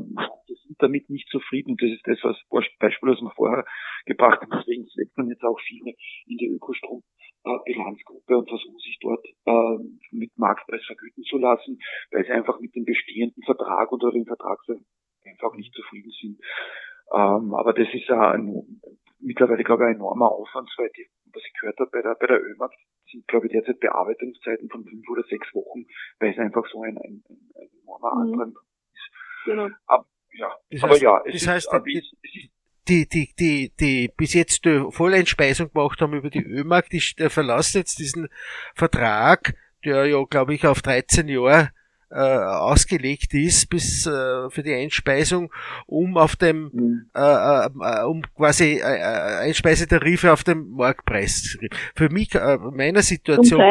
sind 0.71 0.81
damit 0.81 1.09
nicht 1.09 1.27
zufrieden, 1.29 1.75
das 1.77 1.89
ist 1.89 2.07
das, 2.07 2.17
was 2.49 2.65
Beispiel, 2.79 3.09
was 3.09 3.21
wir 3.21 3.31
vorher 3.31 3.65
gebracht 4.05 4.41
haben, 4.41 4.51
deswegen 4.51 4.85
setzt 4.87 5.17
man 5.17 5.29
jetzt 5.29 5.43
auch 5.43 5.59
viele 5.59 5.91
in 6.27 6.37
die 6.37 6.47
Ökostrom-Bilanzgruppe 6.47 8.37
und 8.37 8.47
versuchen 8.47 8.77
sich 8.79 8.97
dort 9.01 9.25
äh, 9.45 9.77
mit 10.11 10.31
Marktpreis 10.37 10.83
vergüten 10.85 11.23
zu 11.23 11.37
lassen, 11.37 11.79
weil 12.11 12.23
sie 12.25 12.31
einfach 12.31 12.59
mit 12.61 12.73
dem 12.75 12.85
bestehenden 12.85 13.43
Vertrag 13.43 13.91
oder 13.91 14.11
dem 14.11 14.25
Vertrag 14.25 14.59
einfach 15.25 15.53
nicht 15.55 15.73
zufrieden 15.73 16.11
sind. 16.21 16.39
Ähm, 17.13 17.53
aber 17.53 17.73
das 17.73 17.87
ist 17.93 18.07
ja 18.07 18.31
ein, 18.31 18.81
mittlerweile, 19.19 19.63
glaube 19.63 19.83
ich, 19.83 19.89
ein 19.89 19.95
enormer 19.95 20.31
Aufwand, 20.31 20.69
weil 20.77 20.89
die, 20.95 21.07
was 21.33 21.43
ich 21.45 21.53
gehört 21.59 21.79
habe 21.79 21.89
bei 21.91 22.01
der, 22.01 22.15
bei 22.15 22.27
der 22.27 22.41
ÖMAG, 22.41 22.71
sind, 23.11 23.27
glaube 23.27 23.47
ich, 23.47 23.53
derzeit 23.53 23.79
Bearbeitungszeiten 23.79 24.69
von 24.69 24.83
fünf 24.85 25.07
oder 25.09 25.23
sechs 25.29 25.53
Wochen, 25.53 25.85
weil 26.19 26.31
es 26.31 26.37
einfach 26.37 26.65
so 26.71 26.81
ein, 26.81 26.97
ein, 26.97 27.23
ein, 27.29 27.51
ein 27.55 27.69
enormer 27.81 28.15
mhm. 28.15 28.41
Antrag 28.41 28.47
ist. 28.49 29.45
Genau. 29.45 29.69
Aber, 29.85 30.05
ja, 30.33 30.51
das 30.69 30.81
heißt, 30.81 30.83
aber 30.83 30.97
ja, 30.97 31.21
es 31.25 31.33
das 31.33 31.47
heißt, 31.47 31.73
ist, 31.73 31.85
die, 31.85 31.97
ist, 31.97 32.51
die, 32.87 33.07
die, 33.07 33.33
die, 33.37 33.73
die 33.79 34.13
bis 34.15 34.33
jetzt 34.33 34.65
die 34.65 34.85
Volleinspeisung 34.89 35.71
gemacht 35.71 36.01
haben 36.01 36.13
über 36.13 36.29
die 36.29 36.43
ÖMAG, 36.43 36.89
die, 36.89 37.03
der 37.17 37.29
verlässt 37.29 37.75
jetzt 37.75 37.99
diesen 37.99 38.27
Vertrag, 38.75 39.55
der 39.85 40.05
ja, 40.05 40.23
glaube 40.23 40.53
ich, 40.53 40.65
auf 40.65 40.81
13 40.81 41.27
Jahre 41.27 41.71
äh, 42.11 42.17
ausgelegt 42.17 43.33
ist 43.33 43.69
bis 43.69 44.05
äh, 44.05 44.49
für 44.49 44.63
die 44.63 44.73
Einspeisung, 44.73 45.51
um 45.87 46.17
auf 46.17 46.35
dem 46.35 46.69
mhm. 46.73 47.05
äh, 47.15 47.65
äh, 47.65 48.05
um 48.05 48.21
quasi 48.35 48.75
äh, 48.75 48.79
äh, 48.79 49.47
Einspeisetarife 49.47 50.31
auf 50.31 50.43
dem 50.43 50.71
Marktpreis. 50.71 51.57
Für 51.95 52.09
mich, 52.09 52.35
äh, 52.35 52.57
meiner 52.57 53.01
Situation. 53.01 53.61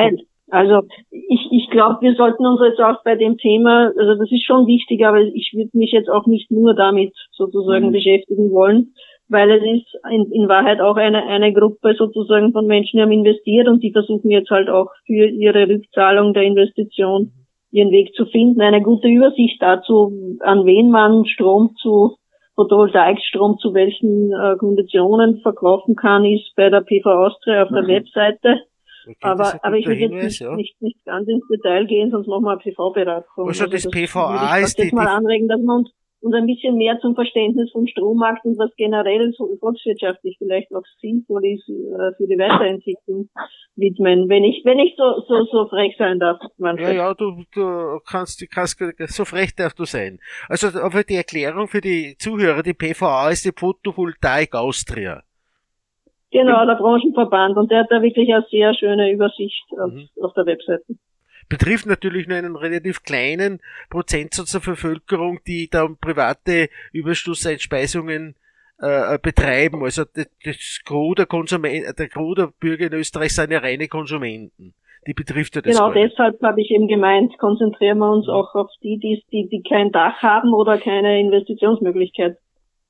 Also 0.52 0.82
ich, 1.10 1.46
ich 1.52 1.70
glaube, 1.70 1.98
wir 2.00 2.14
sollten 2.14 2.44
uns 2.44 2.60
jetzt 2.60 2.80
auch 2.80 3.04
bei 3.04 3.14
dem 3.14 3.36
Thema, 3.36 3.92
also 3.96 4.16
das 4.16 4.32
ist 4.32 4.44
schon 4.44 4.66
wichtig, 4.66 5.04
aber 5.06 5.20
ich 5.20 5.52
würde 5.54 5.70
mich 5.74 5.92
jetzt 5.92 6.08
auch 6.08 6.26
nicht 6.26 6.50
nur 6.50 6.74
damit 6.74 7.14
sozusagen 7.30 7.88
mhm. 7.88 7.92
beschäftigen 7.92 8.50
wollen, 8.50 8.94
weil 9.28 9.48
es 9.52 9.62
ist 9.62 9.94
in, 10.10 10.32
in 10.32 10.48
Wahrheit 10.48 10.80
auch 10.80 10.96
eine, 10.96 11.24
eine 11.26 11.52
Gruppe 11.52 11.94
sozusagen 11.96 12.52
von 12.52 12.66
Menschen, 12.66 12.96
die 12.96 13.02
haben 13.02 13.12
investiert 13.12 13.68
und 13.68 13.82
die 13.82 13.92
versuchen 13.92 14.28
jetzt 14.28 14.50
halt 14.50 14.68
auch 14.68 14.88
für 15.06 15.26
ihre 15.26 15.68
Rückzahlung 15.68 16.34
der 16.34 16.42
Investition 16.42 17.30
ihren 17.70 17.90
Weg 17.90 18.14
zu 18.14 18.26
finden, 18.26 18.60
eine 18.60 18.82
gute 18.82 19.08
Übersicht 19.08 19.60
dazu, 19.60 20.38
an 20.40 20.64
wen 20.64 20.90
man 20.90 21.24
Strom 21.26 21.74
zu 21.80 22.16
Photovoltaikstrom 22.56 23.58
zu 23.58 23.72
welchen 23.72 24.32
äh, 24.32 24.56
Konditionen 24.58 25.40
verkaufen 25.40 25.96
kann, 25.96 26.24
ist 26.24 26.52
bei 26.56 26.68
der 26.68 26.82
PV 26.82 27.08
Austria 27.08 27.62
auf 27.62 27.70
mhm. 27.70 27.74
der 27.76 27.86
Webseite. 27.86 28.60
Okay, 29.06 29.16
aber, 29.22 29.58
aber 29.62 29.76
ich 29.76 29.86
will 29.86 29.98
jetzt 29.98 30.12
nicht, 30.12 30.40
ja. 30.40 30.54
nicht, 30.54 30.80
nicht 30.82 31.04
ganz 31.06 31.26
ins 31.26 31.46
Detail 31.48 31.86
gehen, 31.86 32.10
sonst 32.10 32.26
machen 32.26 32.44
wir 32.44 32.50
eine 32.50 32.60
PV-Beratung. 32.60 33.48
Also, 33.48 33.64
also 33.64 33.66
das, 33.66 33.82
das 33.84 33.90
PVA 33.90 34.58
ist 34.58 34.78
die, 34.78 34.94
mal 34.94 35.06
anregen, 35.06 35.48
dass 35.48 35.60
wir 35.60 35.74
uns 35.74 35.90
und 36.20 36.34
ein 36.34 36.46
bisschen 36.46 36.76
mehr 36.76 36.98
zum 37.00 37.14
Verständnis 37.14 37.70
vom 37.72 37.86
Strommarkt 37.86 38.44
und 38.44 38.58
was 38.58 38.70
generell 38.76 39.32
so 39.32 39.56
volkswirtschaftlich 39.58 40.36
vielleicht 40.38 40.72
auch 40.74 40.82
sinnvoll 41.00 41.46
ist 41.46 41.68
äh, 41.68 42.12
für 42.16 42.26
die 42.26 42.38
Weiterentwicklung 42.38 43.28
widmen, 43.76 44.28
wenn 44.28 44.44
ich, 44.44 44.62
wenn 44.64 44.78
ich 44.78 44.94
so, 44.96 45.22
so, 45.26 45.44
so 45.44 45.68
frech 45.68 45.94
sein 45.98 46.18
darf. 46.18 46.38
Manfred. 46.58 46.88
Ja, 46.88 47.08
ja, 47.08 47.14
du, 47.14 47.44
du 47.54 48.00
kannst, 48.06 48.40
du 48.40 48.46
kannst, 48.46 48.78
so 49.08 49.24
frech 49.24 49.54
darfst 49.56 49.78
du 49.78 49.84
sein. 49.84 50.18
Also, 50.48 50.68
aber 50.78 51.04
die 51.04 51.16
Erklärung 51.16 51.68
für 51.68 51.80
die 51.80 52.16
Zuhörer, 52.18 52.62
die 52.62 52.74
PVA 52.74 53.30
ist 53.30 53.44
die 53.44 53.52
Photovoltaik 53.56 54.54
Austria. 54.54 55.22
Genau, 56.32 56.64
der 56.64 56.76
Branchenverband 56.76 57.56
und 57.56 57.70
der 57.70 57.80
hat 57.80 57.90
da 57.90 58.02
wirklich 58.02 58.32
eine 58.32 58.44
sehr 58.50 58.72
schöne 58.74 59.10
Übersicht 59.10 59.64
auf, 59.72 59.92
mhm. 59.92 60.08
auf 60.22 60.32
der 60.34 60.46
Webseite 60.46 60.94
betrifft 61.50 61.84
natürlich 61.84 62.26
nur 62.26 62.38
einen 62.38 62.56
relativ 62.56 63.02
kleinen 63.02 63.60
Prozentsatz 63.90 64.52
der 64.52 64.60
Bevölkerung, 64.60 65.40
die 65.46 65.68
da 65.68 65.86
private 66.00 66.70
Überschusseinspeisungen 66.92 68.36
äh, 68.78 69.18
betreiben. 69.18 69.82
Also 69.82 70.04
das, 70.04 70.30
das 70.42 70.80
Gros 70.86 71.16
der 71.16 71.26
Konsumenten, 71.26 71.94
der 71.94 72.08
Gros 72.08 72.36
der 72.36 72.52
Bürger 72.58 72.86
in 72.86 72.94
Österreich 72.94 73.34
sind 73.34 73.50
ja 73.50 73.58
reine 73.58 73.88
Konsumenten. 73.88 74.72
Die 75.06 75.14
betrifft 75.14 75.56
ja 75.56 75.62
das. 75.62 75.76
Genau, 75.76 75.92
deshalb 75.92 76.40
habe 76.42 76.60
ich 76.60 76.70
eben 76.70 76.86
gemeint, 76.86 77.36
konzentrieren 77.38 77.98
wir 77.98 78.10
uns 78.10 78.28
auch 78.28 78.54
auf 78.54 78.70
die, 78.82 78.98
die, 78.98 79.22
die, 79.32 79.48
die 79.48 79.62
kein 79.68 79.92
Dach 79.92 80.22
haben 80.22 80.54
oder 80.54 80.78
keine 80.78 81.20
Investitionsmöglichkeit 81.20 82.36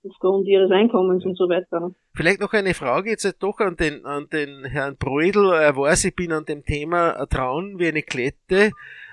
aufgrund 0.05 0.47
ihres 0.47 0.71
Einkommens 0.71 1.25
und 1.25 1.37
so 1.37 1.49
weiter. 1.49 1.93
Vielleicht 2.15 2.41
noch 2.41 2.53
eine 2.53 2.75
Frage 2.75 3.11
jetzt 3.11 3.37
doch 3.41 3.59
an 3.61 3.77
den, 3.77 4.05
an 4.05 4.29
den 4.33 4.65
Herrn 4.65 4.97
Breudel. 4.97 5.53
Er 5.53 5.77
weiß, 5.77 6.05
ich 6.07 6.17
bin 6.17 6.33
an 6.33 6.45
dem 6.45 6.65
Thema 6.65 7.27
Trauen 7.27 7.79
wie 7.79 7.89
eine 7.89 8.03
Klette. 8.03 8.73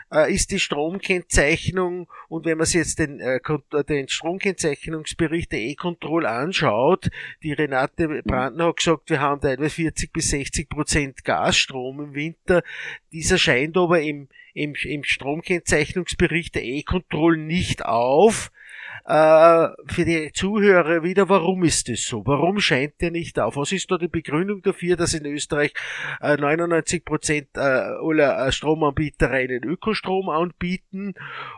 Äh, 0.09 0.33
ist 0.33 0.51
die 0.51 0.59
Stromkennzeichnung 0.59 2.07
und 2.29 2.45
wenn 2.45 2.57
man 2.57 2.65
sich 2.65 2.75
jetzt 2.75 2.99
den, 2.99 3.19
äh, 3.19 3.41
den 3.89 4.07
Stromkennzeichnungsbericht 4.07 5.51
der 5.51 5.59
E-Control 5.59 6.25
anschaut, 6.25 7.09
die 7.43 7.51
Renate 7.51 8.21
Brandner 8.23 8.67
hat 8.67 8.77
gesagt, 8.77 9.09
wir 9.09 9.19
haben 9.19 9.41
teilweise 9.41 9.69
40 9.69 10.13
bis 10.13 10.29
60 10.29 10.69
Prozent 10.69 11.25
Gasstrom 11.25 11.99
im 11.99 12.15
Winter. 12.15 12.63
Dieser 13.11 13.38
scheint 13.38 13.75
aber 13.75 14.01
im, 14.01 14.29
im, 14.53 14.75
im 14.81 15.03
Stromkennzeichnungsbericht 15.03 16.55
der 16.55 16.63
E-Control 16.63 17.35
nicht 17.35 17.85
auf. 17.85 18.49
Äh, 19.08 19.70
für 19.86 20.03
die 20.03 20.32
Zuhörer 20.34 21.01
wieder, 21.01 21.30
warum 21.30 21.64
ist 21.64 21.88
das 21.88 22.01
so? 22.01 22.26
Warum 22.26 22.60
scheint 22.60 22.99
der 22.99 23.10
nicht 23.10 23.39
auf? 23.39 23.55
Was 23.55 23.72
ist 23.72 23.89
da 23.89 23.97
die 23.97 24.10
Begründung 24.10 24.62
dafür, 24.62 24.97
dass 24.97 25.14
in 25.14 25.26
Österreich 25.26 25.74
äh, 26.20 26.36
99 26.36 27.05
Prozent 27.05 27.47
äh, 27.55 27.60
aller 27.60 28.45
äh, 28.45 28.51
Stromanbieter 28.51 29.30
reinen 29.30 29.64
Ökostrom 29.64 30.28
anbieten 30.28 31.14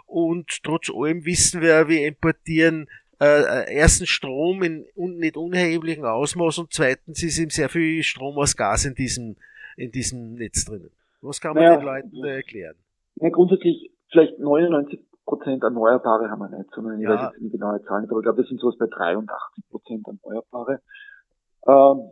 und 0.06 0.62
trotz 0.64 0.92
allem 0.96 1.26
wissen 1.26 1.64
wir, 1.64 1.88
wir 1.88 2.06
importieren 2.06 2.88
äh, 3.20 3.42
äh 3.42 3.74
erstens 3.74 4.10
Strom 4.10 4.62
in 4.62 4.86
nicht 4.96 5.36
unerheblichem 5.36 6.06
Ausmaß 6.06 6.60
und 6.60 6.72
zweitens 6.72 7.24
ist 7.24 7.40
eben 7.40 7.50
sehr 7.50 7.70
viel 7.70 8.04
Strom 8.04 8.38
aus 8.38 8.56
Gas 8.56 8.86
in 8.86 8.94
diesem, 8.94 9.38
in 9.76 9.92
diesem 9.92 10.36
Netz 10.36 10.66
drinnen. 10.66 10.92
Was 11.22 11.42
kann 11.42 11.56
man 11.56 11.64
naja, 11.64 11.78
den 11.78 11.86
Leuten 11.86 12.22
da 12.22 12.30
erklären? 12.30 12.76
Ja, 13.16 13.30
grundsätzlich 13.30 13.90
vielleicht 14.12 14.38
99 14.38 15.00
Prozent 15.30 15.64
Erneuerbare 15.64 16.30
haben 16.32 16.40
wir 16.40 16.58
nicht, 16.58 16.72
sondern 16.74 17.00
ich 17.00 17.08
ja. 17.08 17.12
weiß 17.12 17.32
jetzt 17.32 17.42
nicht 17.42 17.52
genaue 17.52 17.82
Zahlen, 17.84 18.10
aber 18.10 18.18
ich 18.18 18.24
glaube, 18.24 18.40
wir 18.40 18.46
sind 18.46 18.60
sowas 18.60 18.78
bei 18.80 18.88
83 18.88 19.70
Prozent 19.70 20.08
Erneuerbare. 20.08 20.82
Ähm, 21.68 22.12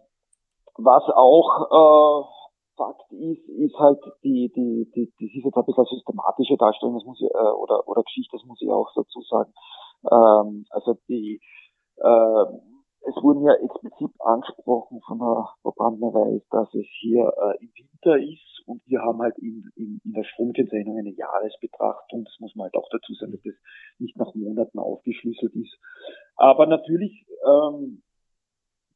was 0.78 1.04
auch 1.16 1.50
äh, 1.74 2.38
Fakt 2.78 3.12
ist, 3.12 3.50
ist 3.50 3.76
halt 3.80 3.98
die, 4.24 4.52
die, 4.54 4.86
die, 4.94 5.12
das 5.18 5.34
ist 5.34 5.46
jetzt 5.46 5.58
ein 5.58 5.66
bisschen 5.66 5.86
systematische 5.86 6.58
Darstellung, 6.58 6.96
das 6.96 7.06
muss 7.06 7.20
ich, 7.20 7.34
äh, 7.34 7.54
oder, 7.58 7.88
oder 7.88 8.04
Geschichte, 8.04 8.38
das 8.38 8.46
muss 8.46 8.62
ich 8.62 8.70
auch 8.70 8.92
dazu 8.94 9.22
sagen. 9.22 9.52
Ähm, 10.06 10.66
also 10.70 10.94
die, 11.10 11.42
äh, 11.98 12.46
es 13.10 13.16
wurden 13.24 13.42
ja 13.44 13.54
explizit 13.54 14.14
angesprochen 14.20 15.02
von 15.08 15.18
der 15.18 15.50
Frau 15.64 15.72
Brandner-Weiß, 15.72 16.44
dass 16.52 16.68
es 16.76 16.86
hier 17.02 17.26
äh, 17.26 17.64
im 17.66 17.72
Winter 17.74 18.20
ist 18.22 18.57
und 18.68 18.82
wir 18.86 19.02
haben 19.02 19.22
halt 19.22 19.38
in, 19.40 19.72
in, 19.76 20.02
in 20.04 20.14
der 20.14 20.26
Stromkennzeichnung 20.26 20.98
eine 20.98 21.14
Jahresbetrachtung. 21.14 22.26
Das 22.26 22.36
muss 22.40 22.54
man 22.56 22.66
halt 22.66 22.76
auch 22.76 22.90
dazu 22.92 23.14
sagen, 23.14 23.32
dass 23.32 23.42
das 23.42 23.56
nicht 23.98 24.18
nach 24.18 24.36
Monaten 24.36 24.78
aufgeschlüsselt 24.78 25.56
ist. 25.56 25.80
Aber 26.36 26.68
natürlich 26.68 27.26
ähm, 27.48 28.04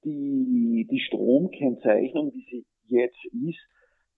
die, 0.04 0.88
die 0.92 1.00
Stromkennzeichnung, 1.00 2.34
wie 2.34 2.46
sie 2.50 2.66
jetzt 2.88 3.24
ist, 3.26 3.60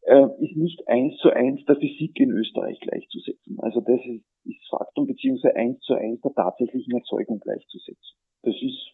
äh, 0.08 0.26
ist 0.44 0.58
nicht 0.58 0.88
eins 0.88 1.18
zu 1.18 1.30
eins 1.30 1.64
der 1.66 1.76
Physik 1.76 2.20
in 2.20 2.32
Österreich 2.32 2.80
gleichzusetzen. 2.80 3.60
Also 3.60 3.80
das 3.82 4.00
ist, 4.06 4.26
ist 4.46 4.70
Faktum 4.70 5.06
beziehungsweise 5.06 5.56
eins 5.56 5.80
zu 5.82 5.94
eins 5.94 6.20
der 6.22 6.34
tatsächlichen 6.34 6.98
Erzeugung 6.98 7.40
gleichzusetzen. 7.40 8.18
Das 8.42 8.56
ist 8.60 8.92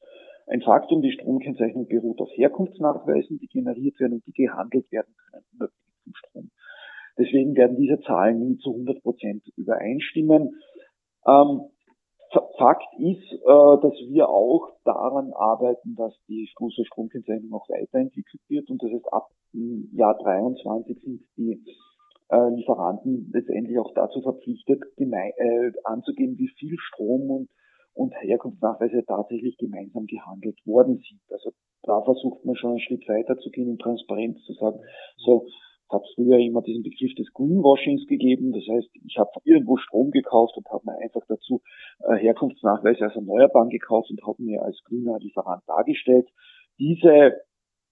ein 0.47 0.61
Faktum, 0.61 1.01
die 1.01 1.13
Stromkennzeichnung 1.13 1.87
beruht 1.87 2.19
auf 2.19 2.29
Herkunftsnachweisen, 2.35 3.39
die 3.39 3.47
generiert 3.47 3.97
werden 3.99 4.15
und 4.15 4.27
die 4.27 4.33
gehandelt 4.33 4.91
werden 4.91 5.15
können, 5.31 5.69
Strom. 6.15 6.51
Deswegen 7.17 7.55
werden 7.55 7.77
diese 7.77 7.99
Zahlen 8.01 8.39
nie 8.39 8.57
zu 8.57 8.71
100 8.71 9.01
Prozent 9.01 9.43
übereinstimmen. 9.57 10.55
Ähm, 11.27 11.61
Fakt 12.57 12.93
ist, 12.99 13.31
äh, 13.31 13.81
dass 13.81 13.93
wir 14.07 14.29
auch 14.29 14.69
daran 14.85 15.33
arbeiten, 15.33 15.95
dass 15.95 16.13
die 16.27 16.47
große 16.55 16.85
Stromkennzeichnung 16.85 17.53
auch 17.53 17.67
weiterentwickelt 17.69 18.41
wird 18.47 18.69
und 18.69 18.81
das 18.83 18.91
heißt 18.91 19.11
ab 19.11 19.29
Jahr 19.51 20.15
23 20.15 21.01
sind 21.01 21.21
die 21.37 21.63
äh, 22.29 22.49
Lieferanten 22.55 23.31
letztendlich 23.33 23.79
auch 23.79 23.93
dazu 23.95 24.21
verpflichtet, 24.21 24.83
äh, 24.97 25.71
anzugeben, 25.83 26.37
wie 26.37 26.49
viel 26.59 26.75
Strom 26.77 27.31
und, 27.31 27.49
und 27.93 28.13
Herkunftsnachweise 28.21 29.03
tatsächlich 29.07 29.57
gemeinsam 29.57 30.05
gehandelt 30.05 30.59
worden 30.65 30.97
sind. 30.97 31.21
Also 31.31 31.51
da 31.81 32.01
versucht 32.03 32.45
man 32.45 32.55
schon 32.55 32.71
einen 32.71 32.79
Schritt 32.79 33.07
weiter 33.09 33.37
zu 33.39 33.49
gehen, 33.49 33.69
in 33.69 33.79
Transparenz 33.79 34.39
zu 34.45 34.53
sagen, 34.53 34.79
so, 35.17 35.47
es 35.89 35.95
hat 35.95 36.03
früher 36.15 36.37
immer 36.37 36.61
diesen 36.61 36.83
Begriff 36.83 37.13
des 37.15 37.33
Greenwashings 37.33 38.05
gegeben. 38.07 38.51
Das 38.51 38.63
heißt, 38.69 38.89
ich 39.05 39.17
habe 39.17 39.29
irgendwo 39.43 39.77
Strom 39.77 40.11
gekauft 40.11 40.55
und 40.57 40.67
habe 40.69 40.83
mir 40.85 40.97
einfach 41.01 41.25
dazu 41.27 41.61
äh, 42.03 42.15
Herkunftsnachweise 42.15 43.05
als 43.05 43.15
Erneuerbaren 43.15 43.69
gekauft 43.69 44.11
und 44.11 44.21
habe 44.25 44.41
mir 44.43 44.61
als 44.61 44.79
grüner 44.83 45.17
Lieferant 45.19 45.63
dargestellt. 45.67 46.27
Diese 46.77 47.41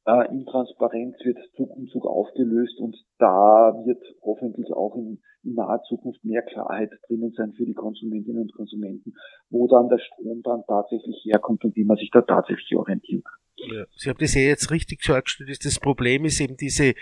äh, 0.05 0.31
Intransparenz 0.31 1.15
wird 1.23 1.39
Zug 1.55 1.75
um 1.75 1.87
Zug 1.87 2.05
aufgelöst 2.05 2.79
und 2.79 2.95
da 3.17 3.73
wird 3.85 4.03
hoffentlich 4.21 4.71
auch 4.73 4.95
in, 4.95 5.19
in 5.43 5.55
naher 5.55 5.81
Zukunft 5.83 6.23
mehr 6.23 6.43
Klarheit 6.43 6.91
drinnen 7.07 7.33
sein 7.35 7.53
für 7.53 7.65
die 7.65 7.73
Konsumentinnen 7.73 8.43
und 8.43 8.53
Konsumenten, 8.53 9.13
wo 9.49 9.67
dann 9.67 9.89
der 9.89 9.99
Strom 9.99 10.41
dann 10.43 10.63
tatsächlich 10.67 11.25
herkommt 11.25 11.65
und 11.65 11.75
wie 11.75 11.83
man 11.83 11.97
sich 11.97 12.11
da 12.11 12.21
tatsächlich 12.21 12.77
orientieren 12.77 13.23
kann. 13.23 13.46
Ja. 13.59 13.85
Sie 13.95 14.09
haben 14.09 14.19
das 14.19 14.35
ja 14.35 14.41
jetzt 14.41 14.69
richtig 14.69 15.01
dargestellt, 15.01 15.49
dass 15.49 15.59
das 15.59 15.79
Problem 15.79 16.25
ist 16.25 16.39
eben 16.39 16.57
diese, 16.57 16.93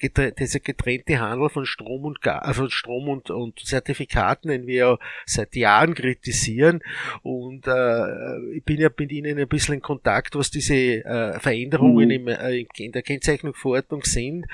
dieser 0.00 0.60
getrennte 0.60 1.18
Handel 1.18 1.48
von 1.48 1.66
Strom 1.66 2.04
und 2.04 2.20
Gas, 2.22 2.44
also 2.44 2.68
Strom 2.68 3.08
und, 3.08 3.30
und 3.30 3.58
Zertifikaten, 3.58 4.48
den 4.48 4.66
wir 4.66 4.74
ja 4.74 4.98
seit 5.26 5.56
Jahren 5.56 5.94
kritisieren. 5.94 6.82
Und 7.22 7.66
äh, 7.66 8.54
ich 8.54 8.62
bin 8.64 8.80
ja 8.80 8.90
mit 8.96 9.10
Ihnen 9.10 9.38
ein 9.38 9.48
bisschen 9.48 9.74
in 9.74 9.82
Kontakt, 9.82 10.36
was 10.36 10.50
diese 10.50 10.74
äh, 10.74 11.38
Veränderungen 11.40 12.06
mhm. 12.06 12.10
im, 12.10 12.28
äh, 12.28 12.64
in 12.76 12.92
der 12.92 13.02
Kennzeichnungsverordnung 13.02 14.04
sind. 14.04 14.46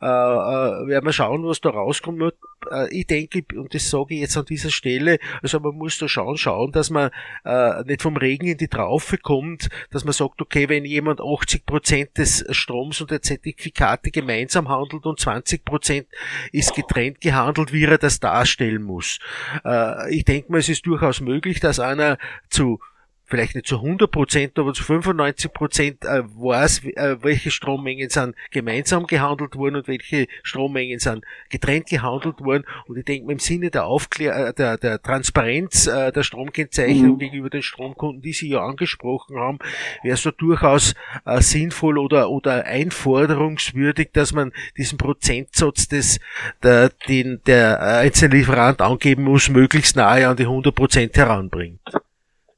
Äh, 0.00 0.06
äh, 0.06 0.86
werden 0.86 1.04
wir 1.04 1.12
schauen, 1.12 1.44
was 1.44 1.60
da 1.60 1.70
rauskommt. 1.70 2.32
Äh, 2.70 2.94
ich 2.94 3.06
denke, 3.06 3.44
und 3.56 3.74
das 3.74 3.90
sage 3.90 4.14
ich 4.14 4.20
jetzt 4.20 4.36
an 4.36 4.44
dieser 4.44 4.70
Stelle, 4.70 5.18
also 5.42 5.58
man 5.58 5.74
muss 5.74 5.98
da 5.98 6.08
schauen, 6.08 6.36
schauen, 6.36 6.70
dass 6.70 6.90
man 6.90 7.10
äh, 7.44 7.82
nicht 7.84 8.02
vom 8.02 8.16
Regen 8.16 8.46
in 8.46 8.56
die 8.56 8.68
Traufe 8.68 9.18
kommt, 9.18 9.68
dass 9.90 10.04
man 10.04 10.12
sagt, 10.12 10.40
okay, 10.40 10.68
wenn 10.68 10.84
jemand 10.84 11.07
jemand 11.08 11.20
80 11.20 11.66
Prozent 11.66 12.18
des 12.18 12.44
Stroms 12.50 13.00
und 13.00 13.10
der 13.10 13.22
Zertifikate 13.22 14.10
gemeinsam 14.10 14.68
handelt 14.68 15.06
und 15.06 15.18
20 15.18 15.64
Prozent 15.64 16.06
ist 16.52 16.74
getrennt 16.74 17.20
gehandelt, 17.20 17.72
wie 17.72 17.84
er 17.84 17.98
das 17.98 18.20
darstellen 18.20 18.82
muss. 18.82 19.18
Äh, 19.64 20.14
ich 20.14 20.24
denke 20.24 20.52
mal, 20.52 20.58
es 20.58 20.68
ist 20.68 20.86
durchaus 20.86 21.20
möglich, 21.20 21.60
dass 21.60 21.80
einer 21.80 22.18
zu 22.50 22.80
vielleicht 23.28 23.54
nicht 23.54 23.66
zu 23.66 23.76
100 23.76 24.10
Prozent, 24.10 24.58
aber 24.58 24.72
zu 24.72 24.82
95 24.82 25.52
Prozent 25.52 26.04
äh, 26.04 26.22
weiß, 26.24 26.84
äh, 26.84 27.16
welche 27.22 27.50
Strommengen 27.50 28.08
sind 28.08 28.34
gemeinsam 28.50 29.06
gehandelt 29.06 29.54
worden 29.54 29.76
und 29.76 29.88
welche 29.88 30.26
Strommengen 30.42 30.98
sind 30.98 31.24
getrennt 31.50 31.88
gehandelt 31.88 32.40
worden. 32.40 32.64
Und 32.86 32.96
ich 32.96 33.04
denke 33.04 33.30
im 33.30 33.38
Sinne 33.38 33.70
der 33.70 33.84
Aufklär 33.84 34.48
äh, 34.48 34.54
der, 34.54 34.78
der 34.78 35.00
Transparenz 35.00 35.84
der 35.84 36.22
Stromkennzeichnung 36.22 37.14
mhm. 37.14 37.18
gegenüber 37.18 37.50
den 37.50 37.62
Stromkunden, 37.62 38.22
die 38.22 38.32
Sie 38.32 38.48
ja 38.48 38.60
angesprochen 38.60 39.36
haben, 39.36 39.58
wäre 40.02 40.14
es 40.14 40.22
so 40.22 40.30
durchaus 40.30 40.94
sinnvoll 41.38 41.98
oder, 41.98 42.30
oder 42.30 42.64
einforderungswürdig, 42.64 44.10
dass 44.12 44.32
man 44.32 44.52
diesen 44.76 44.98
Prozentsatz 44.98 45.88
des, 45.88 46.20
der, 46.62 46.90
den 47.08 47.40
der 47.46 47.80
einzelne 47.80 48.36
Lieferant 48.36 48.80
angeben 48.80 49.24
muss, 49.24 49.48
möglichst 49.48 49.96
nahe 49.96 50.28
an 50.28 50.36
die 50.36 50.44
100 50.44 50.74
Prozent 50.74 51.16
heranbringt. 51.16 51.80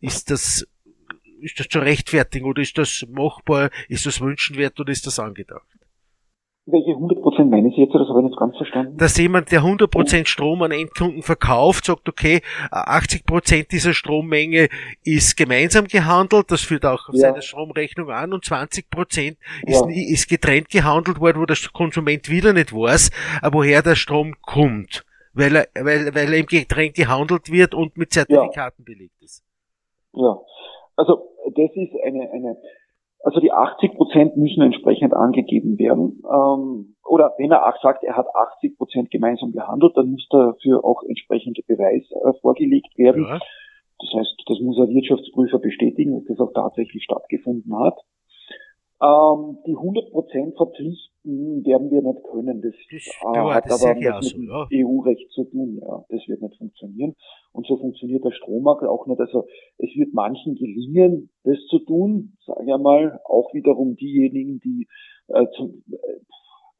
Ist 0.00 0.30
das, 0.30 0.66
ist 1.40 1.60
das 1.60 1.68
zu 1.68 1.78
rechtfertigen 1.78 2.46
oder 2.46 2.62
ist 2.62 2.78
das 2.78 3.06
machbar? 3.08 3.70
Ist 3.88 4.06
das 4.06 4.20
wünschenswert 4.20 4.78
oder 4.80 4.92
ist 4.92 5.06
das 5.06 5.18
angedacht? 5.18 5.66
Welche 6.66 6.90
100% 6.90 7.44
meinen 7.46 7.70
Sie 7.70 7.80
jetzt? 7.80 7.94
Das 7.94 8.08
habe 8.08 8.20
ich 8.20 8.26
nicht 8.26 8.38
ganz 8.38 8.56
verstanden. 8.56 8.96
Dass 8.96 9.16
jemand, 9.16 9.50
der 9.50 9.62
100% 9.62 10.26
Strom 10.26 10.62
an 10.62 10.70
Endkunden 10.70 11.22
verkauft, 11.22 11.86
sagt, 11.86 12.08
okay, 12.08 12.42
80% 12.70 13.68
dieser 13.68 13.94
Strommenge 13.94 14.68
ist 15.02 15.36
gemeinsam 15.36 15.86
gehandelt, 15.86 16.50
das 16.50 16.60
führt 16.60 16.84
auch 16.84 17.08
auf 17.08 17.14
ja. 17.14 17.20
seine 17.20 17.42
Stromrechnung 17.42 18.10
an 18.10 18.32
und 18.32 18.44
20% 18.44 19.36
ist, 19.66 19.84
ja. 19.84 19.86
ist 19.88 20.28
getrennt 20.28 20.68
gehandelt 20.68 21.18
worden, 21.18 21.40
wo 21.40 21.46
der 21.46 21.56
Konsument 21.72 22.28
wieder 22.28 22.52
nicht 22.52 22.72
weiß, 22.72 23.10
woher 23.50 23.82
der 23.82 23.96
Strom 23.96 24.34
kommt, 24.42 25.04
weil 25.32 25.56
er, 25.56 25.68
weil, 25.74 26.14
weil 26.14 26.32
er 26.32 26.38
im 26.38 26.46
Getränk 26.46 26.94
gehandelt 26.94 27.50
wird 27.50 27.74
und 27.74 27.96
mit 27.96 28.12
Zertifikaten 28.12 28.84
ja. 28.86 28.94
belegt 28.94 29.20
ist. 29.22 29.42
Ja, 30.12 30.40
also 30.96 31.22
das 31.54 31.70
ist 31.74 31.94
eine, 32.04 32.30
eine 32.30 32.56
also 33.22 33.40
die 33.40 33.52
80 33.52 33.94
Prozent 33.94 34.36
müssen 34.36 34.62
entsprechend 34.62 35.12
angegeben 35.12 35.78
werden. 35.78 36.22
Ähm, 36.24 36.96
oder 37.04 37.34
wenn 37.38 37.50
er 37.50 37.66
auch 37.66 37.80
sagt, 37.82 38.02
er 38.02 38.16
hat 38.16 38.26
80 38.34 38.78
Prozent 38.78 39.10
gemeinsam 39.10 39.52
gehandelt, 39.52 39.96
dann 39.96 40.10
muss 40.12 40.26
dafür 40.30 40.84
auch 40.84 41.02
entsprechende 41.02 41.62
Beweis 41.66 42.10
äh, 42.10 42.32
vorgelegt 42.40 42.96
werden. 42.96 43.24
Ja. 43.24 43.38
Das 43.98 44.10
heißt, 44.14 44.42
das 44.46 44.60
muss 44.60 44.78
ein 44.78 44.94
Wirtschaftsprüfer 44.94 45.58
bestätigen, 45.58 46.14
dass 46.14 46.24
das 46.24 46.40
auch 46.40 46.52
tatsächlich 46.54 47.04
stattgefunden 47.04 47.78
hat. 47.78 47.98
Ähm, 49.02 49.56
die 49.66 49.74
100% 49.74 50.56
verpflichten 50.56 51.64
werden 51.64 51.90
wir 51.90 52.02
nicht 52.02 52.22
können. 52.24 52.60
Das, 52.60 52.74
das 52.90 53.34
äh, 53.34 53.38
hat 53.38 53.64
das 53.66 53.82
aber 53.82 53.94
mit 53.94 54.04
ja. 54.04 54.68
EU-Recht 54.84 55.30
zu 55.30 55.44
tun. 55.44 55.80
Ja, 55.80 56.04
das 56.10 56.20
wird 56.28 56.42
nicht 56.42 56.58
funktionieren. 56.58 57.16
Und 57.52 57.66
so 57.66 57.78
funktioniert 57.78 58.24
der 58.24 58.32
Strommarkt 58.32 58.84
auch 58.84 59.06
nicht. 59.06 59.20
Also 59.20 59.46
es 59.78 59.88
wird 59.96 60.12
manchen 60.12 60.54
gelingen, 60.54 61.30
das 61.44 61.56
zu 61.70 61.78
tun. 61.78 62.36
Sage 62.44 62.64
ich 62.64 62.78
mal, 62.78 63.20
auch 63.24 63.54
wiederum 63.54 63.96
diejenigen, 63.96 64.60
die 64.60 64.86
äh, 65.28 65.46
zum, 65.56 65.82
äh, 65.90 66.20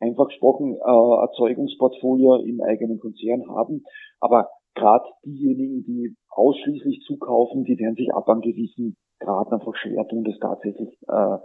einfach 0.01 0.29
gesprochen 0.29 0.75
äh, 0.75 1.23
Erzeugungsportfolio 1.23 2.37
im 2.37 2.61
eigenen 2.61 3.01
Konzern 3.01 3.49
haben. 3.49 3.85
Aber 4.21 4.49
gerade 4.75 5.05
diejenigen, 5.25 5.85
die 5.85 6.16
ausschließlich 6.29 7.03
zukaufen, 7.07 7.64
die 7.64 7.79
werden 7.79 7.97
sich 7.97 8.12
ab 8.14 8.29
an 8.29 8.41
gewissen 8.41 8.97
Grad 9.18 9.53
einfach 9.53 9.75
schwer 9.77 10.07
tun, 10.09 10.25
das 10.25 10.39
tatsächlich 10.39 10.97
äh, 11.09 11.39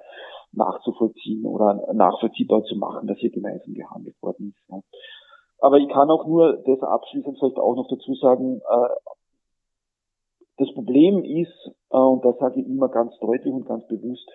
nachzuvollziehen 0.54 1.46
oder 1.46 1.94
nachvollziehbar 1.94 2.64
zu 2.64 2.76
machen, 2.78 3.08
dass 3.08 3.18
hier 3.18 3.32
gemeinsam 3.32 3.74
gehandelt 3.74 4.16
worden 4.22 4.54
ist. 4.56 4.70
Ja. 4.70 4.80
Aber 5.60 5.78
ich 5.78 5.90
kann 5.90 6.10
auch 6.10 6.26
nur 6.26 6.64
das 6.66 6.82
abschließend 6.82 7.38
vielleicht 7.40 7.58
auch 7.58 7.76
noch 7.76 7.88
dazu 7.90 8.14
sagen, 8.16 8.62
äh, 8.62 9.14
das 10.58 10.74
Problem 10.74 11.24
ist, 11.24 11.72
äh, 11.90 11.98
und 11.98 12.24
das 12.24 12.38
sage 12.38 12.62
ich 12.62 12.68
immer 12.68 12.90
ganz 12.90 13.18
deutlich 13.20 13.54
und 13.54 13.66
ganz 13.66 13.86
bewusst, 13.88 14.30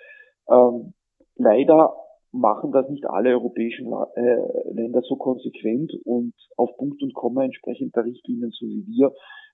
ähm, 0.49 0.93
leider 1.37 1.95
machen 2.33 2.73
das 2.73 2.89
nicht 2.89 3.07
alle 3.07 3.31
europäischen 3.31 3.93
äh, 4.15 4.73
Länder 4.73 5.03
so 5.03 5.17
konsequent 5.17 5.93
und 6.05 6.35
auf 6.57 6.77
Punkt 6.77 7.03
und 7.03 7.15
Komma 7.15 7.45
entsprechend 7.45 7.97
der 7.97 8.05
Richtlinien, 8.05 8.51
so 8.51 8.67
wie 8.67 8.87
wir. 8.87 9.13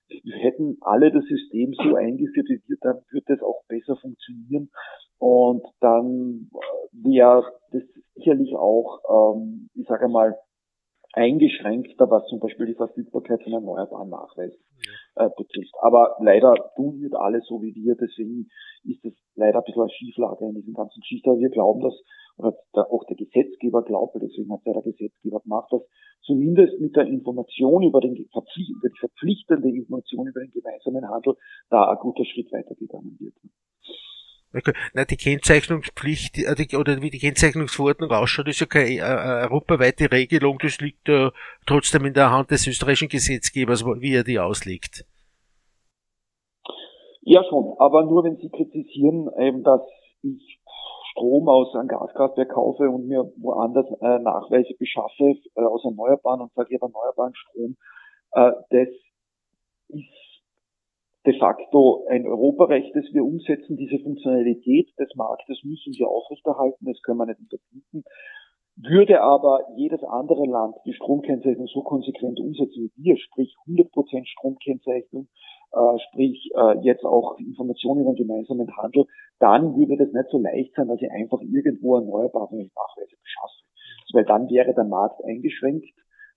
Wir 0.09 0.37
hätten 0.37 0.77
alle 0.81 1.11
das 1.11 1.25
System 1.25 1.73
so 1.73 1.95
eingeführt 1.95 2.47
wie 2.47 2.61
wir, 2.67 2.77
dann 2.81 3.01
würde 3.11 3.33
es 3.33 3.41
auch 3.41 3.63
besser 3.67 3.97
funktionieren. 3.97 4.69
Und 5.19 5.63
dann 5.81 6.49
wäre 6.93 7.43
das 7.71 7.83
sicherlich 8.15 8.55
auch, 8.55 9.35
ähm, 9.35 9.69
ich 9.73 9.87
sage 9.87 10.07
mal, 10.07 10.37
eingeschränkter, 11.17 12.09
was 12.09 12.27
zum 12.27 12.39
Beispiel 12.39 12.67
die 12.67 12.75
Verfügbarkeit 12.75 13.41
von 13.41 13.53
erneuerbaren 13.53 14.09
Nachweisen 14.09 14.61
äh, 15.15 15.29
betrifft. 15.35 15.73
Aber 15.81 16.15
leider 16.21 16.53
tun 16.75 17.01
wir 17.01 17.19
alles 17.19 17.45
so 17.47 17.61
wie 17.61 17.73
wir, 17.73 17.95
deswegen 17.95 18.47
ist 18.83 19.03
es 19.03 19.13
leider 19.35 19.59
ein 19.59 19.63
bisschen 19.65 19.81
eine 19.81 19.91
Schieflage 19.91 20.45
in 20.45 20.55
diesem 20.55 20.73
ganzen 20.73 21.01
Geschichte. 21.01 21.31
Wir 21.31 21.49
glauben, 21.49 21.81
dass, 21.81 21.95
oder 22.37 22.55
der, 22.75 22.91
auch 22.91 23.03
der 23.05 23.17
Gesetzgeber 23.17 23.83
glaubt, 23.83 24.15
deswegen 24.21 24.53
hat 24.53 24.61
ja 24.65 24.73
der 24.73 24.83
Gesetzgeber 24.83 25.39
gemacht, 25.41 25.71
dass 25.71 25.81
zumindest 26.21 26.79
mit 26.79 26.95
der 26.95 27.07
Information 27.07 27.81
über, 27.81 27.99
den, 27.99 28.15
über 28.15 28.89
die 28.89 28.99
verpflichtende 28.99 29.69
Information 29.69 30.27
über 30.27 30.41
den 30.41 30.51
gemeinsamen 30.51 31.09
Handel 31.09 31.33
da 31.69 31.89
ein 31.89 31.97
guter 31.97 32.25
Schritt 32.25 32.51
weitergegangen 32.53 33.17
wird. 33.19 33.33
Na, 34.93 35.05
die 35.05 35.17
Kennzeichnungspflicht 35.17 36.37
äh, 36.37 36.75
oder 36.77 37.01
wie 37.01 37.09
die 37.09 37.19
Kennzeichnungsverordnung 37.19 38.11
ausschaut, 38.11 38.47
ist 38.47 38.59
ja 38.59 38.65
keine 38.65 38.89
äh, 38.89 38.97
äh, 38.97 39.43
europaweite 39.45 40.11
Regelung, 40.11 40.57
das 40.59 40.79
liegt 40.79 41.07
äh, 41.09 41.29
trotzdem 41.65 42.05
in 42.05 42.13
der 42.13 42.31
Hand 42.31 42.51
des 42.51 42.67
österreichischen 42.67 43.09
Gesetzgebers, 43.09 43.85
wie 43.85 44.13
er 44.13 44.23
die 44.23 44.39
auslegt. 44.39 45.05
Ja 47.21 47.43
schon, 47.43 47.75
aber 47.79 48.03
nur 48.03 48.23
wenn 48.23 48.37
Sie 48.37 48.49
kritisieren, 48.49 49.29
eben, 49.37 49.63
dass 49.63 49.81
ich 50.21 50.59
Strom 51.11 51.49
aus 51.49 51.75
einem 51.75 51.87
Gaskraftwerk 51.87 52.49
kaufe 52.49 52.89
und 52.89 53.07
mir 53.07 53.29
woanders 53.37 53.87
äh, 54.01 54.19
Nachweise 54.19 54.73
beschaffe 54.77 55.35
äh, 55.55 55.61
aus 55.61 55.83
erneuerbaren 55.83 56.41
und 56.41 56.53
sage, 56.53 56.77
erneuerbaren 56.79 57.33
Strom, 57.35 57.75
äh, 58.33 58.51
das 58.69 58.89
ist 59.89 60.26
de 61.27 61.37
facto 61.37 62.05
ein 62.07 62.25
Europarecht, 62.25 62.95
das 62.95 63.03
wir 63.11 63.23
umsetzen. 63.23 63.75
Diese 63.75 63.99
Funktionalität 63.99 64.87
des 64.97 65.13
Marktes 65.15 65.59
müssen 65.63 65.93
wir 65.93 66.07
aufrechterhalten, 66.07 66.85
das 66.85 67.01
können 67.01 67.17
wir 67.19 67.25
nicht 67.25 67.41
unterbieten. 67.41 68.03
Würde 68.77 69.21
aber 69.21 69.65
jedes 69.75 70.03
andere 70.03 70.45
Land 70.45 70.75
die 70.85 70.93
Stromkennzeichnung 70.93 71.67
so 71.67 71.81
konsequent 71.81 72.39
umsetzen 72.39 72.91
wie 72.95 73.03
wir, 73.03 73.17
sprich 73.17 73.53
100% 73.67 74.25
Stromkennzeichnung, 74.25 75.27
äh, 75.73 75.99
sprich 76.07 76.49
äh, 76.55 76.79
jetzt 76.81 77.03
auch 77.03 77.37
Informationen 77.39 78.01
über 78.01 78.13
den 78.13 78.27
gemeinsamen 78.27 78.69
Handel, 78.77 79.05
dann 79.39 79.75
würde 79.75 79.97
das 79.97 80.13
nicht 80.13 80.29
so 80.29 80.37
leicht 80.39 80.75
sein, 80.75 80.87
dass 80.87 81.01
ich 81.01 81.11
einfach 81.11 81.41
irgendwo 81.41 81.95
erneuerbare 81.95 82.55
Nachweise 82.55 83.17
beschaffe. 83.21 83.65
Weil 84.13 84.25
dann 84.25 84.49
wäre 84.49 84.73
der 84.73 84.85
Markt 84.85 85.25
eingeschränkt 85.25 85.89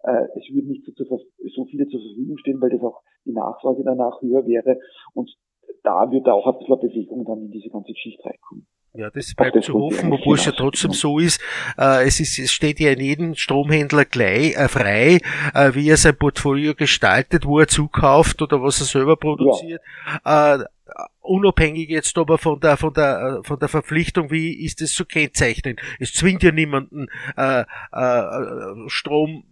äh, 0.02 0.26
es 0.36 0.48
würden 0.52 0.68
nicht 0.68 0.84
so, 0.84 0.92
so, 0.94 1.64
viele 1.66 1.86
zur 1.88 2.00
Verfügung 2.00 2.38
stehen, 2.38 2.60
weil 2.60 2.70
das 2.70 2.80
auch 2.82 3.02
die 3.24 3.32
Nachfrage 3.32 3.82
danach 3.84 4.20
höher 4.22 4.46
wäre. 4.46 4.78
Und 5.14 5.30
da 5.82 6.10
wird 6.10 6.28
auch 6.28 6.46
ein 6.46 6.58
bisschen 6.58 6.80
Bewegung 6.80 7.24
dann 7.24 7.42
in 7.44 7.50
diese 7.50 7.70
ganze 7.70 7.92
Geschichte 7.92 8.24
reinkommen. 8.24 8.66
Ja, 8.92 9.08
das 9.08 9.34
bleibt 9.36 9.54
das 9.54 9.66
zu 9.66 9.74
hoffen, 9.74 10.12
obwohl 10.12 10.36
es 10.36 10.46
ja 10.46 10.52
trotzdem 10.52 10.92
so 10.92 11.20
ist, 11.20 11.40
äh, 11.78 12.08
es 12.08 12.18
ist, 12.18 12.40
es 12.40 12.50
steht 12.50 12.80
ja 12.80 12.90
in 12.90 12.98
jedem 12.98 13.34
Stromhändler 13.36 14.04
gleich, 14.04 14.56
äh, 14.56 14.66
frei, 14.66 15.20
äh, 15.54 15.74
wie 15.74 15.88
er 15.88 15.96
sein 15.96 16.16
Portfolio 16.16 16.74
gestaltet, 16.74 17.46
wo 17.46 17.60
er 17.60 17.68
zukauft 17.68 18.42
oder 18.42 18.60
was 18.62 18.80
er 18.80 18.86
selber 18.86 19.16
produziert. 19.16 19.80
Ja. 20.24 20.56
Äh, 20.56 20.64
unabhängig 21.20 21.88
jetzt 21.88 22.18
aber 22.18 22.36
von 22.38 22.58
der 22.58 22.76
von 22.76 22.92
der 22.92 23.38
äh, 23.38 23.46
von 23.46 23.60
der 23.60 23.68
Verpflichtung, 23.68 24.32
wie 24.32 24.64
ist 24.64 24.82
es 24.82 24.92
zu 24.92 25.04
kennzeichnen. 25.04 25.76
Es 26.00 26.12
zwingt 26.12 26.42
ja 26.42 26.50
niemanden 26.50 27.06
äh, 27.36 27.60
äh, 27.92 28.88
Strom 28.88 29.44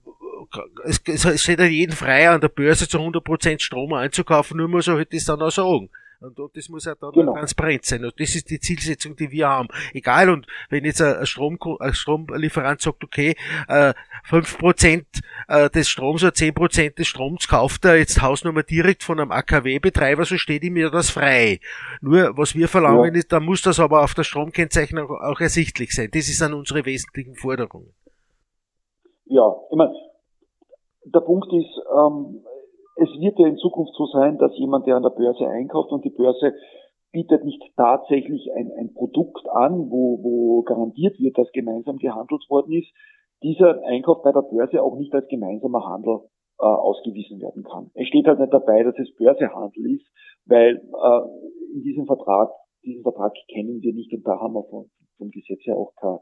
es, 0.84 1.00
es 1.06 1.42
steht 1.42 1.58
ja 1.58 1.66
jeden 1.66 1.94
frei 1.94 2.28
an 2.28 2.40
der 2.40 2.48
Börse 2.48 2.88
zu 2.88 2.98
100% 2.98 3.60
Strom 3.60 3.92
einzukaufen, 3.92 4.56
nur 4.56 4.68
muss 4.68 4.88
er 4.88 4.94
halt 4.94 5.12
das 5.12 5.24
dann 5.24 5.42
auch 5.42 5.50
sagen. 5.50 5.90
Und 6.20 6.36
das 6.56 6.68
muss 6.68 6.84
ja 6.84 6.96
dann 6.96 7.12
genau. 7.12 7.32
transparent 7.32 7.84
sein. 7.84 8.04
Und 8.04 8.18
das 8.18 8.34
ist 8.34 8.50
die 8.50 8.58
Zielsetzung, 8.58 9.14
die 9.14 9.30
wir 9.30 9.48
haben. 9.48 9.68
Egal, 9.92 10.30
und 10.30 10.46
wenn 10.68 10.84
jetzt 10.84 11.00
ein, 11.00 11.24
Strom, 11.26 11.58
ein 11.78 11.94
Stromlieferant 11.94 12.80
sagt, 12.80 13.04
okay, 13.04 13.36
äh, 13.68 13.94
5% 14.28 15.04
äh, 15.46 15.70
des 15.70 15.88
Stroms 15.88 16.24
oder 16.24 16.32
10% 16.32 16.96
des 16.96 17.06
Stroms 17.06 17.46
kauft 17.46 17.84
er 17.84 17.96
jetzt 17.96 18.20
Hausnummer 18.20 18.64
direkt 18.64 19.04
von 19.04 19.20
einem 19.20 19.30
AKW-Betreiber, 19.30 20.24
so 20.24 20.38
steht 20.38 20.64
ihm 20.64 20.76
ja 20.76 20.90
das 20.90 21.10
frei. 21.10 21.60
Nur, 22.00 22.36
was 22.36 22.56
wir 22.56 22.66
verlangen 22.66 23.14
ja. 23.14 23.20
ist, 23.20 23.32
dann 23.32 23.44
muss 23.44 23.62
das 23.62 23.78
aber 23.78 24.02
auf 24.02 24.14
der 24.14 24.24
Stromkennzeichnung 24.24 25.10
auch 25.10 25.40
ersichtlich 25.40 25.94
sein. 25.94 26.08
Das 26.12 26.28
ist 26.28 26.40
dann 26.40 26.52
unsere 26.52 26.84
wesentlichen 26.84 27.36
Forderungen. 27.36 27.94
Ja, 29.26 29.54
ich 29.70 29.76
meine, 29.76 29.92
der 31.14 31.20
Punkt 31.20 31.52
ist, 31.52 31.82
ähm, 31.96 32.42
es 32.96 33.08
wird 33.20 33.38
ja 33.38 33.46
in 33.46 33.56
Zukunft 33.56 33.94
so 33.94 34.06
sein, 34.06 34.38
dass 34.38 34.56
jemand, 34.58 34.86
der 34.86 34.96
an 34.96 35.02
der 35.02 35.10
Börse 35.10 35.46
einkauft 35.46 35.92
und 35.92 36.04
die 36.04 36.10
Börse 36.10 36.54
bietet 37.12 37.44
nicht 37.44 37.62
tatsächlich 37.76 38.50
ein, 38.54 38.70
ein 38.78 38.92
Produkt 38.92 39.48
an, 39.50 39.90
wo, 39.90 40.18
wo 40.22 40.62
garantiert 40.62 41.18
wird, 41.18 41.38
dass 41.38 41.50
gemeinsam 41.52 41.96
gehandelt 41.96 42.44
worden 42.48 42.72
ist, 42.72 42.92
dieser 43.42 43.82
Einkauf 43.84 44.22
bei 44.22 44.32
der 44.32 44.42
Börse 44.42 44.82
auch 44.82 44.96
nicht 44.96 45.14
als 45.14 45.28
gemeinsamer 45.28 45.84
Handel 45.86 46.20
äh, 46.58 46.64
ausgewiesen 46.64 47.40
werden 47.40 47.62
kann. 47.62 47.90
Es 47.94 48.08
steht 48.08 48.26
halt 48.26 48.40
nicht 48.40 48.52
dabei, 48.52 48.82
dass 48.82 48.98
es 48.98 49.14
Börsehandel 49.14 49.94
ist, 49.94 50.06
weil 50.46 50.76
äh, 50.76 51.74
in 51.74 51.82
diesem 51.82 52.06
Vertrag, 52.06 52.50
diesen 52.84 53.02
Vertrag 53.02 53.32
kennen 53.52 53.80
wir 53.80 53.94
nicht 53.94 54.12
und 54.12 54.26
da 54.26 54.40
haben 54.40 54.54
wir 54.54 54.64
von, 54.64 54.90
vom 55.16 55.30
Gesetz 55.30 55.64
her 55.64 55.76
auch 55.76 55.94
keine, 56.00 56.18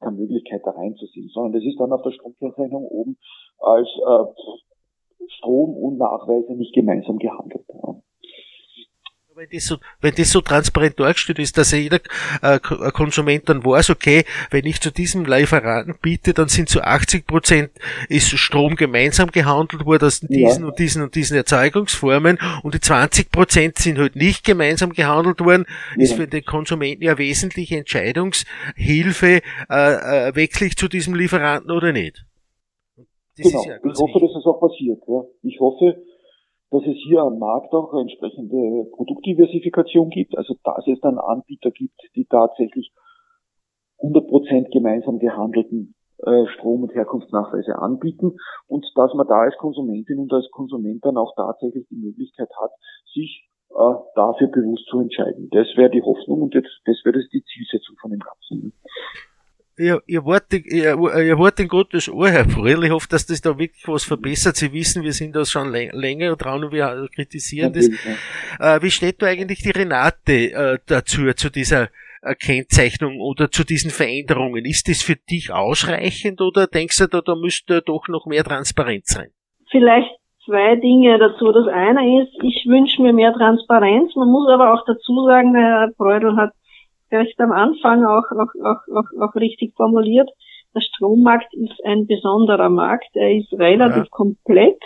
keine 0.00 0.16
Möglichkeit 0.16 0.62
da 0.64 0.70
reinzusehen, 0.70 1.28
sondern 1.28 1.52
das 1.52 1.64
ist 1.64 1.78
dann 1.78 1.92
auf 1.92 2.02
der 2.02 2.12
Stromkennzeichnung 2.12 2.84
oben 2.86 3.18
als 3.58 3.88
äh, 3.88 5.26
Strom 5.38 5.76
und 5.76 5.98
Nachweise 5.98 6.54
nicht 6.54 6.74
gemeinsam 6.74 7.18
gehandelt. 7.18 7.64
Ja. 7.68 7.94
Wenn 9.36 9.48
das, 9.52 9.64
so, 9.64 9.76
wenn 10.00 10.14
das 10.16 10.32
so 10.32 10.40
transparent 10.40 10.98
dargestellt 10.98 11.38
ist, 11.38 11.56
dass 11.56 11.70
jeder 11.70 12.00
äh, 12.42 12.58
Konsument 12.58 13.48
dann 13.48 13.64
weiß, 13.64 13.90
okay, 13.90 14.24
wenn 14.50 14.66
ich 14.66 14.80
zu 14.80 14.90
diesem 14.90 15.24
Lieferanten 15.24 15.94
biete, 16.02 16.34
dann 16.34 16.48
sind 16.48 16.68
zu 16.68 16.82
80 16.82 17.26
Prozent 17.26 17.70
ist 18.08 18.36
Strom 18.36 18.74
gemeinsam 18.74 19.30
gehandelt 19.30 19.86
worden 19.86 20.06
aus 20.06 20.20
diesen 20.20 20.62
ja. 20.62 20.68
und 20.68 20.78
diesen 20.80 21.02
und 21.02 21.14
diesen 21.14 21.36
Erzeugungsformen 21.36 22.38
und 22.64 22.74
die 22.74 22.80
20 22.80 23.30
Prozent 23.30 23.78
sind 23.78 23.98
halt 23.98 24.16
nicht 24.16 24.44
gemeinsam 24.44 24.92
gehandelt 24.92 25.40
worden, 25.40 25.64
ja. 25.96 26.02
ist 26.02 26.14
für 26.14 26.26
den 26.26 26.44
Konsumenten 26.44 27.04
ja 27.04 27.16
wesentliche 27.16 27.78
Entscheidungshilfe, 27.78 29.42
äh, 29.70 30.28
äh, 30.28 30.34
wechsle 30.34 30.66
ich 30.66 30.76
zu 30.76 30.88
diesem 30.88 31.14
Lieferanten 31.14 31.70
oder 31.70 31.92
nicht. 31.92 32.26
Das 32.96 33.46
genau. 33.46 33.64
Ja 33.64 33.76
ich 33.76 33.98
hoffe, 33.98 34.14
wichtig. 34.14 34.22
dass 34.22 34.40
es 34.40 34.46
auch 34.46 34.60
passiert. 34.60 34.98
Ja. 35.06 35.22
Ich 35.42 35.60
hoffe, 35.60 36.02
dass 36.70 36.82
es 36.82 36.96
hier 37.04 37.20
am 37.20 37.38
Markt 37.38 37.72
auch 37.72 37.92
eine 37.92 38.02
entsprechende 38.02 38.88
Produktdiversifikation 38.92 40.10
gibt, 40.10 40.36
also 40.36 40.54
dass 40.62 40.86
es 40.86 41.00
dann 41.00 41.18
Anbieter 41.18 41.70
gibt, 41.70 42.00
die 42.14 42.26
tatsächlich 42.26 42.92
100% 43.98 44.70
gemeinsam 44.70 45.18
gehandelten 45.18 45.94
äh, 46.18 46.46
Strom- 46.54 46.84
und 46.84 46.94
Herkunftsnachweise 46.94 47.76
anbieten 47.78 48.36
und 48.66 48.86
dass 48.94 49.14
man 49.14 49.26
da 49.26 49.40
als 49.40 49.56
Konsumentin 49.56 50.18
und 50.18 50.32
als 50.32 50.50
Konsument 50.50 51.04
dann 51.04 51.16
auch 51.16 51.34
tatsächlich 51.34 51.86
die 51.88 51.96
Möglichkeit 51.96 52.48
hat, 52.60 52.70
sich 53.12 53.48
äh, 53.70 53.94
dafür 54.14 54.48
bewusst 54.48 54.86
zu 54.86 55.00
entscheiden. 55.00 55.48
Das 55.50 55.66
wäre 55.76 55.90
die 55.90 56.02
Hoffnung 56.02 56.42
und 56.42 56.54
das 56.54 56.96
wäre 57.04 57.20
die 57.32 57.44
Zielsetzung 57.44 57.96
von 58.00 58.10
dem 58.10 58.20
Ganzen 58.20 58.72
ihr, 59.80 60.02
ihr, 60.06 60.24
Wort, 60.24 60.52
ihr, 60.52 60.96
ihr 60.98 61.38
Wort 61.38 61.58
in 61.58 61.68
Gottes 61.68 62.08
Ohr, 62.08 62.30
Herr 62.30 62.44
Fröhl. 62.44 62.84
Ich 62.84 62.90
hoffe, 62.90 63.08
dass 63.08 63.26
das 63.26 63.40
da 63.40 63.58
wirklich 63.58 63.88
was 63.88 64.04
verbessert. 64.04 64.56
Sie 64.56 64.72
wissen, 64.72 65.02
wir 65.02 65.12
sind 65.12 65.34
da 65.34 65.44
schon 65.44 65.72
länger 65.72 66.36
dran 66.36 66.64
und 66.64 66.72
wir 66.72 67.08
kritisieren 67.14 67.72
das. 67.72 67.88
Äh, 68.58 68.82
wie 68.82 68.90
steht 68.90 69.22
da 69.22 69.26
eigentlich 69.26 69.60
die 69.60 69.70
Renate 69.70 70.52
äh, 70.52 70.78
dazu, 70.86 71.32
zu 71.34 71.50
dieser 71.50 71.88
Kennzeichnung 72.38 73.20
oder 73.20 73.50
zu 73.50 73.64
diesen 73.64 73.90
Veränderungen? 73.90 74.64
Ist 74.64 74.88
das 74.88 75.02
für 75.02 75.16
dich 75.16 75.50
ausreichend 75.50 76.40
oder 76.40 76.66
denkst 76.66 76.98
du, 76.98 77.06
da, 77.06 77.20
da 77.22 77.34
müsste 77.34 77.80
doch 77.82 78.08
noch 78.08 78.26
mehr 78.26 78.44
Transparenz 78.44 79.08
sein? 79.08 79.30
Vielleicht 79.70 80.10
zwei 80.44 80.76
Dinge 80.76 81.18
dazu. 81.18 81.52
Das 81.52 81.66
eine 81.68 82.22
ist, 82.22 82.32
ich 82.42 82.66
wünsche 82.66 83.00
mir 83.02 83.12
mehr 83.12 83.32
Transparenz. 83.32 84.14
Man 84.16 84.28
muss 84.28 84.48
aber 84.50 84.74
auch 84.74 84.84
dazu 84.86 85.24
sagen, 85.26 85.54
Herr 85.54 85.90
Breudel 85.96 86.36
hat 86.36 86.52
vielleicht 87.10 87.38
am 87.40 87.52
Anfang 87.52 88.04
auch, 88.04 88.24
auch, 88.30 88.54
auch, 88.64 88.96
auch, 88.96 89.20
auch 89.20 89.34
richtig 89.34 89.74
formuliert. 89.76 90.30
Der 90.74 90.80
Strommarkt 90.80 91.52
ist 91.54 91.84
ein 91.84 92.06
besonderer 92.06 92.70
Markt. 92.70 93.10
Er 93.14 93.36
ist 93.36 93.52
relativ 93.52 94.04
ja. 94.04 94.10
komplex. 94.10 94.78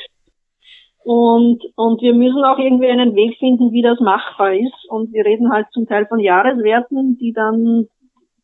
Und, 1.05 1.63
und 1.77 2.01
wir 2.01 2.15
müssen 2.15 2.43
auch 2.45 2.59
irgendwie 2.59 2.89
einen 2.89 3.15
Weg 3.15 3.37
finden, 3.39 3.73
wie 3.73 3.83
das 3.83 4.01
machbar 4.01 4.55
ist. 4.55 4.89
Und 4.89 5.13
wir 5.13 5.25
reden 5.25 5.53
halt 5.53 5.67
zum 5.73 5.87
Teil 5.87 6.07
von 6.07 6.19
Jahreswerten, 6.19 7.19
die 7.19 7.33
dann, 7.33 7.87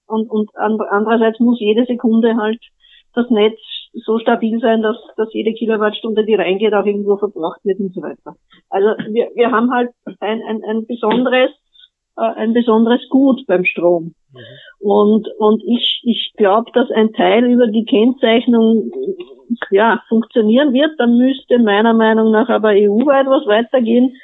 und, 0.07 0.31
und 0.31 0.51
andererseits 0.57 1.41
muss 1.41 1.59
jede 1.59 1.87
Sekunde 1.87 2.37
halt 2.37 2.61
das 3.15 3.31
Netz 3.31 3.59
so 3.93 4.19
stabil 4.19 4.61
sein, 4.61 4.83
dass, 4.83 4.97
dass 5.17 5.33
jede 5.33 5.53
Kilowattstunde, 5.53 6.25
die 6.25 6.35
reingeht, 6.35 6.75
auch 6.75 6.85
irgendwo 6.85 7.17
verbraucht 7.17 7.65
wird 7.65 7.81
und 7.81 7.95
so 7.95 8.03
weiter. 8.03 8.37
Also 8.69 8.89
wir, 9.13 9.31
wir 9.35 9.51
haben 9.51 9.73
halt 9.73 9.91
ein, 10.21 10.43
ein, 10.43 10.63
ein 10.63 10.87
besonderes 10.87 11.51
ein 12.21 12.53
besonderes 12.53 13.09
Gut 13.09 13.47
beim 13.47 13.65
Strom. 13.65 14.15
Mhm. 14.33 14.39
Und, 14.79 15.29
und 15.39 15.63
ich, 15.65 16.03
ich 16.05 16.33
glaube, 16.37 16.71
dass 16.73 16.91
ein 16.91 17.13
Teil 17.13 17.45
über 17.45 17.67
die 17.67 17.85
Kennzeichnung 17.85 18.91
ja, 19.71 20.03
funktionieren 20.09 20.73
wird. 20.73 20.93
Dann 20.99 21.17
müsste 21.17 21.59
meiner 21.59 21.95
Meinung 21.95 22.31
nach 22.31 22.49
aber 22.49 22.71
EU-weit 22.71 23.27
was 23.27 23.47
weitergehen. 23.47 24.17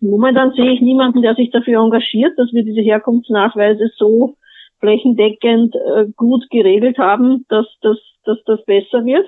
Momentan 0.00 0.52
sehe 0.52 0.72
ich 0.72 0.80
niemanden, 0.80 1.22
der 1.22 1.34
sich 1.34 1.50
dafür 1.50 1.80
engagiert, 1.80 2.36
dass 2.36 2.52
wir 2.52 2.64
diese 2.64 2.80
Herkunftsnachweise 2.80 3.90
so 3.96 4.34
flächendeckend 4.80 5.74
äh, 5.76 6.06
gut 6.16 6.50
geregelt 6.50 6.98
haben, 6.98 7.46
dass, 7.48 7.66
dass, 7.82 7.98
dass 8.24 8.42
das 8.44 8.64
besser 8.64 9.04
wird. 9.04 9.26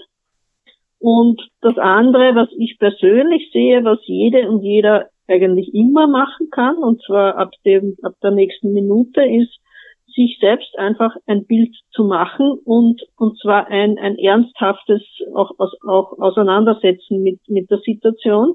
Und 0.98 1.40
das 1.60 1.78
andere, 1.78 2.34
was 2.34 2.48
ich 2.58 2.78
persönlich 2.78 3.50
sehe, 3.52 3.84
was 3.84 3.98
jede 4.04 4.48
und 4.48 4.62
jeder 4.62 5.10
eigentlich 5.28 5.72
immer 5.74 6.06
machen 6.06 6.48
kann, 6.50 6.76
und 6.76 7.02
zwar 7.02 7.36
ab 7.36 7.50
dem, 7.64 7.96
ab 8.02 8.14
der 8.22 8.30
nächsten 8.30 8.72
Minute, 8.72 9.22
ist, 9.22 9.58
sich 10.14 10.38
selbst 10.40 10.78
einfach 10.78 11.16
ein 11.26 11.44
Bild 11.44 11.74
zu 11.90 12.04
machen 12.04 12.58
und, 12.64 13.02
und 13.16 13.38
zwar 13.40 13.66
ein, 13.66 13.98
ein 13.98 14.16
ernsthaftes 14.16 15.02
auch, 15.34 15.50
auch 15.58 16.18
Auseinandersetzen 16.18 17.22
mit, 17.22 17.40
mit 17.48 17.70
der 17.70 17.78
Situation 17.78 18.54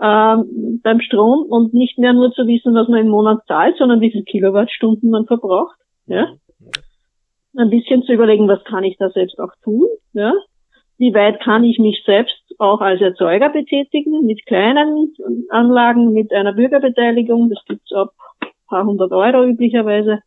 ähm, 0.00 0.80
beim 0.82 1.00
Strom 1.00 1.46
und 1.48 1.74
nicht 1.74 1.98
mehr 1.98 2.12
nur 2.12 2.32
zu 2.32 2.46
wissen, 2.46 2.74
was 2.74 2.88
man 2.88 3.00
im 3.00 3.08
Monat 3.08 3.40
zahlt, 3.46 3.76
sondern 3.78 4.00
wie 4.00 4.10
viele 4.10 4.24
Kilowattstunden 4.24 5.10
man 5.10 5.26
verbraucht. 5.26 5.78
Ja? 6.06 6.34
Ein 7.56 7.70
bisschen 7.70 8.02
zu 8.02 8.12
überlegen, 8.12 8.48
was 8.48 8.62
kann 8.64 8.84
ich 8.84 8.96
da 8.98 9.08
selbst 9.10 9.38
auch 9.38 9.52
tun. 9.62 9.86
Ja? 10.12 10.32
Wie 10.98 11.12
weit 11.14 11.40
kann 11.40 11.64
ich 11.64 11.78
mich 11.78 12.02
selbst 12.06 12.42
auch 12.58 12.80
als 12.80 13.00
Erzeuger 13.00 13.50
betätigen 13.50 14.24
mit 14.24 14.46
kleinen 14.46 15.12
Anlagen, 15.50 16.12
mit 16.12 16.32
einer 16.32 16.54
Bürgerbeteiligung. 16.54 17.50
Das 17.50 17.62
gibt's 17.66 17.92
ab 17.92 18.12
paar 18.66 18.84
hundert 18.84 19.12
Euro 19.12 19.44
üblicherweise. 19.44 20.20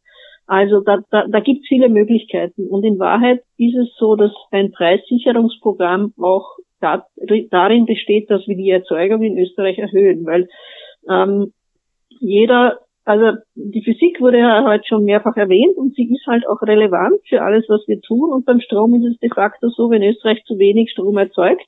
Also 0.47 0.81
da, 0.81 0.99
da, 1.11 1.27
da 1.27 1.39
gibt 1.41 1.61
es 1.61 1.67
viele 1.67 1.89
Möglichkeiten. 1.89 2.67
Und 2.67 2.83
in 2.83 2.97
Wahrheit 2.97 3.43
ist 3.57 3.75
es 3.75 3.95
so, 3.97 4.15
dass 4.15 4.31
ein 4.51 4.71
Preissicherungsprogramm 4.71 6.13
auch 6.19 6.57
da, 6.79 7.05
darin 7.51 7.85
besteht, 7.85 8.31
dass 8.31 8.47
wir 8.47 8.55
die 8.55 8.71
Erzeugung 8.71 9.21
in 9.21 9.37
Österreich 9.37 9.77
erhöhen. 9.77 10.25
Weil 10.25 10.47
ähm, 11.07 11.53
jeder, 12.19 12.79
also 13.09 13.39
die 13.55 13.81
Physik 13.81 14.21
wurde 14.21 14.37
ja 14.37 14.63
heute 14.67 14.83
schon 14.85 15.03
mehrfach 15.03 15.35
erwähnt 15.35 15.75
und 15.77 15.95
sie 15.95 16.13
ist 16.13 16.27
halt 16.27 16.47
auch 16.47 16.61
relevant 16.61 17.19
für 17.27 17.41
alles, 17.41 17.65
was 17.67 17.81
wir 17.87 17.99
tun. 18.01 18.31
Und 18.31 18.45
beim 18.45 18.61
Strom 18.61 18.93
ist 18.93 19.13
es 19.13 19.17
de 19.17 19.29
facto 19.33 19.69
so, 19.69 19.89
wenn 19.89 20.03
Österreich 20.03 20.43
zu 20.45 20.59
wenig 20.59 20.91
Strom 20.91 21.17
erzeugt, 21.17 21.65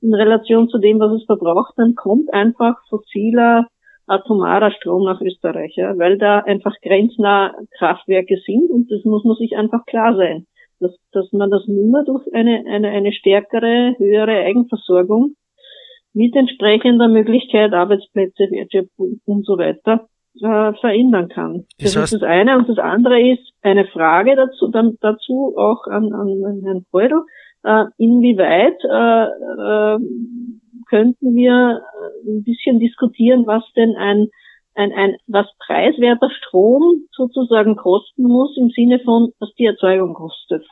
in 0.00 0.14
Relation 0.14 0.70
zu 0.70 0.78
dem, 0.78 0.98
was 0.98 1.12
es 1.12 1.26
verbraucht, 1.26 1.74
dann 1.76 1.96
kommt 1.96 2.32
einfach 2.32 2.76
fossiler 2.88 3.66
atomarer 4.06 4.70
Strom 4.70 5.04
nach 5.04 5.20
Österreich, 5.20 5.74
ja, 5.76 5.98
weil 5.98 6.16
da 6.16 6.38
einfach 6.38 6.74
grenznah 6.80 7.54
Kraftwerke 7.76 8.38
sind 8.46 8.70
und 8.70 8.90
das 8.90 9.04
muss 9.04 9.22
man 9.24 9.36
sich 9.36 9.58
einfach 9.58 9.84
klar 9.84 10.16
sein, 10.16 10.46
dass, 10.80 10.96
dass 11.12 11.30
man 11.32 11.50
das 11.50 11.66
nur 11.68 12.04
durch 12.04 12.24
eine, 12.32 12.64
eine, 12.66 12.88
eine 12.88 13.12
stärkere, 13.12 13.94
höhere 13.98 14.46
Eigenversorgung 14.46 15.34
mit 16.14 16.34
entsprechender 16.34 17.08
Möglichkeit, 17.08 17.74
Arbeitsplätze, 17.74 18.50
Wertschöpfung 18.50 19.20
und 19.26 19.44
so 19.44 19.58
weiter 19.58 20.08
äh, 20.36 20.72
verändern 20.74 21.28
kann. 21.28 21.66
Das, 21.78 21.94
das 21.94 22.12
ist 22.12 22.22
das 22.22 22.28
eine. 22.28 22.56
Und 22.56 22.68
das 22.68 22.78
andere 22.78 23.20
ist 23.20 23.52
eine 23.62 23.86
Frage 23.86 24.36
dazu, 24.36 24.68
dann, 24.68 24.96
dazu 25.00 25.54
auch 25.56 25.86
an, 25.86 26.12
an, 26.12 26.44
an 26.44 26.60
Herrn 26.64 26.86
Freudl, 26.90 27.22
äh, 27.64 27.84
inwieweit 27.98 28.78
äh, 28.84 29.24
äh, 29.24 29.98
könnten 30.88 31.34
wir 31.34 31.82
äh, 31.82 32.30
ein 32.30 32.44
bisschen 32.44 32.80
diskutieren, 32.80 33.46
was 33.46 33.64
denn 33.76 33.96
ein, 33.96 34.28
ein, 34.74 34.92
ein 34.92 35.16
was 35.26 35.46
preiswerter 35.66 36.30
Strom 36.30 37.04
sozusagen 37.12 37.76
kosten 37.76 38.24
muss 38.24 38.56
im 38.56 38.70
Sinne 38.70 39.00
von, 39.00 39.32
was 39.40 39.52
die 39.54 39.66
Erzeugung 39.66 40.14
kostet. 40.14 40.64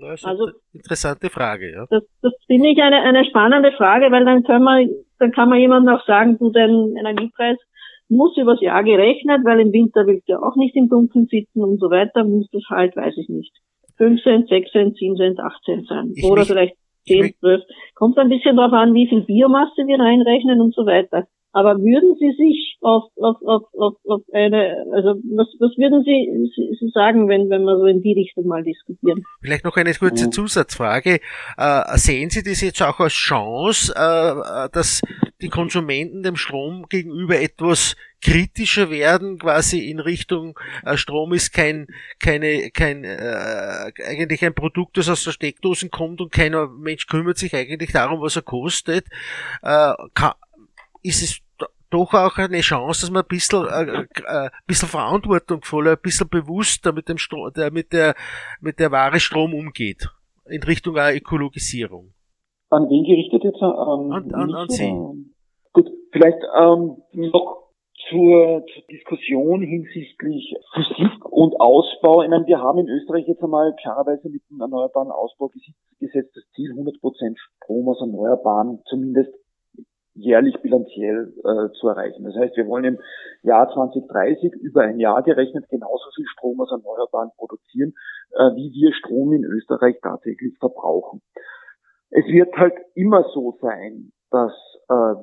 Das 0.00 0.24
also 0.24 0.48
interessante 0.72 1.30
Frage, 1.30 1.70
ja. 1.70 1.86
Das, 1.88 2.02
das 2.22 2.32
finde 2.46 2.70
ich 2.70 2.82
eine, 2.82 3.02
eine 3.02 3.24
spannende 3.24 3.70
Frage, 3.72 4.10
weil 4.10 4.24
dann 4.24 4.42
können 4.42 4.64
wir, 4.64 4.88
dann 5.20 5.30
kann 5.30 5.48
man 5.48 5.60
jemandem 5.60 5.94
auch 5.94 6.04
sagen, 6.06 6.38
du, 6.38 6.50
dein 6.50 6.96
Energiepreis 6.96 7.56
muss 8.12 8.36
übers 8.36 8.60
Jahr 8.60 8.84
gerechnet, 8.84 9.44
weil 9.44 9.60
im 9.60 9.72
Winter 9.72 10.06
willst 10.06 10.28
du 10.28 10.32
ja 10.32 10.38
auch 10.38 10.56
nicht 10.56 10.76
im 10.76 10.88
Dunkeln 10.88 11.26
sitzen 11.26 11.64
und 11.64 11.80
so 11.80 11.90
weiter, 11.90 12.24
muss 12.24 12.48
das 12.52 12.62
halt, 12.68 12.94
weiß 12.96 13.16
ich 13.16 13.28
nicht. 13.28 13.52
5 13.96 14.22
Cent, 14.22 14.48
6 14.48 14.70
Cent, 14.70 14.96
7 14.96 15.16
Cent, 15.16 15.40
8 15.40 15.64
Cent 15.64 15.86
sein. 15.86 16.12
Ich 16.14 16.24
Oder 16.24 16.44
vielleicht 16.44 16.76
10, 17.06 17.34
12. 17.40 17.62
Kommt 17.94 18.18
ein 18.18 18.28
bisschen 18.28 18.56
darauf 18.56 18.72
an, 18.72 18.94
wie 18.94 19.08
viel 19.08 19.22
Biomasse 19.22 19.86
wir 19.86 19.98
reinrechnen 19.98 20.60
und 20.60 20.74
so 20.74 20.86
weiter. 20.86 21.26
Aber 21.52 21.76
würden 21.78 22.16
Sie 22.18 22.32
sich 22.36 22.78
auf, 22.80 23.04
auf, 23.16 23.36
auf, 23.44 23.62
auf, 23.74 23.94
auf 24.04 24.22
eine, 24.32 24.86
also 24.92 25.20
was, 25.36 25.48
was 25.60 25.76
würden 25.76 26.02
Sie, 26.02 26.50
Sie, 26.54 26.76
Sie 26.80 26.90
sagen, 26.92 27.28
wenn, 27.28 27.50
wenn 27.50 27.62
wir 27.64 27.76
so 27.76 27.84
in 27.84 28.02
die 28.02 28.14
Richtung 28.14 28.46
mal 28.46 28.62
diskutieren? 28.64 29.24
Vielleicht 29.40 29.64
noch 29.64 29.76
eine 29.76 29.92
kurze 29.92 30.30
Zusatzfrage. 30.30 31.20
Äh, 31.58 31.98
sehen 31.98 32.30
Sie 32.30 32.42
das 32.42 32.62
jetzt 32.62 32.82
auch 32.82 33.00
als 33.00 33.12
Chance, 33.12 33.92
äh, 33.94 34.68
dass 34.72 35.02
die 35.42 35.48
Konsumenten 35.48 36.22
dem 36.22 36.36
Strom 36.36 36.86
gegenüber 36.88 37.38
etwas 37.38 37.96
kritischer 38.22 38.90
werden, 38.90 39.38
quasi 39.38 39.90
in 39.90 39.98
Richtung 39.98 40.58
äh, 40.84 40.96
Strom 40.96 41.32
ist 41.32 41.52
kein, 41.52 41.88
keine, 42.20 42.70
kein, 42.70 43.04
äh, 43.04 43.92
eigentlich 44.06 44.44
ein 44.44 44.54
Produkt, 44.54 44.96
das 44.96 45.08
aus 45.08 45.24
der 45.24 45.32
Steckdosen 45.32 45.90
kommt 45.90 46.20
und 46.20 46.32
keiner 46.32 46.68
Mensch 46.68 47.06
kümmert 47.08 47.36
sich 47.36 47.54
eigentlich 47.54 47.92
darum, 47.92 48.20
was 48.20 48.36
er 48.36 48.42
kostet. 48.42 49.06
Äh, 49.62 49.92
kann, 50.14 50.32
ist 51.02 51.22
es 51.22 51.41
doch 51.92 52.14
auch 52.14 52.38
eine 52.38 52.60
Chance, 52.60 53.02
dass 53.02 53.10
man 53.10 53.22
ein 53.22 53.28
bisschen, 53.28 53.66
äh, 53.66 54.02
äh, 54.02 54.46
ein 54.46 54.50
bisschen 54.66 54.88
verantwortungsvoller, 54.88 55.92
ein 55.92 56.02
bisschen 56.02 56.28
bewusster 56.28 56.92
mit 56.92 57.08
dem 57.08 57.18
Strom, 57.18 57.52
der, 57.52 57.70
mit 57.70 57.92
der, 57.92 58.14
mit 58.60 58.78
der 58.78 58.90
Ware 58.90 59.20
Strom 59.20 59.54
umgeht. 59.54 60.08
In 60.46 60.62
Richtung 60.62 60.96
einer 60.96 61.16
Ökologisierung. 61.16 62.12
An 62.70 62.88
wen 62.88 63.04
gerichtet 63.04 63.44
jetzt? 63.44 63.62
Ähm, 63.62 64.12
an, 64.12 64.34
an, 64.34 64.54
an 64.54 64.68
Sie. 64.68 64.90
Gut, 65.72 65.88
vielleicht 66.10 66.38
ähm, 66.58 66.96
noch 67.12 67.62
zur, 68.08 68.64
zur 68.66 68.82
Diskussion 68.90 69.62
hinsichtlich 69.62 70.54
Physik 70.74 71.24
und 71.30 71.58
Ausbau. 71.60 72.22
Ich 72.22 72.30
meine, 72.30 72.46
wir 72.46 72.58
haben 72.58 72.78
in 72.78 72.88
Österreich 72.88 73.26
jetzt 73.26 73.42
einmal 73.42 73.74
klarerweise 73.80 74.28
mit 74.28 74.42
dem 74.50 74.60
erneuerbaren 74.60 75.10
Ausbaugesetz 75.10 76.32
das 76.34 76.44
Ziel, 76.54 76.70
100 76.72 77.00
Prozent 77.00 77.38
Strom 77.38 77.88
aus 77.88 78.00
Erneuerbaren 78.00 78.80
zumindest 78.86 79.32
jährlich 80.14 80.60
bilanziell 80.60 81.32
äh, 81.38 81.72
zu 81.78 81.88
erreichen. 81.88 82.24
Das 82.24 82.34
heißt, 82.34 82.56
wir 82.56 82.66
wollen 82.66 82.84
im 82.84 82.98
Jahr 83.42 83.72
2030 83.72 84.52
über 84.54 84.82
ein 84.82 85.00
Jahr 85.00 85.22
gerechnet 85.22 85.68
genauso 85.68 86.10
viel 86.14 86.26
Strom 86.26 86.60
aus 86.60 86.70
Erneuerbaren 86.70 87.30
produzieren, 87.36 87.94
äh, 88.32 88.54
wie 88.54 88.72
wir 88.72 88.92
Strom 88.94 89.32
in 89.32 89.44
Österreich 89.44 89.96
tatsächlich 90.02 90.56
verbrauchen. 90.58 91.22
Es 92.10 92.26
wird 92.26 92.54
halt 92.56 92.74
immer 92.94 93.24
so 93.32 93.58
sein, 93.62 94.12
dass 94.30 94.52
äh, 94.88 95.14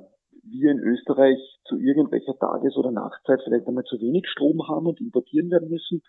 wir 0.43 0.71
in 0.71 0.79
Österreich 0.79 1.37
zu 1.65 1.77
irgendwelcher 1.77 2.37
Tages- 2.39 2.77
oder 2.77 2.91
Nachtzeit 2.91 3.41
vielleicht 3.43 3.67
einmal 3.67 3.83
zu 3.83 3.99
wenig 4.01 4.27
Strom 4.27 4.67
haben 4.67 4.87
und 4.87 4.99
importieren 4.99 5.51
werden 5.51 5.69
müssen 5.69 6.01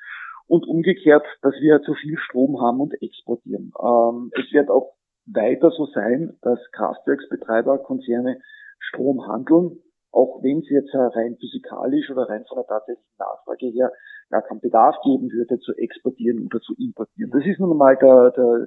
und 0.46 0.66
umgekehrt, 0.66 1.24
dass 1.42 1.54
wir 1.60 1.82
zu 1.82 1.94
viel 1.94 2.16
Strom 2.18 2.60
haben 2.60 2.80
und 2.80 2.94
exportieren. 3.02 3.72
Ähm, 3.80 4.30
es 4.34 4.50
wird 4.52 4.70
auch 4.70 4.94
weiter 5.26 5.70
so 5.70 5.86
sein, 5.86 6.36
dass 6.42 6.58
Kraftwerksbetreiber, 6.72 7.78
Konzerne 7.78 8.40
Strom 8.80 9.26
handeln, 9.26 9.78
auch 10.12 10.42
wenn 10.42 10.58
es 10.58 10.68
jetzt 10.68 10.94
rein 10.94 11.36
physikalisch 11.38 12.10
oder 12.10 12.28
rein 12.28 12.44
von 12.48 12.56
der 12.56 12.66
tatsächlichen 12.66 13.14
Nachfrage 13.18 13.66
her 13.66 13.92
gar 14.30 14.42
keinen 14.42 14.60
Bedarf 14.60 14.96
geben 15.04 15.30
würde, 15.30 15.58
zu 15.60 15.72
exportieren 15.74 16.46
oder 16.46 16.60
zu 16.60 16.74
importieren. 16.78 17.30
Das 17.30 17.44
ist 17.44 17.60
nun 17.60 17.76
mal 17.76 17.96
der, 17.96 18.30
der, 18.30 18.66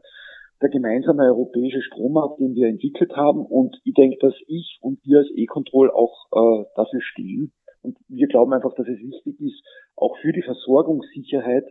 der 0.61 0.69
gemeinsame 0.69 1.23
europäische 1.23 1.81
Strommarkt, 1.81 2.39
den 2.39 2.55
wir 2.55 2.67
entwickelt 2.67 3.15
haben. 3.15 3.45
Und 3.45 3.79
ich 3.83 3.93
denke, 3.93 4.17
dass 4.19 4.35
ich 4.47 4.79
und 4.81 4.99
wir 5.03 5.19
als 5.19 5.29
E-Control 5.35 5.91
auch 5.91 6.27
äh, 6.31 6.65
dafür 6.75 7.01
stehen. 7.01 7.53
Und 7.81 7.97
wir 8.07 8.27
glauben 8.27 8.53
einfach, 8.53 8.73
dass 8.75 8.87
es 8.87 8.99
wichtig 8.99 9.39
ist, 9.41 9.61
auch 9.95 10.17
für 10.21 10.31
die 10.31 10.41
Versorgungssicherheit, 10.41 11.65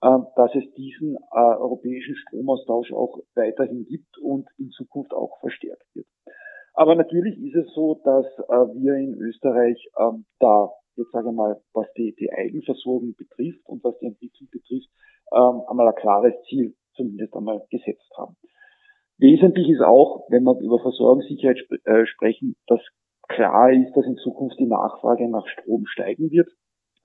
äh, 0.00 0.18
dass 0.36 0.54
es 0.54 0.72
diesen 0.74 1.16
äh, 1.16 1.38
europäischen 1.38 2.16
Stromaustausch 2.16 2.92
auch 2.92 3.18
weiterhin 3.34 3.84
gibt 3.84 4.16
und 4.18 4.48
in 4.58 4.70
Zukunft 4.70 5.12
auch 5.12 5.38
verstärkt 5.40 5.84
wird. 5.94 6.06
Aber 6.78 6.94
natürlich 6.94 7.36
ist 7.42 7.56
es 7.56 7.74
so, 7.74 8.00
dass 8.04 8.24
äh, 8.38 8.72
wir 8.78 8.94
in 8.94 9.14
Österreich 9.14 9.84
ähm, 9.98 10.26
da, 10.38 10.70
jetzt 10.94 11.10
sage 11.10 11.30
ich 11.30 11.34
mal, 11.34 11.60
was 11.72 11.92
die, 11.94 12.14
die 12.14 12.32
Eigenversorgung 12.32 13.16
betrifft 13.16 13.66
und 13.66 13.82
was 13.82 13.98
die 13.98 14.06
Entwicklung 14.06 14.48
betrifft, 14.52 14.88
ähm, 15.32 15.62
einmal 15.68 15.88
ein 15.88 15.94
klares 15.96 16.34
Ziel 16.48 16.76
zumindest 16.94 17.34
einmal 17.34 17.66
gesetzt 17.72 18.12
haben. 18.16 18.36
Wesentlich 19.18 19.68
ist 19.68 19.80
auch, 19.80 20.30
wenn 20.30 20.44
wir 20.44 20.56
über 20.60 20.78
Versorgungssicherheit 20.78 21.58
sp 21.66 21.82
äh, 21.82 22.06
sprechen, 22.06 22.54
dass 22.68 22.80
klar 23.26 23.72
ist, 23.72 23.92
dass 23.96 24.06
in 24.06 24.16
Zukunft 24.18 24.60
die 24.60 24.66
Nachfrage 24.66 25.28
nach 25.28 25.48
Strom 25.48 25.84
steigen 25.86 26.30
wird. 26.30 26.48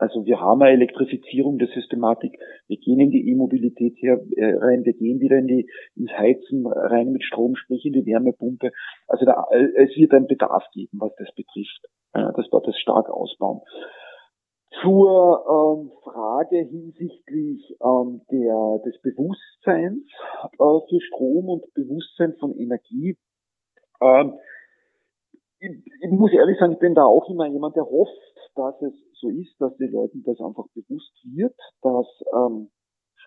Also 0.03 0.25
wir 0.25 0.41
haben 0.41 0.61
eine 0.61 0.73
Elektrifizierung 0.73 1.59
der 1.59 1.69
Systematik. 1.69 2.37
Wir 2.67 2.75
gehen 2.75 2.99
in 2.99 3.09
die 3.09 3.31
E-Mobilität 3.31 3.95
her, 4.01 4.19
äh, 4.35 4.53
rein, 4.55 4.83
wir 4.83 4.91
gehen 4.91 5.21
wieder 5.21 5.37
in 5.37 5.47
die, 5.47 5.69
ins 5.95 6.11
Heizen 6.11 6.67
rein 6.67 7.13
mit 7.13 7.23
Strom, 7.23 7.55
sprich 7.55 7.85
in 7.85 7.93
die 7.93 8.05
Wärmepumpe. 8.05 8.71
Also 9.07 9.23
da, 9.23 9.45
äh, 9.51 9.63
es 9.81 9.95
wird 9.95 10.11
einen 10.11 10.27
Bedarf 10.27 10.65
geben, 10.73 10.99
was 10.99 11.15
das 11.15 11.33
betrifft. 11.35 11.87
Äh, 12.11 12.33
das 12.35 12.51
wird 12.51 12.67
das 12.67 12.77
stark 12.79 13.09
ausbauen. 13.09 13.61
Zur 14.81 15.39
ähm, 15.47 15.91
Frage 16.03 16.57
hinsichtlich 16.57 17.77
ähm, 17.81 18.23
der, 18.29 18.81
des 18.83 19.01
Bewusstseins 19.03 20.03
äh, 20.43 20.79
für 20.89 20.99
Strom 20.99 21.47
und 21.47 21.73
Bewusstsein 21.75 22.35
von 22.41 22.57
Energie. 22.57 23.15
Ähm, 24.01 24.33
ich, 25.59 25.71
ich 26.01 26.11
muss 26.11 26.33
ehrlich 26.33 26.59
sagen, 26.59 26.73
ich 26.73 26.79
bin 26.79 26.93
da 26.93 27.05
auch 27.05 27.29
immer 27.29 27.47
jemand, 27.47 27.77
der 27.77 27.85
hofft, 27.85 28.19
dass 28.55 28.81
es 28.81 28.93
so 29.23 29.29
ist, 29.29 29.55
dass 29.59 29.75
den 29.77 29.91
Leuten 29.91 30.21
das 30.23 30.39
einfach 30.39 30.67
bewusst 30.75 31.13
wird, 31.23 31.55
dass 31.81 32.07
ähm, 32.35 32.69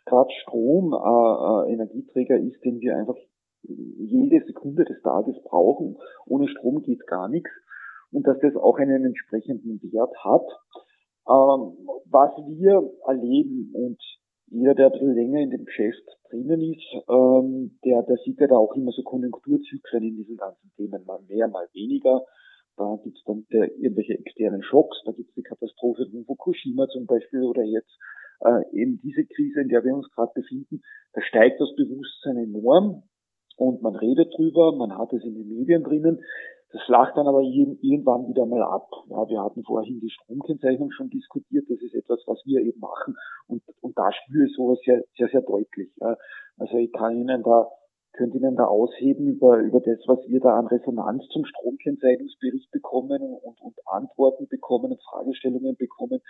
gerade 0.04 0.30
Strom 0.42 0.92
äh, 0.92 1.70
äh, 1.70 1.72
Energieträger 1.74 2.38
ist, 2.38 2.62
den 2.64 2.80
wir 2.80 2.96
einfach 2.96 3.16
jede 3.62 4.44
Sekunde 4.46 4.84
des 4.84 5.02
Tages 5.02 5.36
brauchen. 5.42 5.96
Ohne 6.26 6.48
Strom 6.48 6.82
geht 6.82 7.06
gar 7.06 7.28
nichts. 7.28 7.50
Und 8.12 8.26
dass 8.26 8.38
das 8.40 8.54
auch 8.54 8.78
einen 8.78 9.04
entsprechenden 9.04 9.80
Wert 9.92 10.14
hat. 10.22 10.46
Ähm, 11.28 11.88
was 12.08 12.30
wir 12.46 12.92
erleben 13.08 13.72
und 13.74 14.00
jeder, 14.48 14.76
der 14.76 14.86
ein 14.86 14.92
bisschen 14.92 15.14
länger 15.14 15.40
in 15.40 15.50
dem 15.50 15.64
Geschäft 15.64 16.04
drinnen 16.30 16.62
ist, 16.62 16.86
ähm, 17.08 17.78
der, 17.84 18.02
der 18.04 18.16
sieht 18.24 18.40
ja 18.40 18.46
da 18.46 18.56
auch 18.56 18.74
immer 18.76 18.92
so 18.92 19.02
Konjunkturzyklen 19.02 20.04
in 20.04 20.16
diesen 20.16 20.36
ganzen 20.36 20.70
Themen, 20.76 21.04
mal 21.04 21.20
mehr, 21.28 21.48
mal 21.48 21.68
weniger. 21.72 22.24
Da 22.76 22.98
gibt 23.02 23.16
es 23.16 23.24
dann 23.24 23.46
der, 23.52 23.74
irgendwelche 23.76 24.14
externen 24.14 24.62
Schocks, 24.62 25.00
da 25.04 25.12
gibt 25.12 25.30
es 25.30 25.34
die 25.34 25.42
Katastrophe 25.42 26.06
von 26.10 26.24
Fukushima 26.24 26.86
zum 26.88 27.06
Beispiel 27.06 27.42
oder 27.42 27.62
jetzt 27.62 27.96
äh, 28.40 28.62
eben 28.72 29.00
diese 29.02 29.24
Krise, 29.24 29.60
in 29.60 29.68
der 29.68 29.84
wir 29.84 29.94
uns 29.94 30.10
gerade 30.10 30.32
befinden. 30.34 30.82
Da 31.12 31.22
steigt 31.22 31.60
das 31.60 31.74
Bewusstsein 31.76 32.36
enorm 32.36 33.02
und 33.56 33.82
man 33.82 33.96
redet 33.96 34.32
drüber, 34.36 34.76
man 34.76 34.96
hat 34.96 35.12
es 35.12 35.24
in 35.24 35.34
den 35.34 35.48
Medien 35.48 35.82
drinnen. 35.82 36.20
Das 36.72 36.82
flacht 36.82 37.16
dann 37.16 37.26
aber 37.26 37.40
irgendwann 37.40 38.28
wieder 38.28 38.44
mal 38.44 38.62
ab. 38.62 38.90
Ja, 39.08 39.28
wir 39.28 39.42
hatten 39.42 39.62
vorhin 39.62 40.00
die 40.00 40.10
Stromkennzeichnung 40.10 40.90
schon 40.90 41.08
diskutiert. 41.08 41.64
Das 41.70 41.80
ist 41.80 41.94
etwas, 41.94 42.20
was 42.26 42.42
wir 42.44 42.60
eben 42.60 42.80
machen. 42.80 43.14
Und, 43.46 43.62
und 43.80 43.96
da 43.96 44.10
spüre 44.12 44.46
ich 44.46 44.54
sowas 44.54 44.78
sehr, 44.84 45.02
sehr, 45.16 45.28
sehr 45.28 45.42
deutlich. 45.42 45.90
Ja. 46.00 46.16
Also 46.58 46.76
ich 46.76 46.92
kann 46.92 47.16
Ihnen 47.16 47.42
da, 47.42 47.68
könnte 48.16 48.38
Ihnen 48.38 48.56
da 48.56 48.64
ausheben 48.64 49.26
über, 49.26 49.58
über 49.58 49.80
das, 49.80 49.98
was 50.06 50.18
wir 50.28 50.40
da 50.40 50.58
an 50.58 50.66
Resonanz 50.66 51.26
zum 51.28 51.44
Stromkennzeichnungsbericht 51.44 52.70
bekommen 52.70 53.22
und, 53.22 53.60
und 53.60 53.74
Antworten 53.86 54.48
bekommen 54.48 54.92
und 54.92 55.02
Fragestellungen 55.02 55.76
bekommen. 55.76 56.20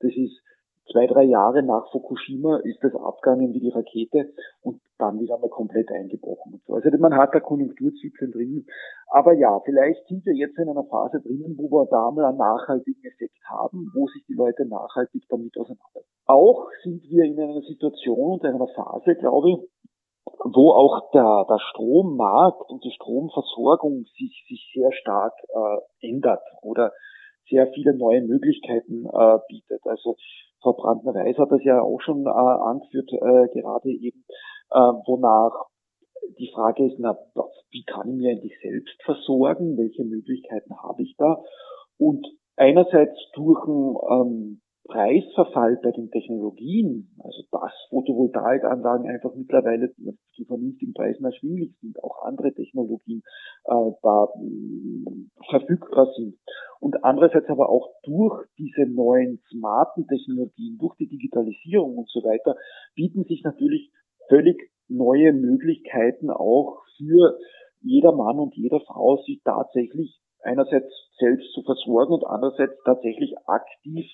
Das 0.00 0.12
ist, 0.14 0.42
zwei, 0.90 1.06
drei 1.06 1.24
Jahre 1.24 1.62
nach 1.62 1.90
Fukushima 1.90 2.58
ist 2.58 2.82
das 2.82 2.94
abgegangen 2.94 3.52
wie 3.54 3.60
die 3.60 3.70
Rakete 3.70 4.32
und 4.62 4.80
dann 4.98 5.20
wieder 5.20 5.38
mal 5.38 5.50
komplett 5.50 5.90
eingebrochen. 5.90 6.54
Und 6.54 6.62
so. 6.66 6.74
Also 6.74 6.88
man 6.98 7.14
hat 7.16 7.34
da 7.34 7.40
Konjunkturzyklen 7.40 8.32
drin. 8.32 8.66
Aber 9.08 9.32
ja, 9.34 9.60
vielleicht 9.64 10.06
sind 10.08 10.24
wir 10.24 10.34
jetzt 10.34 10.58
in 10.58 10.68
einer 10.68 10.84
Phase 10.84 11.20
drinnen, 11.20 11.56
wo 11.58 11.70
wir 11.70 11.86
da 11.86 12.10
mal 12.10 12.24
einen 12.26 12.38
nachhaltigen 12.38 13.04
Effekt 13.04 13.38
haben, 13.48 13.90
wo 13.94 14.06
sich 14.08 14.24
die 14.26 14.34
Leute 14.34 14.64
nachhaltig 14.66 15.24
damit 15.28 15.56
auseinandersetzen. 15.58 16.08
Auch 16.26 16.68
sind 16.82 17.02
wir 17.08 17.24
in 17.24 17.38
einer 17.38 17.60
Situation 17.62 18.40
und 18.40 18.44
einer 18.44 18.68
Phase, 18.68 19.14
glaube 19.16 19.50
ich, 19.50 19.68
wo 20.26 20.72
auch 20.72 21.10
der, 21.12 21.46
der 21.48 21.58
Strommarkt 21.70 22.68
und 22.68 22.84
die 22.84 22.92
Stromversorgung 22.92 24.04
sich, 24.16 24.44
sich 24.48 24.70
sehr 24.74 24.92
stark 24.92 25.34
äh, 25.48 26.08
ändert 26.08 26.42
oder 26.62 26.92
sehr 27.48 27.68
viele 27.68 27.96
neue 27.96 28.22
Möglichkeiten 28.22 29.06
äh, 29.06 29.38
bietet. 29.48 29.80
Also 29.84 30.16
Frau 30.60 30.72
Brandner-Weiß 30.72 31.38
hat 31.38 31.52
das 31.52 31.62
ja 31.64 31.80
auch 31.80 32.00
schon 32.00 32.26
äh, 32.26 32.28
angeführt, 32.28 33.12
äh, 33.12 33.48
gerade 33.58 33.90
eben, 33.90 34.24
äh, 34.70 34.78
wonach 34.78 35.66
die 36.38 36.50
Frage 36.52 36.86
ist, 36.86 36.96
na, 36.98 37.16
wie 37.70 37.84
kann 37.84 38.08
ich 38.08 38.16
mir 38.16 38.30
eigentlich 38.30 38.58
selbst 38.60 39.00
versorgen? 39.04 39.76
Welche 39.76 40.04
Möglichkeiten 40.04 40.76
habe 40.82 41.02
ich 41.02 41.14
da? 41.16 41.42
Und 41.98 42.26
einerseits 42.56 43.16
durch 43.34 43.64
ein 43.66 43.96
ähm, 44.10 44.60
Preisverfall 44.86 45.78
bei 45.82 45.90
den 45.90 46.10
Technologien, 46.10 47.10
also 47.18 47.42
dass 47.50 47.72
Photovoltaikanlagen 47.90 49.08
einfach 49.08 49.34
mittlerweile 49.34 49.92
zu 50.34 50.44
vernünftigen 50.44 50.92
Preisen 50.92 51.24
erschwinglich 51.24 51.74
sind, 51.80 52.02
auch 52.02 52.24
andere 52.24 52.52
Technologien 52.52 53.22
äh, 53.64 53.90
da 54.02 54.28
äh, 54.34 55.48
verfügbar 55.50 56.12
sind. 56.16 56.38
Und 56.80 57.04
andererseits 57.04 57.48
aber 57.48 57.68
auch 57.68 57.90
durch 58.04 58.46
diese 58.58 58.86
neuen 58.86 59.40
smarten 59.50 60.06
Technologien, 60.06 60.78
durch 60.78 60.96
die 60.96 61.08
Digitalisierung 61.08 61.96
und 61.98 62.08
so 62.10 62.20
weiter, 62.20 62.56
bieten 62.94 63.24
sich 63.24 63.42
natürlich 63.42 63.90
völlig 64.28 64.70
neue 64.88 65.32
Möglichkeiten 65.32 66.30
auch 66.30 66.82
für 66.96 67.38
jeder 67.80 68.12
Mann 68.12 68.38
und 68.38 68.54
jeder 68.56 68.80
Frau, 68.80 69.16
sich 69.18 69.40
tatsächlich 69.44 70.18
einerseits 70.42 70.92
selbst 71.18 71.52
zu 71.52 71.62
versorgen 71.62 72.14
und 72.14 72.26
andererseits 72.26 72.74
tatsächlich 72.84 73.34
aktiv 73.46 74.06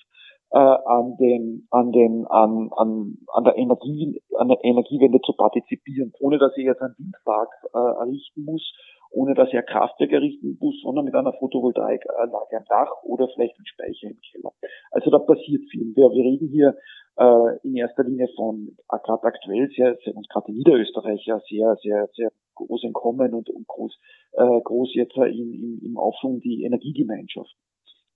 äh, 0.53 0.57
an 0.59 1.17
den, 1.17 1.67
an 1.71 1.91
den, 1.91 2.27
an, 2.27 2.69
an, 2.77 3.17
an 3.33 3.43
der 3.43 3.57
Energie, 3.57 4.21
an 4.37 4.49
der 4.49 4.63
Energiewende 4.63 5.19
zu 5.21 5.33
partizipieren, 5.33 6.13
ohne 6.19 6.37
dass 6.37 6.55
ich 6.55 6.65
jetzt 6.65 6.81
einen 6.81 6.95
Windpark 6.97 7.49
äh, 7.73 7.77
errichten 7.77 8.45
muss, 8.45 8.61
ohne 9.09 9.33
dass 9.33 9.49
ich 9.49 9.57
ein 9.57 9.65
Kraftwerk 9.65 10.11
errichten 10.11 10.57
muss, 10.61 10.79
sondern 10.83 11.05
mit 11.05 11.15
einer 11.15 11.33
Photovoltaikanlage 11.33 12.57
am 12.57 12.65
Dach 12.69 13.03
oder 13.03 13.27
vielleicht 13.33 13.57
ein 13.59 13.65
Speicher 13.65 14.09
im 14.09 14.19
Keller. 14.31 14.53
Also 14.91 15.09
da 15.09 15.17
passiert 15.17 15.63
viel. 15.71 15.95
Wir, 15.95 16.09
wir 16.11 16.23
reden 16.23 16.47
hier 16.49 16.75
äh, 17.17 17.57
in 17.63 17.75
erster 17.75 18.03
Linie 18.03 18.27
von 18.35 18.77
gerade 18.87 19.23
aktuell 19.23 19.69
sehr, 19.75 19.97
sehr 20.03 20.15
und 20.15 20.29
gerade 20.29 20.49
in 20.49 20.57
Niederösterreich 20.57 21.25
ja 21.25 21.39
sehr, 21.49 21.75
sehr, 21.81 22.09
sehr 22.13 22.31
groß 22.53 22.83
im 22.83 22.93
Kommen 22.93 23.33
und, 23.33 23.49
und 23.49 23.67
groß, 23.67 23.99
äh, 24.33 24.61
groß 24.61 24.93
jetzt 24.93 25.17
in, 25.17 25.53
in, 25.53 25.81
im 25.83 25.97
Aufschwung 25.97 26.41
die 26.41 26.63
Energiegemeinschaft. 26.63 27.55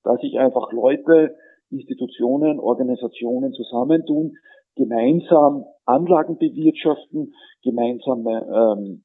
Da 0.03 0.15
sich 0.17 0.37
einfach 0.37 0.71
Leute 0.71 1.35
Institutionen, 1.69 2.59
Organisationen 2.59 3.53
zusammentun, 3.53 4.37
gemeinsam 4.75 5.65
Anlagen 5.85 6.37
bewirtschaften, 6.37 7.33
gemeinsam, 7.63 8.25
ähm, 8.27 9.03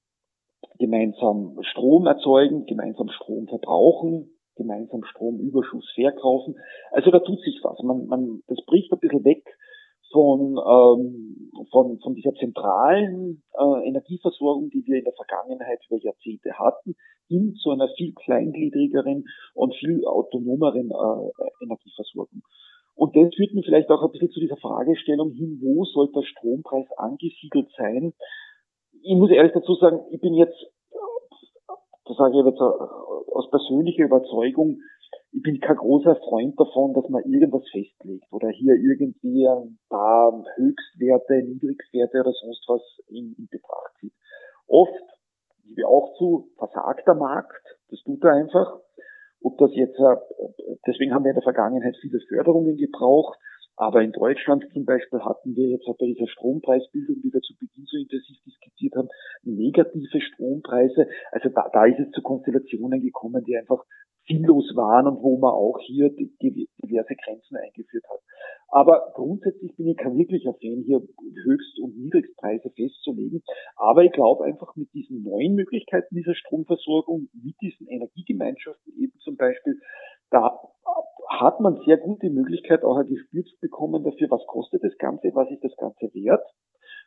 gemeinsam 0.78 1.58
Strom 1.62 2.06
erzeugen, 2.06 2.66
gemeinsam 2.66 3.08
Strom 3.08 3.46
verbrauchen, 3.48 4.30
gemeinsam 4.56 5.02
Stromüberschuss 5.04 5.90
verkaufen. 5.94 6.56
Also 6.90 7.10
da 7.10 7.20
tut 7.20 7.40
sich 7.40 7.60
was. 7.62 7.82
Man, 7.82 8.06
man, 8.06 8.42
das 8.46 8.58
bricht 8.66 8.92
ein 8.92 9.00
bisschen 9.00 9.24
weg 9.24 9.44
von, 10.12 10.56
ähm, 10.56 11.50
von, 11.70 11.98
von 12.00 12.14
dieser 12.14 12.34
zentralen 12.34 13.42
äh, 13.54 13.88
Energieversorgung, 13.88 14.70
die 14.70 14.84
wir 14.86 14.98
in 14.98 15.04
der 15.04 15.14
Vergangenheit 15.14 15.80
über 15.88 16.00
Jahrzehnte 16.00 16.52
hatten, 16.58 16.94
hin 17.28 17.54
zu 17.54 17.70
einer 17.70 17.88
viel 17.96 18.12
kleingliedrigeren 18.14 19.24
und 19.54 19.74
viel 19.76 20.04
autonomeren 20.06 20.90
äh, 20.90 21.64
Energieversorgung. 21.64 22.42
Und 22.94 23.16
das 23.16 23.34
führt 23.34 23.54
mir 23.54 23.62
vielleicht 23.62 23.90
auch 23.90 24.02
ein 24.02 24.12
bisschen 24.12 24.30
zu 24.30 24.40
dieser 24.40 24.58
Fragestellung 24.58 25.32
hin, 25.32 25.58
wo 25.62 25.84
soll 25.84 26.12
der 26.12 26.22
Strompreis 26.22 26.86
angesiedelt 26.96 27.68
sein? 27.76 28.12
Ich 29.02 29.16
muss 29.16 29.30
ehrlich 29.30 29.52
dazu 29.52 29.74
sagen, 29.74 30.00
ich 30.10 30.20
bin 30.20 30.34
jetzt, 30.34 30.54
das 32.04 32.16
sage 32.16 32.38
ich 32.38 32.44
jetzt 32.44 32.60
aus 32.60 33.50
persönlicher 33.50 34.04
Überzeugung, 34.04 34.78
ich 35.32 35.42
bin 35.42 35.60
kein 35.60 35.76
großer 35.76 36.16
Freund 36.16 36.60
davon, 36.60 36.92
dass 36.92 37.08
man 37.08 37.24
irgendwas 37.24 37.64
festlegt 37.70 38.30
oder 38.30 38.48
hier 38.50 38.74
irgendwie 38.74 39.48
ein 39.48 39.78
paar 39.88 40.44
Höchstwerte, 40.56 41.42
Niedrigwerte 41.42 42.20
oder 42.20 42.32
sonst 42.32 42.64
was 42.68 42.82
in, 43.08 43.34
in 43.38 43.48
Betracht 43.50 43.96
zieht. 44.00 44.12
Oft, 44.66 44.92
wie 45.74 45.84
auch 45.84 46.14
zu, 46.18 46.50
versagt 46.58 47.06
der 47.06 47.14
Markt, 47.14 47.64
das 47.88 48.00
tut 48.04 48.22
er 48.24 48.32
einfach. 48.32 48.78
Ob 49.42 49.56
das 49.58 49.70
jetzt, 49.74 49.98
äh, 49.98 50.16
deswegen 50.86 51.14
haben 51.14 51.24
wir 51.24 51.30
in 51.30 51.36
der 51.36 51.42
Vergangenheit 51.42 51.96
viele 52.00 52.20
Förderungen 52.28 52.76
gebraucht, 52.76 53.38
aber 53.76 54.02
in 54.02 54.12
Deutschland 54.12 54.64
zum 54.72 54.84
Beispiel 54.84 55.20
hatten 55.20 55.56
wir 55.56 55.68
jetzt 55.68 55.86
auch 55.86 55.96
bei 55.96 56.06
dieser 56.06 56.28
Strompreisbildung, 56.28 57.16
die 57.22 57.32
wir 57.32 57.40
zu 57.40 57.54
Beginn 57.58 57.84
so 57.86 57.96
intensiv 57.96 58.36
diskutiert 58.44 58.94
haben, 58.96 59.08
negative 59.44 60.20
Strompreise. 60.20 61.08
Also 61.30 61.48
da, 61.48 61.68
da 61.72 61.86
ist 61.86 61.98
es 61.98 62.10
zu 62.12 62.22
Konstellationen 62.22 63.00
gekommen, 63.00 63.42
die 63.44 63.56
einfach 63.56 63.84
sinnlos 64.28 64.70
waren 64.76 65.06
und 65.08 65.22
wo 65.22 65.38
man 65.38 65.52
auch 65.52 65.78
hier 65.80 66.10
diverse 66.10 67.14
Grenzen 67.24 67.56
eingeführt 67.56 68.04
hat. 68.08 68.20
Aber 68.68 69.12
grundsätzlich 69.14 69.76
bin 69.76 69.88
ich 69.88 69.96
kein 69.96 70.16
wirklicher 70.16 70.54
Fan, 70.54 70.82
hier 70.86 71.02
Höchst- 71.44 71.78
und 71.80 71.98
Niedrigstpreise 71.98 72.70
festzulegen. 72.70 73.42
Aber 73.76 74.04
ich 74.04 74.12
glaube 74.12 74.44
einfach 74.44 74.76
mit 74.76 74.92
diesen 74.94 75.22
neuen 75.22 75.54
Möglichkeiten 75.54 76.14
dieser 76.14 76.34
Stromversorgung, 76.34 77.28
mit 77.34 77.56
diesen 77.60 77.86
Energiegemeinschaften 77.88 78.94
eben 78.96 79.18
zum 79.18 79.36
Beispiel, 79.36 79.78
da 80.32 80.58
hat 81.28 81.60
man 81.60 81.80
sehr 81.84 81.98
gut 81.98 82.22
die 82.22 82.30
Möglichkeit, 82.30 82.82
auch 82.82 82.96
ein 82.96 83.06
Gespür 83.06 83.44
zu 83.44 83.56
bekommen 83.60 84.02
dafür, 84.02 84.30
was 84.30 84.44
kostet 84.46 84.82
das 84.82 84.96
Ganze, 84.98 85.30
was 85.34 85.50
ist 85.50 85.62
das 85.62 85.76
Ganze 85.76 86.12
wert, 86.14 86.44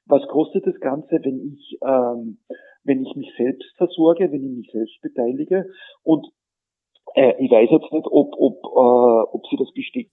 was 0.05 0.25
kostet 0.27 0.65
das 0.65 0.79
Ganze, 0.79 1.19
wenn 1.23 1.41
ich, 1.53 1.77
ähm, 1.81 2.39
wenn 2.83 3.03
ich 3.03 3.15
mich 3.15 3.31
selbst 3.37 3.75
versorge, 3.77 4.31
wenn 4.31 4.43
ich 4.43 4.57
mich 4.57 4.71
selbst 4.71 5.01
beteilige 5.01 5.65
und 6.03 6.27
äh, 7.15 7.33
ich 7.43 7.49
weiß 7.49 7.69
jetzt 7.71 7.91
nicht, 7.91 8.07
ob, 8.07 8.33
ob, 8.37 8.63
äh, 8.63 9.29
ob 9.31 9.41
sie 9.49 9.57
das 9.57 9.71
bestätigt. 9.73 10.11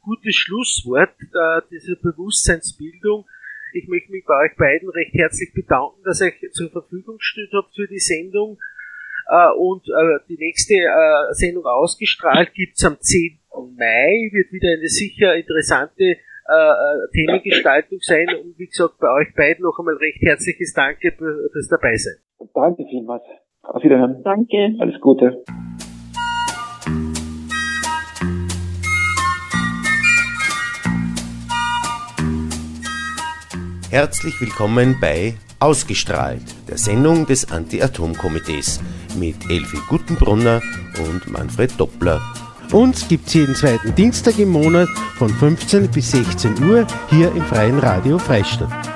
Gutes 0.00 0.34
Schlusswort 0.34 1.16
äh, 1.20 1.62
dieser 1.70 1.96
Bewusstseinsbildung. 1.96 3.26
Ich 3.74 3.88
möchte 3.88 4.12
mich 4.12 4.24
bei 4.24 4.46
euch 4.46 4.56
beiden 4.56 4.88
recht 4.88 5.12
herzlich 5.14 5.52
bedanken, 5.52 6.00
dass 6.04 6.20
ihr 6.20 6.28
euch 6.28 6.52
zur 6.52 6.70
Verfügung 6.70 7.18
gestellt 7.18 7.50
habt 7.52 7.74
für 7.74 7.88
die 7.88 7.98
Sendung. 7.98 8.56
Äh, 9.28 9.50
und 9.58 9.82
äh, 9.88 10.18
die 10.28 10.36
nächste 10.38 10.74
äh, 10.74 11.32
Sendung 11.32 11.64
ausgestrahlt 11.64 12.54
gibt's 12.54 12.84
am 12.84 12.98
10. 13.00 13.40
Mai, 13.76 14.30
wird 14.32 14.52
wieder 14.52 14.68
eine 14.68 14.86
sicher 14.86 15.34
interessante 15.34 16.04
äh, 16.04 16.14
äh, 16.14 17.10
Themengestaltung 17.12 17.98
sein. 18.02 18.28
Und 18.28 18.58
wie 18.58 18.66
gesagt, 18.66 18.98
bei 19.00 19.10
euch 19.10 19.34
beiden 19.34 19.64
noch 19.64 19.78
einmal 19.78 19.96
recht 19.96 20.22
herzliches 20.22 20.72
Danke 20.74 21.12
fürs 21.12 21.68
Dabeisein. 21.68 22.16
Danke 22.54 22.84
vielmals. 22.88 23.24
Auf 23.62 23.82
Wiederhören. 23.82 24.22
Danke. 24.22 24.74
Alles 24.78 25.00
Gute. 25.00 25.42
Herzlich 33.90 34.40
willkommen 34.40 34.96
bei 35.00 35.34
Ausgestrahlt, 35.58 36.42
der 36.68 36.76
Sendung 36.76 37.26
des 37.26 37.50
Anti-Atom-Komitees 37.50 38.80
mit 39.18 39.36
Elfi 39.50 39.78
Guttenbrunner 39.88 40.60
und 40.98 41.30
Manfred 41.30 41.72
Doppler. 41.78 42.20
Uns 42.72 43.06
gibt's 43.08 43.34
jeden 43.34 43.54
zweiten 43.54 43.94
Dienstag 43.94 44.38
im 44.38 44.50
Monat 44.50 44.88
von 45.16 45.28
15 45.28 45.88
bis 45.88 46.10
16 46.10 46.62
Uhr 46.64 46.86
hier 47.10 47.32
im 47.32 47.42
Freien 47.44 47.78
Radio 47.78 48.18
Freistadt. 48.18 48.95